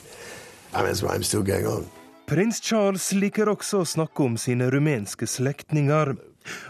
I 0.73 0.79
mean, 0.79 0.87
that's 0.87 1.03
why 1.03 1.17
I'm 1.17 1.25
still 1.25 1.43
going 1.43 1.67
on. 1.67 1.91
Prins 2.27 2.61
Charles 2.61 3.11
liker 3.13 3.51
også 3.51 3.83
å 3.83 3.89
snakke 3.89 4.23
om 4.23 4.39
sine 4.39 4.71
rumenske 4.71 5.27
slektninger, 5.27 6.15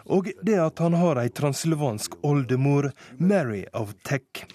og 0.09 0.33
det 0.43 0.57
at 0.57 0.81
han 0.81 0.97
har 0.97 1.21
ei 1.21 1.29
transylvansk 1.29 2.17
oldemor, 2.25 2.95
Mary 3.19 3.67
of 3.73 3.93
Teck. 4.09 4.47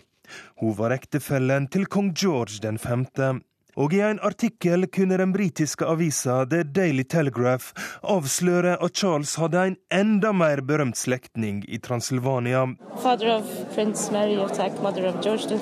Hun 0.60 0.76
var 0.76 0.92
ektefellen 0.92 1.70
til 1.72 1.86
kong 1.88 2.12
George 2.16 2.60
den 2.62 2.78
femte. 2.78 3.38
Og 3.80 3.94
i 3.96 4.02
en 4.04 4.18
artikkel 4.26 4.88
kunne 4.92 5.16
den 5.22 5.32
britiske 5.32 5.88
avisa 5.88 6.42
The 6.52 6.66
Daily 6.68 7.06
Telegraph 7.08 7.72
avsløre 8.04 8.74
at 8.76 8.98
Charles 9.00 9.38
hadde 9.40 9.62
en 9.70 9.78
enda 9.94 10.34
mer 10.36 10.60
berømt 10.60 11.00
slektning 11.00 11.62
i 11.64 11.80
Transylvania. 11.80 12.66
Father 13.00 13.38
of 13.38 13.48
prins 13.76 14.10
Mary 14.12 14.36
mother 14.36 15.08
of 15.08 15.24
George 15.24 15.48
the 15.48 15.60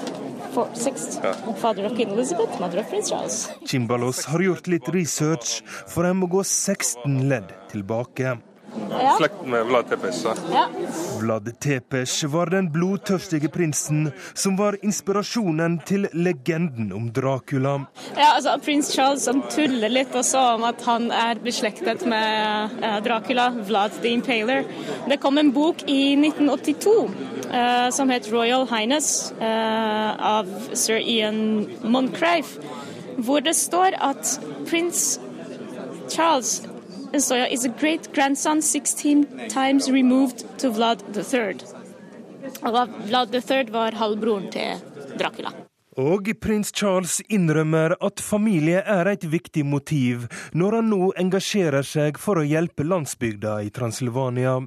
Sixth, 0.73 1.21
father 1.61 1.85
of 1.85 1.93
Queen 1.93 2.09
Elizabeth, 2.09 2.59
mother 2.59 2.79
of 2.79 2.89
Prince 2.89 3.09
Charles. 3.09 3.49
Chimbalos 3.65 4.25
har 4.25 4.39
gjort 4.41 4.67
litt 4.67 4.89
research, 4.89 5.61
for 5.87 6.07
en 6.09 6.17
må 6.17 6.25
gå 6.25 6.41
16 6.41 7.27
ledd 7.29 7.53
tilbake. 7.69 8.39
Ja. 8.89 9.15
Slekten 9.17 9.49
med 9.49 9.65
Vlad 9.65 9.89
Tepes. 9.89 10.23
Ja. 10.51 10.67
Vlad 11.19 11.49
Tepes 11.59 12.23
var 12.23 12.51
den 12.51 12.69
blodtørstige 12.71 13.49
prinsen 13.49 14.11
som 14.33 14.57
var 14.57 14.77
inspirasjonen 14.81 15.79
til 15.85 16.07
legenden 16.13 16.91
om 16.95 17.09
Dracula. 17.13 17.77
Ja, 18.15 18.33
altså 18.35 18.57
Prins 18.63 18.91
Charles 18.93 19.25
som 19.27 19.41
tuller 19.51 19.91
litt 19.91 20.15
også 20.15 20.41
om 20.55 20.65
at 20.67 20.81
han 20.87 21.09
er 21.11 21.41
beslektet 21.43 22.05
med 22.09 22.77
eh, 22.81 22.99
Dracula, 23.05 23.49
Vlad 23.67 23.99
the 24.01 24.13
Impaler. 24.15 24.65
Det 25.09 25.19
kom 25.21 25.37
en 25.37 25.51
bok 25.55 25.83
i 25.87 26.15
1982 26.15 26.95
eh, 27.51 27.89
som 27.95 28.13
het 28.13 28.31
Royal 28.31 28.67
Highness 28.69 29.31
eh, 29.39 30.09
av 30.31 30.49
sir 30.73 31.01
Ian 31.01 31.67
Moncrief, 31.83 32.57
hvor 33.17 33.43
det 33.43 33.55
står 33.57 33.97
at 34.03 34.37
prins 34.69 35.19
Charles 36.09 36.61
Soya 37.19 37.47
is 37.51 37.65
a 37.65 37.69
great 37.69 38.13
grandson 38.13 38.61
16 38.61 39.49
times 39.49 39.89
removed 39.89 40.45
to 40.59 40.69
Vlad 40.69 41.01
III. 41.15 41.57
Vlad 43.07 43.35
III 43.35 43.71
var 43.71 43.91
halvbroren 43.91 44.51
til 44.51 44.77
Dracula. 45.17 45.51
Og 45.97 46.29
prins 46.41 46.69
Charles 46.75 47.21
innrømmer 47.29 47.95
at 48.05 48.21
familie 48.21 48.83
er 48.85 49.09
et 49.09 49.25
viktig 49.25 49.65
motiv 49.65 50.27
når 50.53 50.77
han 50.77 50.89
nå 50.93 51.11
engasjerer 51.17 51.81
seg 51.81 52.19
for 52.21 52.37
å 52.37 52.45
hjelpe 52.45 52.85
landsbygda 52.85 53.63
i 53.65 53.73
Transylvania. 53.73 54.59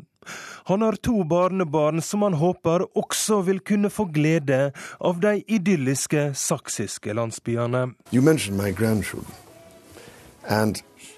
Han 0.67 0.83
har 0.83 0.99
to 0.99 1.23
barnebarn 1.25 2.03
som 2.03 2.27
han 2.27 2.35
håper 2.35 2.83
også 2.99 3.41
vil 3.47 3.63
kunne 3.63 3.91
få 3.95 4.11
glede 4.11 4.73
av 4.99 5.23
de 5.23 5.39
idylliske 5.47 6.35
saksiske 6.35 7.15
landsbyene. 7.15 7.95
You 8.11 8.23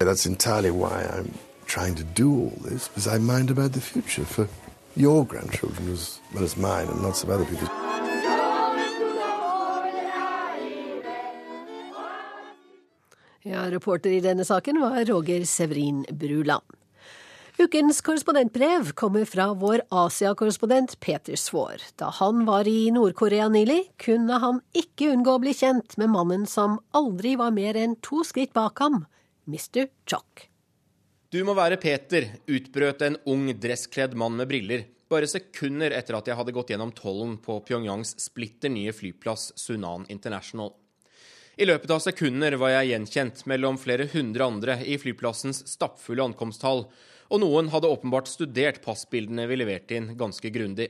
that's 0.03 0.25
entirely 0.25 0.71
why 0.71 1.03
I'm 1.03 1.33
trying 1.65 1.95
to 1.95 2.03
do 2.03 2.29
all 2.31 2.57
this, 2.69 2.87
because 2.87 3.07
I 3.07 3.17
mind 3.19 3.49
about 3.49 3.73
the 3.73 3.81
future 3.81 4.25
for 4.25 4.47
your 4.95 5.25
grandchildren 5.25 5.91
as 5.91 6.19
well 6.33 6.43
as 6.43 6.57
mine 6.57 6.87
and 6.87 7.01
lots 7.01 7.23
of 7.23 7.29
other 7.29 7.45
people's. 7.45 7.69
Ja, 13.43 13.65
reporter 13.71 14.09
i 14.09 14.21
denne 14.23 14.45
saken 14.47 14.79
var 14.79 15.03
Roger 15.05 15.43
Severin 15.45 16.05
Bruland. 16.11 16.63
Ukens 17.59 18.01
korrespondentbrev 18.01 18.91
kommer 18.95 19.25
fra 19.25 19.53
vår 19.53 19.81
Asia-korrespondent 19.89 20.99
Peter 20.99 21.35
Svaar. 21.35 21.81
Da 21.95 22.09
han 22.09 22.45
var 22.45 22.67
i 22.67 22.91
Nord-Korea 22.91 23.49
nylig, 23.49 23.91
kunne 23.97 24.39
han 24.39 24.61
ikke 24.73 25.11
unngå 25.13 25.35
å 25.35 25.41
bli 25.43 25.53
kjent 25.53 25.97
med 26.01 26.09
mannen 26.09 26.47
som 26.49 26.79
aldri 26.97 27.35
var 27.37 27.51
mer 27.53 27.77
enn 27.77 27.93
to 28.01 28.23
skritt 28.25 28.55
bak 28.55 28.79
ham, 28.81 29.03
Mr. 29.45 29.87
Chuck. 30.05 30.49
Du 31.29 31.41
må 31.43 31.55
være 31.57 31.79
Peter, 31.81 32.29
utbrøt 32.47 33.01
en 33.03 33.17
ung, 33.27 33.49
dresskledd 33.59 34.13
mann 34.15 34.37
med 34.39 34.47
briller, 34.47 34.85
bare 35.11 35.27
sekunder 35.27 35.91
etter 35.91 36.15
at 36.15 36.29
jeg 36.29 36.37
hadde 36.39 36.53
gått 36.55 36.71
gjennom 36.71 36.93
tollen 36.95 37.35
på 37.43 37.57
Pyongyangs 37.67 38.15
splitter 38.21 38.71
nye 38.71 38.93
flyplass 38.95 39.51
Sunan 39.59 40.07
International. 40.13 40.71
I 41.57 41.67
løpet 41.67 41.91
av 41.93 41.99
sekunder 42.01 42.55
var 42.57 42.71
jeg 42.73 42.93
gjenkjent 42.93 43.43
mellom 43.49 43.77
flere 43.77 44.07
hundre 44.13 44.47
andre 44.47 44.79
i 44.89 44.95
flyplassens 45.01 45.61
stappfulle 45.69 46.23
ankomsthall, 46.31 46.87
og 47.29 47.41
noen 47.43 47.69
hadde 47.73 47.91
åpenbart 47.91 48.31
studert 48.31 48.79
passbildene 48.85 49.45
vi 49.49 49.59
leverte 49.59 49.97
inn, 49.99 50.13
ganske 50.17 50.49
grundig. 50.53 50.89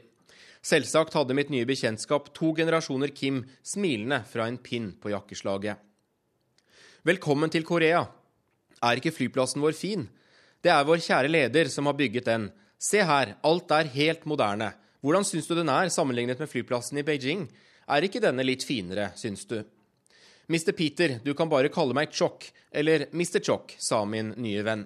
Selvsagt 0.63 1.17
hadde 1.17 1.35
mitt 1.35 1.49
nye 1.51 1.67
bekjentskap 1.67 2.29
to 2.37 2.53
generasjoner 2.55 3.11
Kim 3.15 3.41
smilende 3.65 4.21
fra 4.29 4.45
en 4.47 4.59
pinn 4.61 4.93
på 5.01 5.11
jakkeslaget. 5.11 5.81
Velkommen 7.03 7.51
til 7.51 7.65
Korea. 7.67 8.05
Er 8.83 8.99
ikke 8.99 9.13
flyplassen 9.15 9.63
vår 9.63 9.75
fin? 9.77 10.07
Det 10.63 10.71
er 10.71 10.85
vår 10.87 11.01
kjære 11.03 11.31
leder 11.31 11.69
som 11.71 11.87
har 11.87 11.95
bygget 11.99 12.27
den. 12.27 12.49
Se 12.79 13.03
her, 13.03 13.37
alt 13.43 13.71
er 13.71 13.91
helt 13.93 14.25
moderne. 14.27 14.73
Hvordan 15.03 15.25
syns 15.27 15.47
du 15.47 15.55
den 15.55 15.71
er 15.71 15.91
sammenlignet 15.91 16.39
med 16.39 16.51
flyplassen 16.51 16.99
i 16.99 17.05
Beijing? 17.07 17.47
Er 17.87 18.05
ikke 18.07 18.21
denne 18.23 18.43
litt 18.43 18.63
finere, 18.63 19.11
syns 19.19 19.43
du? 19.47 19.61
Mr. 20.51 20.71
Peter, 20.75 21.17
du 21.23 21.33
kan 21.35 21.51
bare 21.51 21.71
kalle 21.71 21.95
meg 21.95 22.11
Chok, 22.11 22.49
eller 22.71 23.07
Mr. 23.11 23.39
Chok, 23.43 23.75
sa 23.79 24.03
min 24.05 24.33
nye 24.43 24.63
venn. 24.63 24.85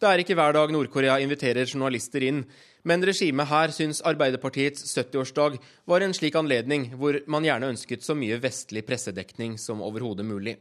Det 0.00 0.08
er 0.08 0.22
ikke 0.22 0.36
hver 0.36 0.54
dag 0.56 0.72
Nord-Korea 0.72 1.18
inviterer 1.20 1.68
journalister 1.68 2.24
inn, 2.24 2.44
men 2.88 3.04
regimet 3.04 3.48
her 3.50 3.72
syns 3.76 4.00
Arbeiderpartiets 4.08 4.86
70-årsdag 4.96 5.58
var 5.88 6.04
en 6.04 6.16
slik 6.16 6.36
anledning 6.40 6.86
hvor 6.96 7.18
man 7.28 7.44
gjerne 7.44 7.68
ønsket 7.74 8.04
så 8.04 8.16
mye 8.16 8.40
vestlig 8.40 8.86
pressedekning 8.88 9.58
som 9.60 9.84
overhodet 9.84 10.24
mulig. 10.24 10.56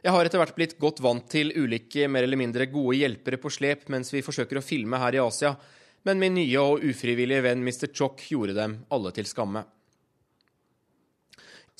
Jeg 0.00 0.14
har 0.14 0.24
etter 0.24 0.40
hvert 0.40 0.56
blitt 0.56 0.78
godt 0.80 1.02
vant 1.04 1.26
til 1.28 1.50
ulike 1.52 2.06
mer 2.08 2.24
eller 2.24 2.40
mindre 2.40 2.64
gode 2.72 2.96
hjelpere 2.96 3.36
på 3.40 3.50
slep 3.52 3.84
mens 3.92 4.08
vi 4.14 4.22
forsøker 4.24 4.56
å 4.56 4.64
filme 4.64 4.96
her 5.02 5.18
i 5.18 5.20
Asia, 5.20 5.52
men 6.08 6.22
min 6.22 6.38
nye 6.38 6.62
og 6.62 6.86
ufrivillige 6.88 7.44
venn 7.44 7.60
Mr. 7.60 7.90
Chok 7.92 8.24
gjorde 8.30 8.56
dem 8.56 8.78
alle 8.88 9.12
til 9.12 9.28
skamme. 9.28 9.66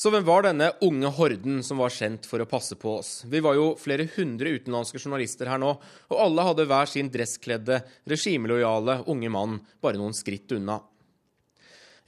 Så 0.01 0.13
hvem 0.13 0.25
var 0.25 0.45
denne 0.45 0.71
unge 0.85 1.09
horden 1.17 1.59
som 1.65 1.81
var 1.81 1.93
kjent 1.93 2.29
for 2.29 2.41
å 2.41 2.49
passe 2.49 2.77
på 2.81 2.93
oss? 3.03 3.11
Vi 3.29 3.41
var 3.45 3.57
jo 3.57 3.75
flere 3.81 4.07
hundre 4.15 4.53
utenlandske 4.57 5.01
journalister 5.01 5.49
her 5.49 5.61
nå, 5.61 5.75
og 6.09 6.21
alle 6.25 6.47
hadde 6.47 6.65
hver 6.69 6.89
sin 6.89 7.11
dresskledde, 7.13 7.83
regimelojale 8.09 9.03
unge 9.13 9.33
mann 9.33 9.59
bare 9.81 10.01
noen 10.01 10.17
skritt 10.17 10.57
unna. 10.57 10.79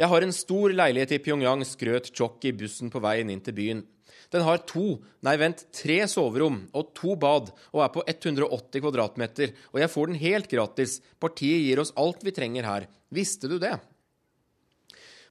Jeg 0.00 0.08
har 0.08 0.24
en 0.24 0.32
stor 0.32 0.72
leilighet 0.72 1.12
i 1.18 1.20
Pyongyang, 1.24 1.64
skrøt 1.68 2.08
Chok 2.16 2.48
i 2.48 2.54
bussen 2.56 2.88
på 2.92 3.00
veien 3.04 3.28
inn 3.32 3.44
til 3.44 3.56
byen. 3.60 3.84
Den 4.32 4.46
har 4.46 4.62
to, 4.64 4.96
nei 5.20 5.34
vent, 5.36 5.66
tre 5.76 5.98
soverom 6.08 6.62
og 6.72 6.92
to 6.96 7.14
bad 7.20 7.50
og 7.70 7.82
er 7.84 7.90
på 7.92 8.04
180 8.08 8.80
kvadratmeter, 8.80 9.52
og 9.74 9.80
jeg 9.82 9.92
får 9.92 10.08
den 10.08 10.20
helt 10.22 10.48
gratis. 10.48 10.98
Partiet 11.20 11.66
gir 11.66 11.82
oss 11.82 11.92
alt 12.00 12.24
vi 12.24 12.32
trenger 12.32 12.64
her. 12.64 12.88
Visste 13.12 13.50
du 13.50 13.58
det? 13.60 13.74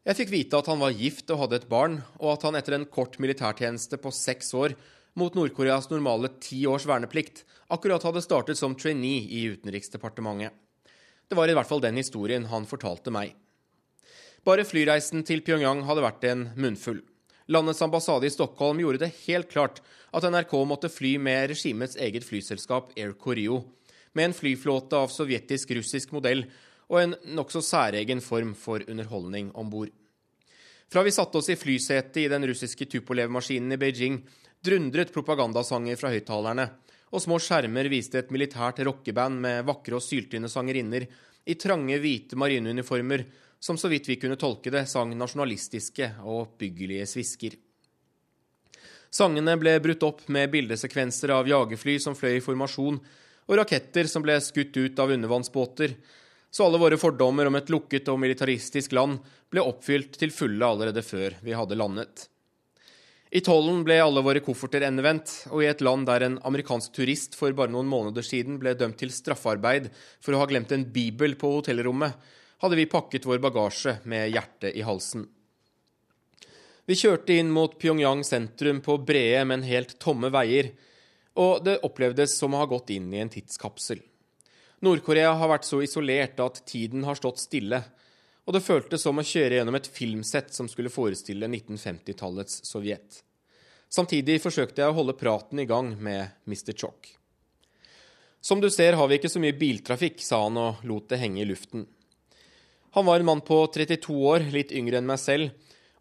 Jeg 0.05 0.17
fikk 0.17 0.31
vite 0.33 0.57
at 0.57 0.69
han 0.69 0.81
var 0.81 0.95
gift 0.97 1.29
og 1.33 1.43
hadde 1.43 1.59
et 1.61 1.69
barn, 1.69 1.99
og 2.21 2.35
at 2.35 2.45
han 2.45 2.57
etter 2.57 2.77
en 2.77 2.87
kort 2.89 3.19
militærtjeneste 3.21 3.97
på 4.01 4.13
seks 4.13 4.53
år 4.57 4.77
mot 5.17 5.35
Nord-Koreas 5.35 5.89
normale 5.91 6.31
ti 6.41 6.63
års 6.69 6.87
verneplikt 6.89 7.43
akkurat 7.73 8.03
hadde 8.05 8.23
startet 8.23 8.59
som 8.59 8.77
trainee 8.77 9.27
i 9.29 9.43
Utenriksdepartementet. 9.51 10.53
Det 11.29 11.37
var 11.37 11.49
i 11.49 11.55
hvert 11.55 11.69
fall 11.69 11.83
den 11.83 11.97
historien 11.97 12.45
han 12.51 12.67
fortalte 12.67 13.13
meg. 13.13 13.33
Bare 14.43 14.65
flyreisen 14.65 15.21
til 15.27 15.43
Pyongyang 15.45 15.85
hadde 15.87 16.03
vært 16.03 16.25
en 16.27 16.47
munnfull. 16.59 17.01
Landets 17.51 17.81
ambassade 17.81 18.27
i 18.27 18.29
Stockholm 18.29 18.79
gjorde 18.79 18.97
det 18.97 19.11
helt 19.25 19.49
klart 19.51 19.81
at 20.15 20.23
NRK 20.23 20.53
måtte 20.63 20.89
fly 20.89 21.17
med 21.19 21.49
regimets 21.51 21.97
eget 21.99 22.23
flyselskap 22.23 22.93
Air 22.95 23.11
Koreo, 23.19 23.57
med 24.15 24.29
en 24.29 24.35
flyflåte 24.35 24.95
av 24.95 25.11
sovjetisk-russisk 25.11 26.13
modell 26.15 26.45
og 26.87 27.01
en 27.01 27.15
nokså 27.35 27.59
særegen 27.67 28.23
form 28.23 28.53
for 28.55 28.85
underholdning 28.87 29.49
om 29.51 29.67
bord. 29.73 29.91
Fra 30.91 31.03
vi 31.03 31.11
satte 31.11 31.41
oss 31.41 31.51
i 31.51 31.59
flysetet 31.59 32.21
i 32.23 32.29
den 32.31 32.47
russiske 32.47 32.87
Tupolev-maskinen 32.87 33.75
i 33.75 33.81
Beijing, 33.83 34.21
drundret 34.63 35.11
propagandasanger 35.11 35.99
fra 35.99 36.13
høyttalerne, 36.15 36.69
og 37.11 37.19
små 37.19 37.35
skjermer 37.43 37.91
viste 37.91 38.23
et 38.23 38.31
militært 38.31 38.79
rockeband 38.87 39.43
med 39.43 39.67
vakre 39.67 39.99
og 39.99 40.05
syltynne 40.07 40.47
sangerinner 40.47 41.09
i 41.43 41.59
trange, 41.59 41.99
hvite 41.99 42.39
marineuniformer 42.39 43.27
som 43.61 43.77
så 43.77 43.91
vidt 43.91 44.09
vi 44.09 44.17
kunne 44.17 44.39
tolke 44.41 44.73
det, 44.73 44.87
sang 44.89 45.13
nasjonalistiske 45.17 46.07
og 46.25 46.39
oppbyggelige 46.45 47.05
svisker. 47.05 47.57
Sangene 49.11 49.53
ble 49.59 49.75
brutt 49.83 50.03
opp 50.07 50.23
med 50.31 50.49
bildesekvenser 50.53 51.33
av 51.35 51.49
jagerfly 51.49 51.99
som 51.99 52.15
fløy 52.17 52.39
i 52.39 52.43
formasjon, 52.43 52.97
og 53.45 53.57
raketter 53.59 54.07
som 54.09 54.23
ble 54.23 54.37
skutt 54.41 54.77
ut 54.79 54.99
av 55.03 55.11
undervannsbåter, 55.13 55.93
så 56.51 56.65
alle 56.65 56.79
våre 56.81 56.99
fordommer 56.99 57.47
om 57.47 57.57
et 57.59 57.69
lukket 57.71 58.09
og 58.11 58.19
militaristisk 58.23 58.95
land 58.95 59.21
ble 59.51 59.63
oppfylt 59.63 60.17
til 60.19 60.33
fulle 60.35 60.67
allerede 60.67 61.03
før 61.05 61.37
vi 61.43 61.55
hadde 61.55 61.77
landet. 61.79 62.27
I 63.31 63.39
tollen 63.45 63.85
ble 63.87 63.95
alle 64.03 64.23
våre 64.25 64.41
kofferter 64.43 64.83
endevendt, 64.83 65.31
og 65.55 65.61
i 65.63 65.69
et 65.69 65.83
land 65.85 66.03
der 66.09 66.25
en 66.25 66.41
amerikansk 66.47 66.91
turist 66.97 67.37
for 67.39 67.55
bare 67.55 67.71
noen 67.71 67.87
måneder 67.87 68.25
siden 68.27 68.57
ble 68.59 68.73
dømt 68.75 68.97
til 68.99 69.13
straffarbeid 69.15 69.87
for 70.19 70.35
å 70.35 70.41
ha 70.41 70.49
glemt 70.49 70.73
en 70.75 70.83
bibel 70.91 71.37
på 71.39 71.53
hotellrommet, 71.59 72.17
hadde 72.61 72.77
vi 72.77 72.85
pakket 72.85 73.25
vår 73.25 73.41
bagasje 73.41 73.97
med 74.05 74.29
hjertet 74.29 74.75
i 74.77 74.83
halsen. 74.85 75.25
Vi 76.85 76.97
kjørte 76.97 77.33
inn 77.33 77.49
mot 77.53 77.73
Pyongyang 77.79 78.23
sentrum 78.25 78.81
på 78.85 78.97
brede, 79.05 79.43
men 79.49 79.65
helt 79.65 79.95
tomme 80.01 80.29
veier, 80.33 80.71
og 81.39 81.63
det 81.65 81.79
opplevdes 81.87 82.35
som 82.37 82.53
å 82.53 82.61
ha 82.61 82.67
gått 82.69 82.91
inn 82.93 83.09
i 83.13 83.21
en 83.21 83.31
tidskapsel. 83.31 84.01
Nord-Korea 84.81 85.33
har 85.37 85.49
vært 85.51 85.65
så 85.65 85.81
isolert 85.85 86.41
at 86.41 86.63
tiden 86.69 87.05
har 87.05 87.17
stått 87.17 87.41
stille, 87.41 87.81
og 88.45 88.55
det 88.55 88.63
føltes 88.65 89.05
som 89.05 89.21
å 89.21 89.25
kjøre 89.25 89.59
gjennom 89.59 89.77
et 89.77 89.89
filmsett 89.89 90.53
som 90.53 90.69
skulle 90.69 90.93
forestille 90.93 91.47
1950-tallets 91.47 92.63
Sovjet. 92.67 93.21
Samtidig 93.91 94.39
forsøkte 94.41 94.81
jeg 94.81 94.91
å 94.93 94.97
holde 94.97 95.17
praten 95.19 95.61
i 95.61 95.67
gang 95.69 95.93
med 95.97 96.37
Mr. 96.49 96.73
Chok. 96.73 97.11
Som 98.41 98.61
du 98.61 98.69
ser 98.73 98.97
har 98.97 99.09
vi 99.09 99.19
ikke 99.19 99.29
så 99.29 99.41
mye 99.41 99.57
biltrafikk, 99.57 100.21
sa 100.25 100.41
han 100.47 100.57
og 100.57 100.85
lot 100.89 101.09
det 101.11 101.21
henge 101.21 101.43
i 101.43 101.49
luften. 101.49 101.85
Han 102.91 103.05
var 103.07 103.19
en 103.19 103.25
mann 103.25 103.41
på 103.41 103.57
32 103.67 104.15
år, 104.27 104.47
litt 104.51 104.71
yngre 104.75 104.99
enn 104.99 105.07
meg 105.07 105.19
selv, 105.21 105.51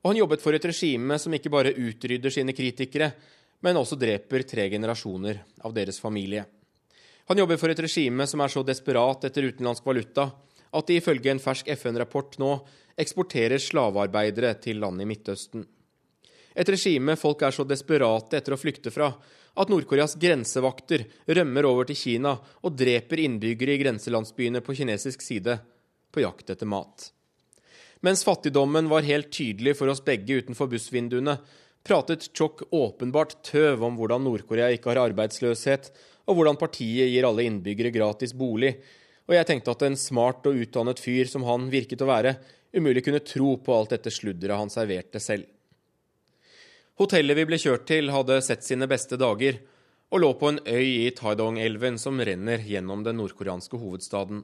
og 0.03 0.11
han 0.11 0.19
jobbet 0.19 0.43
for 0.43 0.57
et 0.57 0.65
regime 0.67 1.19
som 1.23 1.35
ikke 1.37 1.53
bare 1.53 1.75
utrydder 1.77 2.33
sine 2.35 2.55
kritikere, 2.57 3.13
men 3.63 3.79
også 3.79 3.99
dreper 4.01 4.43
tre 4.49 4.67
generasjoner 4.73 5.43
av 5.63 5.75
deres 5.77 6.01
familie. 6.03 6.47
Han 7.31 7.39
jobber 7.39 7.61
for 7.61 7.71
et 7.71 7.83
regime 7.85 8.27
som 8.27 8.43
er 8.43 8.51
så 8.51 8.65
desperat 8.67 9.29
etter 9.29 9.47
utenlandsk 9.53 9.85
valuta 9.87 10.31
at 10.71 10.89
de 10.89 10.97
ifølge 10.99 11.31
en 11.31 11.43
fersk 11.43 11.69
FN-rapport 11.77 12.39
nå 12.43 12.55
eksporterer 13.01 13.61
slavearbeidere 13.63 14.57
til 14.65 14.81
land 14.83 15.03
i 15.03 15.07
Midtøsten. 15.07 15.63
Et 16.59 16.69
regime 16.75 17.15
folk 17.15 17.45
er 17.47 17.55
så 17.55 17.63
desperate 17.69 18.41
etter 18.41 18.57
å 18.57 18.59
flykte 18.59 18.91
fra 18.91 19.13
at 19.61 19.71
Nord-Koreas 19.71 20.17
grensevakter 20.19 21.05
rømmer 21.31 21.69
over 21.69 21.87
til 21.87 21.99
Kina 21.99 22.35
og 22.35 22.75
dreper 22.75 23.23
innbyggere 23.23 23.77
i 23.77 23.83
grenselandsbyene 23.85 24.63
på 24.65 24.75
kinesisk 24.81 25.23
side 25.23 25.61
på 26.13 26.23
jakt 26.25 26.51
etter 26.53 26.69
mat. 26.69 27.11
Mens 28.01 28.25
fattigdommen 28.25 28.89
var 28.89 29.05
helt 29.05 29.33
tydelig 29.33 29.77
for 29.79 29.93
oss 29.93 30.01
begge 30.05 30.41
utenfor 30.41 30.71
bussvinduene, 30.73 31.37
pratet 31.85 32.31
Chok 32.37 32.63
åpenbart 32.73 33.39
tøv 33.47 33.85
om 33.85 33.99
hvordan 33.99 34.25
Nord-Korea 34.25 34.71
ikke 34.73 34.93
har 34.93 35.03
arbeidsløshet, 35.09 35.91
og 36.29 36.39
hvordan 36.39 36.59
partiet 36.61 37.11
gir 37.11 37.27
alle 37.29 37.45
innbyggere 37.49 37.93
gratis 37.93 38.33
bolig. 38.37 38.75
Og 39.29 39.37
jeg 39.37 39.49
tenkte 39.49 39.75
at 39.75 39.85
en 39.87 39.99
smart 39.99 40.47
og 40.49 40.59
utdannet 40.63 41.01
fyr 41.03 41.29
som 41.29 41.45
han 41.49 41.69
virket 41.73 42.03
å 42.05 42.09
være, 42.09 42.37
umulig 42.77 43.05
kunne 43.07 43.25
tro 43.27 43.57
på 43.61 43.75
alt 43.75 43.93
dette 43.97 44.13
sludderet 44.15 44.61
han 44.61 44.73
serverte 44.73 45.21
selv. 45.23 45.49
Hotellet 47.01 47.39
vi 47.39 47.47
ble 47.49 47.59
kjørt 47.61 47.87
til, 47.89 48.11
hadde 48.13 48.43
sett 48.45 48.65
sine 48.67 48.89
beste 48.91 49.17
dager 49.21 49.57
og 50.11 50.21
lå 50.21 50.31
på 50.37 50.51
en 50.51 50.59
øy 50.67 51.07
i 51.07 51.13
Taidong-elven 51.17 51.97
som 52.03 52.19
renner 52.21 52.61
gjennom 52.67 53.05
den 53.07 53.17
nordkoreanske 53.21 53.79
hovedstaden. 53.79 54.43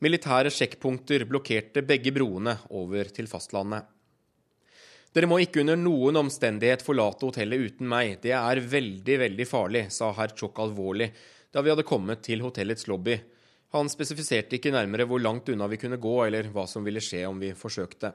Militære 0.00 0.48
sjekkpunkter 0.48 1.26
blokkerte 1.28 1.82
begge 1.84 2.12
broene 2.16 2.54
over 2.72 3.10
til 3.12 3.26
fastlandet. 3.28 3.84
Dere 5.12 5.26
må 5.28 5.40
ikke 5.42 5.60
under 5.60 5.76
noen 5.76 6.16
omstendighet 6.22 6.84
forlate 6.86 7.26
hotellet 7.26 7.66
uten 7.66 7.88
meg. 7.90 8.14
Det 8.22 8.32
er 8.32 8.62
veldig, 8.62 9.16
veldig 9.26 9.46
farlig, 9.48 9.84
sa 9.92 10.12
herr 10.16 10.32
Chok 10.36 10.62
alvorlig 10.62 11.10
da 11.50 11.64
vi 11.66 11.72
hadde 11.72 11.82
kommet 11.82 12.22
til 12.22 12.44
hotellets 12.44 12.86
lobby. 12.86 13.16
Han 13.74 13.90
spesifiserte 13.90 14.56
ikke 14.56 14.72
nærmere 14.72 15.04
hvor 15.10 15.20
langt 15.22 15.50
unna 15.50 15.66
vi 15.70 15.78
kunne 15.82 15.98
gå, 16.00 16.14
eller 16.24 16.48
hva 16.54 16.62
som 16.70 16.86
ville 16.86 17.02
skje 17.02 17.24
om 17.26 17.40
vi 17.42 17.50
forsøkte. 17.58 18.12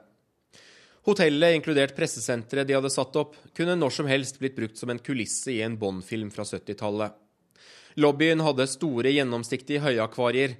Hotellet, 1.06 1.54
inkludert 1.54 1.94
pressesenteret 1.94 2.66
de 2.66 2.74
hadde 2.74 2.90
satt 2.90 3.14
opp, 3.20 3.36
kunne 3.54 3.76
når 3.78 3.92
som 3.94 4.08
helst 4.10 4.40
blitt 4.40 4.56
brukt 4.56 4.80
som 4.80 4.90
en 4.90 4.98
kulisse 4.98 5.52
i 5.52 5.60
en 5.62 5.76
Bond-film 5.78 6.32
fra 6.34 6.48
70-tallet. 6.48 7.14
Lobbyen 8.02 8.42
hadde 8.44 8.66
store, 8.68 9.12
gjennomsiktige 9.14 9.84
høyakvarier, 9.84 10.56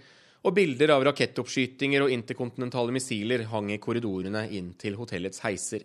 og 0.47 0.55
bilder 0.55 0.92
av 0.94 1.05
rakettoppskytinger 1.09 2.05
og 2.05 2.12
interkontinentale 2.14 2.94
missiler 2.94 3.49
hang 3.51 3.72
i 3.74 3.80
korridorene 3.82 4.44
inn 4.55 4.72
til 4.78 4.94
hotellets 4.99 5.42
heiser. 5.42 5.82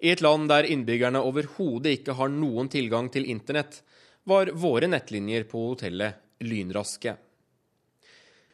I 0.00 0.12
et 0.12 0.22
land 0.24 0.48
der 0.48 0.68
innbyggerne 0.68 1.22
overhodet 1.24 1.98
ikke 1.98 2.16
har 2.16 2.32
noen 2.32 2.68
tilgang 2.72 3.08
til 3.12 3.28
internett, 3.32 3.80
var 4.28 4.52
våre 4.52 4.88
nettlinjer 4.88 5.46
på 5.48 5.64
hotellet 5.72 6.44
lynraske. 6.44 7.16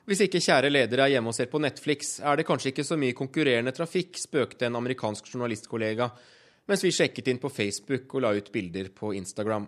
Hvis 0.06 0.22
ikke 0.22 0.42
kjære 0.42 0.70
leder 0.70 1.02
er 1.02 1.16
hjemme 1.16 1.32
og 1.32 1.34
ser 1.34 1.50
på 1.50 1.58
Netflix, 1.58 2.20
er 2.22 2.38
det 2.38 2.46
kanskje 2.46 2.70
ikke 2.70 2.86
så 2.86 2.98
mye 2.98 3.14
konkurrerende 3.18 3.74
trafikk, 3.74 4.14
spøkte 4.22 4.68
en 4.68 4.78
amerikansk 4.78 5.32
journalistkollega 5.32 6.10
mens 6.66 6.82
vi 6.82 6.90
sjekket 6.94 7.28
inn 7.30 7.38
på 7.42 7.50
Facebook 7.50 8.14
og 8.14 8.24
la 8.24 8.32
ut 8.34 8.48
bilder 8.54 8.90
på 8.94 9.12
Instagram. 9.14 9.66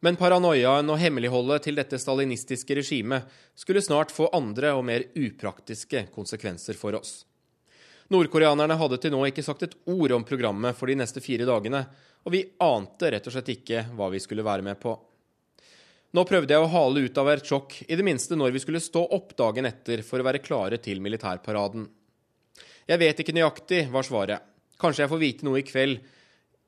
Men 0.00 0.16
paranoiaen 0.16 0.88
og 0.88 1.00
hemmeligholdet 1.00 1.66
til 1.66 1.76
dette 1.76 1.98
stalinistiske 2.00 2.76
regimet 2.78 3.26
skulle 3.58 3.82
snart 3.84 4.12
få 4.14 4.30
andre 4.36 4.72
og 4.76 4.86
mer 4.88 5.04
upraktiske 5.12 6.06
konsekvenser 6.14 6.78
for 6.80 6.96
oss. 6.96 7.26
Nordkoreanerne 8.10 8.74
hadde 8.80 8.98
til 8.98 9.12
nå 9.14 9.20
ikke 9.28 9.44
sagt 9.46 9.66
et 9.66 9.76
ord 9.92 10.16
om 10.16 10.24
programmet 10.26 10.74
for 10.78 10.90
de 10.90 10.96
neste 10.98 11.20
fire 11.22 11.46
dagene, 11.46 11.84
og 12.24 12.34
vi 12.34 12.42
ante 12.64 13.12
rett 13.12 13.28
og 13.28 13.36
slett 13.36 13.52
ikke 13.52 13.84
hva 13.94 14.08
vi 14.10 14.20
skulle 14.24 14.44
være 14.46 14.64
med 14.66 14.80
på. 14.80 14.96
Nå 16.16 16.24
prøvde 16.26 16.56
jeg 16.56 16.64
å 16.64 16.70
hale 16.72 17.04
ut 17.06 17.18
av 17.22 17.28
Ertsjok, 17.30 17.76
i 17.86 17.94
det 17.94 18.06
minste 18.06 18.34
når 18.34 18.56
vi 18.56 18.62
skulle 18.64 18.82
stå 18.82 19.04
opp 19.14 19.36
dagen 19.38 19.68
etter 19.68 20.02
for 20.02 20.18
å 20.18 20.26
være 20.26 20.42
klare 20.42 20.80
til 20.82 20.98
militærparaden. 21.04 21.84
Jeg 22.90 22.98
vet 22.98 23.22
ikke 23.22 23.36
nøyaktig, 23.36 23.84
var 23.92 24.08
svaret. 24.08 24.48
Kanskje 24.80 25.04
jeg 25.04 25.12
får 25.12 25.22
vite 25.22 25.46
noe 25.46 25.60
i 25.60 25.66
kveld. 25.68 26.00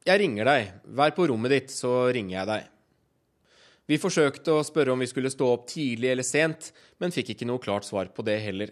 Jeg 0.07 0.23
ringer 0.23 0.47
deg. 0.47 0.71
Vær 0.95 1.17
på 1.17 1.27
rommet 1.27 1.57
ditt, 1.57 1.75
så 1.75 2.13
ringer 2.15 2.37
jeg 2.37 2.51
deg. 2.53 2.72
Vi 3.93 3.99
forsøkte 4.01 4.55
å 4.57 4.63
spørre 4.65 4.95
om 4.95 5.03
vi 5.03 5.07
skulle 5.11 5.29
stå 5.29 5.51
opp 5.53 5.67
tidlig 5.69 6.09
eller 6.09 6.25
sent, 6.25 6.71
men 6.97 7.13
fikk 7.13 7.35
ikke 7.35 7.49
noe 7.51 7.61
klart 7.61 7.85
svar 7.85 8.09
på 8.17 8.25
det 8.25 8.39
heller. 8.41 8.71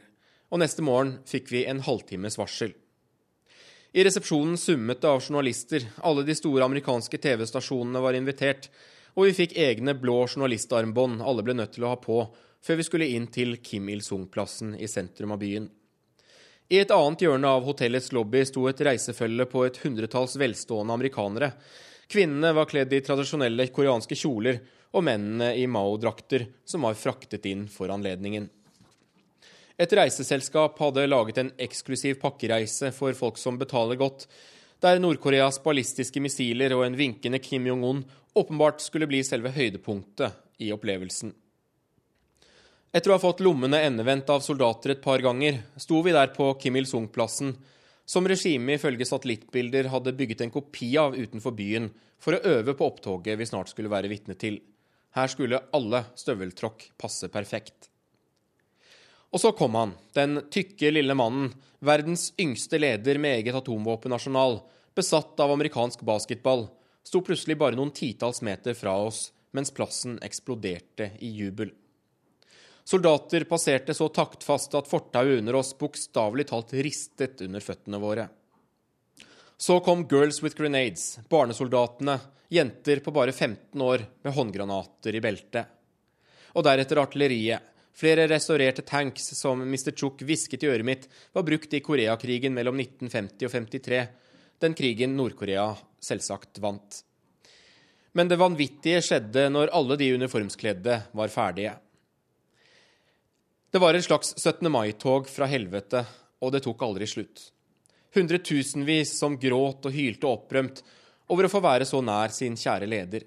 Og 0.48 0.62
neste 0.62 0.80
morgen 0.80 1.18
fikk 1.28 1.50
vi 1.52 1.66
en 1.68 1.82
halvtimes 1.84 2.38
varsel. 2.40 2.72
I 3.92 4.06
resepsjonen 4.06 4.56
summet 4.56 5.02
det 5.02 5.10
av 5.10 5.20
journalister, 5.20 5.84
alle 6.00 6.24
de 6.24 6.36
store 6.38 6.64
amerikanske 6.64 7.20
TV-stasjonene 7.20 8.00
var 8.00 8.16
invitert, 8.16 8.70
og 9.12 9.28
vi 9.28 9.36
fikk 9.42 9.58
egne 9.60 9.96
blå 9.98 10.22
journalistarmbånd 10.22 11.20
alle 11.20 11.44
ble 11.44 11.58
nødt 11.58 11.76
til 11.76 11.84
å 11.84 11.92
ha 11.92 12.00
på 12.00 12.22
før 12.64 12.80
vi 12.80 12.88
skulle 12.88 13.12
inn 13.12 13.28
til 13.28 13.58
Kim 13.60 13.92
Il-sung-plassen 13.92 14.72
i 14.80 14.88
sentrum 14.88 15.36
av 15.36 15.44
byen. 15.44 15.68
I 16.72 16.80
et 16.80 16.96
annet 16.96 17.26
hjørne 17.26 17.52
av 17.58 17.68
hotellets 17.68 18.12
lobby 18.16 18.46
sto 18.48 18.70
et 18.70 18.80
reisefølge 18.88 19.50
på 19.52 19.68
et 19.68 19.84
hundretalls 19.84 20.40
velstående 20.40 20.96
amerikanere. 20.96 21.52
Kvinnene 22.08 22.56
var 22.56 22.72
kledd 22.72 22.94
i 22.94 23.04
tradisjonelle 23.04 23.68
koreanske 23.74 24.16
kjoler, 24.16 24.62
og 24.90 25.04
mennene 25.06 25.52
i 25.56 25.66
Mao-drakter, 25.70 26.46
som 26.64 26.86
var 26.86 26.98
fraktet 26.98 27.46
inn 27.46 27.66
for 27.70 27.92
anledningen. 27.94 28.48
Et 29.80 29.92
reiseselskap 29.96 30.78
hadde 30.82 31.06
laget 31.08 31.38
en 31.40 31.52
eksklusiv 31.56 32.18
pakkereise 32.20 32.90
for 32.92 33.16
folk 33.16 33.38
som 33.40 33.58
betaler 33.60 33.96
godt, 34.00 34.26
der 34.80 35.00
Nord-Koreas 35.00 35.60
ballistiske 35.64 36.20
missiler 36.20 36.74
og 36.76 36.84
en 36.86 36.96
vinkende 36.96 37.40
Kim 37.40 37.68
Jong-un 37.68 38.02
åpenbart 38.36 38.80
skulle 38.84 39.08
bli 39.08 39.22
selve 39.24 39.52
høydepunktet 39.54 40.64
i 40.64 40.70
opplevelsen. 40.74 41.32
Etter 42.90 43.12
å 43.12 43.16
ha 43.16 43.22
fått 43.22 43.42
lommene 43.44 43.78
endevendt 43.86 44.30
av 44.34 44.42
soldater 44.42 44.96
et 44.96 45.02
par 45.04 45.22
ganger, 45.22 45.60
sto 45.78 46.00
vi 46.02 46.14
der 46.16 46.32
på 46.34 46.48
Kim 46.60 46.76
Il-sung-plassen, 46.80 47.52
som 48.04 48.26
regimet 48.26 48.80
ifølge 48.80 49.06
satellittbilder 49.06 49.92
hadde 49.92 50.16
bygget 50.18 50.42
en 50.42 50.50
kopi 50.50 50.90
av 50.98 51.14
utenfor 51.14 51.54
byen 51.54 51.86
for 52.20 52.34
å 52.34 52.42
øve 52.56 52.74
på 52.74 52.88
opptoget 52.88 53.38
vi 53.38 53.46
snart 53.46 53.70
skulle 53.70 53.92
være 53.92 54.10
vitne 54.10 54.34
til. 54.34 54.58
Her 55.16 55.30
skulle 55.30 55.62
alle 55.74 56.04
støveltråkk 56.18 56.90
passe 57.00 57.30
perfekt. 57.32 57.88
Og 59.30 59.42
så 59.42 59.52
kom 59.54 59.74
han, 59.78 59.94
den 60.14 60.42
tykke, 60.50 60.90
lille 60.90 61.14
mannen, 61.14 61.52
verdens 61.78 62.30
yngste 62.40 62.80
leder 62.82 63.18
med 63.22 63.40
eget 63.40 63.58
atomvåpenarsenal, 63.58 64.60
besatt 64.94 65.38
av 65.40 65.54
amerikansk 65.54 66.02
basketball, 66.06 66.66
sto 67.06 67.22
plutselig 67.24 67.56
bare 67.58 67.78
noen 67.78 67.94
titalls 67.94 68.42
meter 68.46 68.74
fra 68.76 68.96
oss 69.06 69.28
mens 69.56 69.72
plassen 69.74 70.18
eksploderte 70.22 71.12
i 71.26 71.30
jubel. 71.34 71.72
Soldater 72.86 73.44
passerte 73.46 73.94
så 73.94 74.08
taktfast 74.14 74.74
at 74.78 74.88
fortauet 74.90 75.40
under 75.40 75.58
oss 75.60 75.72
bokstavelig 75.78 76.48
talt 76.50 76.74
ristet 76.74 77.42
under 77.46 77.62
føttene 77.62 78.00
våre. 78.02 78.26
Så 79.60 79.80
kom 79.80 80.06
Girls 80.08 80.42
with 80.42 80.56
Grenades, 80.56 81.18
barnesoldatene, 81.28 82.14
jenter 82.48 82.96
på 82.96 83.10
bare 83.10 83.32
15 83.32 83.82
år 83.82 84.06
med 84.22 84.32
håndgranater 84.32 85.14
i 85.14 85.20
beltet. 85.20 85.66
Og 86.56 86.64
deretter 86.64 86.96
artilleriet. 87.02 87.66
Flere 87.92 88.24
restaurerte 88.30 88.80
tanks 88.88 89.28
som 89.36 89.60
Mr. 89.60 89.92
Chuk 89.92 90.24
hvisket 90.24 90.64
i 90.64 90.70
øret 90.70 90.88
mitt 90.88 91.04
var 91.36 91.44
brukt 91.44 91.76
i 91.76 91.82
Koreakrigen 91.84 92.56
mellom 92.56 92.80
1950 92.80 93.50
og 93.50 93.52
53, 93.52 94.00
den 94.64 94.78
krigen 94.80 95.12
Nord-Korea 95.20 95.68
selvsagt 96.00 96.62
vant. 96.64 97.02
Men 98.16 98.32
det 98.32 98.40
vanvittige 98.40 99.04
skjedde 99.04 99.50
når 99.52 99.76
alle 99.76 100.00
de 100.00 100.12
uniformskledde 100.16 101.00
var 101.12 101.36
ferdige. 101.36 101.76
Det 103.68 103.84
var 103.84 103.92
et 103.92 104.08
slags 104.08 104.32
17. 104.40 104.72
mai-tog 104.72 105.28
fra 105.28 105.52
helvete, 105.52 106.06
og 106.40 106.56
det 106.56 106.64
tok 106.64 106.88
aldri 106.88 107.12
slutt. 107.12 107.50
Hundretusenvis 108.14 109.18
som 109.18 109.36
gråt 109.38 109.86
og 109.86 109.94
hylte 109.94 110.26
opprømt 110.26 110.82
over 111.30 111.46
å 111.46 111.52
få 111.52 111.60
være 111.62 111.86
så 111.86 112.00
nær 112.02 112.32
sin 112.34 112.56
kjære 112.58 112.88
leder. 112.90 113.26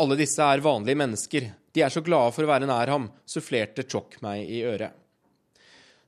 Alle 0.00 0.16
disse 0.16 0.40
er 0.40 0.64
vanlige 0.64 0.96
mennesker, 0.96 1.50
de 1.72 1.84
er 1.84 1.92
så 1.92 2.00
glade 2.04 2.32
for 2.32 2.46
å 2.46 2.48
være 2.48 2.68
nær 2.68 2.88
ham, 2.92 3.10
sufflerte 3.28 3.84
Chok 3.84 4.16
meg 4.24 4.48
i 4.48 4.62
øret. 4.64 4.96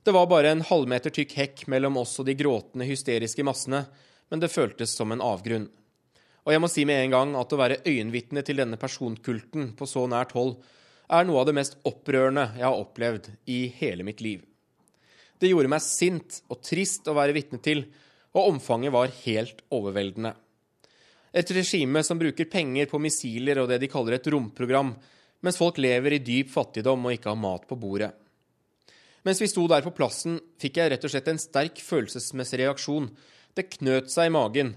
Det 0.05 0.13
var 0.13 0.29
bare 0.29 0.51
en 0.53 0.61
halvmeter 0.65 1.13
tykk 1.13 1.31
hekk 1.37 1.65
mellom 1.73 1.97
oss 1.97 2.13
og 2.21 2.27
de 2.27 2.35
gråtende, 2.37 2.85
hysteriske 2.85 3.45
massene, 3.45 3.83
men 4.29 4.41
det 4.41 4.53
føltes 4.53 4.93
som 4.97 5.13
en 5.13 5.21
avgrunn. 5.21 5.65
Og 6.45 6.53
jeg 6.53 6.61
må 6.61 6.69
si 6.69 6.85
med 6.85 7.01
en 7.01 7.13
gang 7.15 7.31
at 7.37 7.53
å 7.53 7.57
være 7.57 7.79
øyenvitne 7.85 8.43
til 8.45 8.61
denne 8.61 8.77
personkulten 8.81 9.71
på 9.77 9.87
så 9.89 10.05
nært 10.09 10.35
hold 10.37 10.59
er 11.09 11.25
noe 11.25 11.41
av 11.41 11.49
det 11.49 11.55
mest 11.57 11.79
opprørende 11.85 12.51
jeg 12.57 12.65
har 12.65 12.77
opplevd 12.77 13.31
i 13.49 13.63
hele 13.79 14.05
mitt 14.05 14.21
liv. 14.21 14.43
Det 15.39 15.51
gjorde 15.51 15.71
meg 15.71 15.83
sint 15.83 16.41
og 16.51 16.61
trist 16.63 17.07
å 17.11 17.15
være 17.17 17.35
vitne 17.35 17.59
til, 17.63 17.85
og 18.35 18.51
omfanget 18.53 18.93
var 18.95 19.13
helt 19.23 19.63
overveldende. 19.73 20.33
Et 21.35 21.51
regime 21.51 22.03
som 22.07 22.19
bruker 22.19 22.47
penger 22.47 22.87
på 22.87 22.99
missiler 23.03 23.59
og 23.59 23.67
det 23.71 23.81
de 23.83 23.91
kaller 23.91 24.15
et 24.17 24.29
romprogram, 24.31 24.93
mens 25.43 25.59
folk 25.59 25.79
lever 25.83 26.15
i 26.15 26.23
dyp 26.23 26.51
fattigdom 26.53 27.07
og 27.07 27.17
ikke 27.17 27.31
har 27.33 27.39
mat 27.39 27.67
på 27.67 27.77
bordet. 27.79 28.13
Mens 29.25 29.41
vi 29.41 29.49
sto 29.49 29.65
der 29.67 29.83
på 29.83 29.93
plassen, 29.97 30.37
fikk 30.61 30.79
jeg 30.79 30.91
rett 30.93 31.05
og 31.07 31.11
slett 31.11 31.29
en 31.31 31.41
sterk 31.41 31.81
følelsesmessig 31.81 32.61
reaksjon. 32.61 33.09
Det 33.57 33.71
knøt 33.73 34.11
seg 34.13 34.29
i 34.29 34.35
magen. 34.35 34.75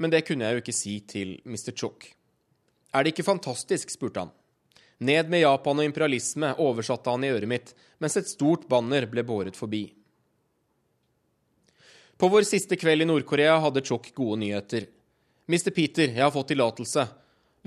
Men 0.00 0.10
det 0.10 0.24
kunne 0.26 0.48
jeg 0.48 0.56
jo 0.56 0.62
ikke 0.64 0.74
si 0.74 0.94
til 1.06 1.36
Mr. 1.44 1.70
Chok. 1.76 2.08
Er 2.94 3.04
det 3.04 3.12
ikke 3.12 3.26
fantastisk? 3.26 3.92
spurte 3.92 4.24
han. 4.24 4.32
Ned 5.04 5.28
med 5.28 5.42
Japan 5.42 5.82
og 5.82 5.84
imperialisme, 5.84 6.54
oversatte 6.62 7.12
han 7.12 7.24
i 7.26 7.32
øret 7.34 7.50
mitt, 7.50 7.74
mens 8.00 8.16
et 8.16 8.30
stort 8.30 8.64
banner 8.70 9.04
ble 9.10 9.24
båret 9.26 9.58
forbi. 9.58 9.84
På 12.16 12.30
vår 12.30 12.46
siste 12.48 12.78
kveld 12.80 13.04
i 13.04 13.08
Nord-Korea 13.10 13.58
hadde 13.60 13.82
Chok 13.84 14.12
gode 14.16 14.38
nyheter. 14.40 14.86
Mr. 15.50 15.74
Peter, 15.76 16.08
jeg 16.08 16.22
har 16.22 16.32
fått 16.32 16.52
tillatelse. 16.54 17.04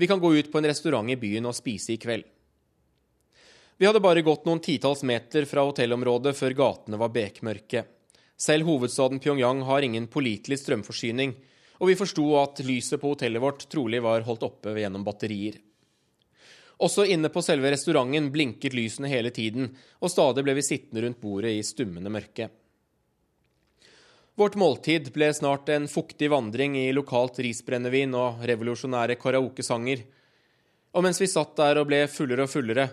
Vi 0.00 0.08
kan 0.10 0.18
gå 0.18 0.32
ut 0.34 0.50
på 0.50 0.58
en 0.58 0.66
restaurant 0.66 1.12
i 1.12 1.18
byen 1.20 1.46
og 1.46 1.54
spise 1.54 1.94
i 1.94 2.00
kveld. 2.00 2.24
Vi 3.78 3.86
hadde 3.86 4.02
bare 4.02 4.24
gått 4.26 4.48
noen 4.48 4.62
titalls 4.64 5.04
meter 5.06 5.46
fra 5.46 5.62
hotellområdet 5.68 6.34
før 6.34 6.56
gatene 6.58 6.98
var 6.98 7.12
bekmørke. 7.14 7.84
Selv 8.38 8.66
hovedstaden 8.66 9.22
Pyongyang 9.22 9.62
har 9.68 9.86
ingen 9.86 10.08
pålitelig 10.10 10.58
strømforsyning, 10.64 11.36
og 11.78 11.92
vi 11.92 11.98
forsto 11.98 12.24
at 12.40 12.64
lyset 12.66 12.98
på 12.98 13.12
hotellet 13.12 13.42
vårt 13.42 13.68
trolig 13.70 14.02
var 14.02 14.26
holdt 14.26 14.46
oppe 14.48 14.74
gjennom 14.80 15.06
batterier. 15.06 15.60
Også 16.78 17.08
inne 17.10 17.30
på 17.34 17.42
selve 17.42 17.72
restauranten 17.74 18.30
blinket 18.30 18.76
lysene 18.76 19.10
hele 19.10 19.32
tiden, 19.34 19.72
og 19.98 20.12
stadig 20.12 20.44
ble 20.46 20.54
vi 20.58 20.66
sittende 20.66 21.02
rundt 21.02 21.20
bordet 21.22 21.56
i 21.56 21.64
stummende 21.66 22.12
mørke. 22.12 22.46
Vårt 24.38 24.54
måltid 24.54 25.08
ble 25.10 25.32
snart 25.34 25.66
en 25.74 25.88
fuktig 25.90 26.28
vandring 26.30 26.76
i 26.78 26.92
lokalt 26.94 27.40
risbrennevin 27.42 28.14
og 28.14 28.44
revolusjonære 28.46 29.16
karaokesanger. 29.18 30.04
Og 30.94 31.02
mens 31.02 31.18
vi 31.18 31.26
satt 31.26 31.56
der 31.58 31.80
og 31.80 31.88
ble 31.90 32.04
fullere 32.06 32.46
og 32.46 32.52
fullere, 32.52 32.86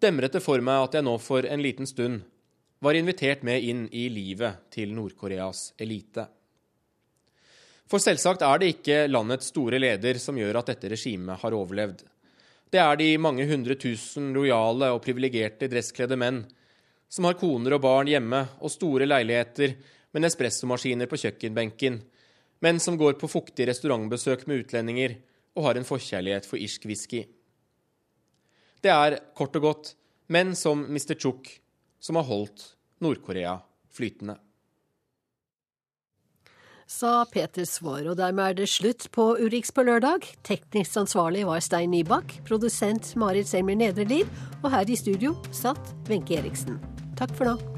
demret 0.00 0.32
det 0.32 0.40
for 0.40 0.64
meg 0.64 0.86
at 0.86 0.96
jeg 0.96 1.04
nå 1.04 1.18
for 1.20 1.44
en 1.44 1.60
liten 1.60 1.90
stund 1.90 2.22
var 2.80 2.96
invitert 2.96 3.44
med 3.44 3.60
inn 3.60 3.84
i 3.92 4.06
livet 4.08 4.70
til 4.72 4.94
Nord-Koreas 4.96 5.74
elite. 5.76 6.24
For 7.88 8.00
selvsagt 8.00 8.44
er 8.46 8.60
det 8.60 8.72
ikke 8.78 9.02
landets 9.10 9.52
store 9.52 9.80
leder 9.80 10.16
som 10.22 10.40
gjør 10.40 10.62
at 10.62 10.72
dette 10.72 10.94
regimet 10.94 11.40
har 11.42 11.56
overlevd. 11.56 12.00
Det 12.68 12.80
er 12.82 12.98
de 13.00 13.12
mange 13.16 13.46
hundre 13.48 13.78
tusen 13.80 14.32
lojale 14.36 14.90
og 14.92 15.00
privilegerte 15.04 15.70
dresskledde 15.72 16.18
menn 16.20 16.42
som 17.08 17.24
har 17.24 17.38
koner 17.40 17.78
og 17.78 17.80
barn 17.80 18.10
hjemme 18.10 18.42
og 18.60 18.72
store 18.72 19.06
leiligheter 19.08 19.72
med 20.12 20.24
Nespresso-maskiner 20.24 21.08
på 21.08 21.16
kjøkkenbenken, 21.20 21.96
men 22.60 22.80
som 22.82 22.98
går 23.00 23.16
på 23.20 23.30
fuktige 23.30 23.70
restaurantbesøk 23.70 24.44
med 24.48 24.64
utlendinger 24.64 25.16
og 25.56 25.64
har 25.68 25.80
en 25.80 25.88
forkjærlighet 25.88 26.48
for 26.48 26.60
irsk 26.60 26.84
whisky. 26.88 27.22
Det 28.84 28.92
er 28.92 29.16
kort 29.36 29.56
og 29.56 29.64
godt 29.64 29.94
menn 30.28 30.52
som 30.58 30.84
Mr. 30.84 31.16
Chuk 31.16 31.48
som 31.98 32.20
har 32.20 32.28
holdt 32.28 32.74
Nord-Korea 33.00 33.56
flytende. 33.94 34.36
Sa 36.88 37.26
Peter 37.28 37.66
Svaar, 37.68 38.06
og 38.08 38.16
dermed 38.16 38.44
er 38.46 38.54
det 38.62 38.68
slutt 38.72 39.10
på 39.12 39.34
Urix 39.36 39.68
på 39.76 39.84
lørdag. 39.84 40.24
Teknisk 40.48 40.96
ansvarlig 40.96 41.44
var 41.44 41.60
Stein 41.60 41.92
Nybakk, 41.92 42.38
produsent 42.48 43.12
Marit 43.20 43.50
Selmer 43.50 43.76
Nedreliv, 43.76 44.30
og 44.62 44.72
her 44.72 44.88
i 44.88 44.96
studio 44.96 45.36
satt 45.52 45.92
Wenche 46.08 46.40
Eriksen. 46.40 46.80
Takk 47.20 47.36
for 47.36 47.52
nå. 47.52 47.77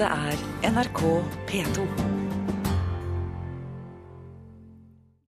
Dette 0.00 0.14
er 0.14 0.70
NRK 0.70 1.00
P2. 1.46 2.19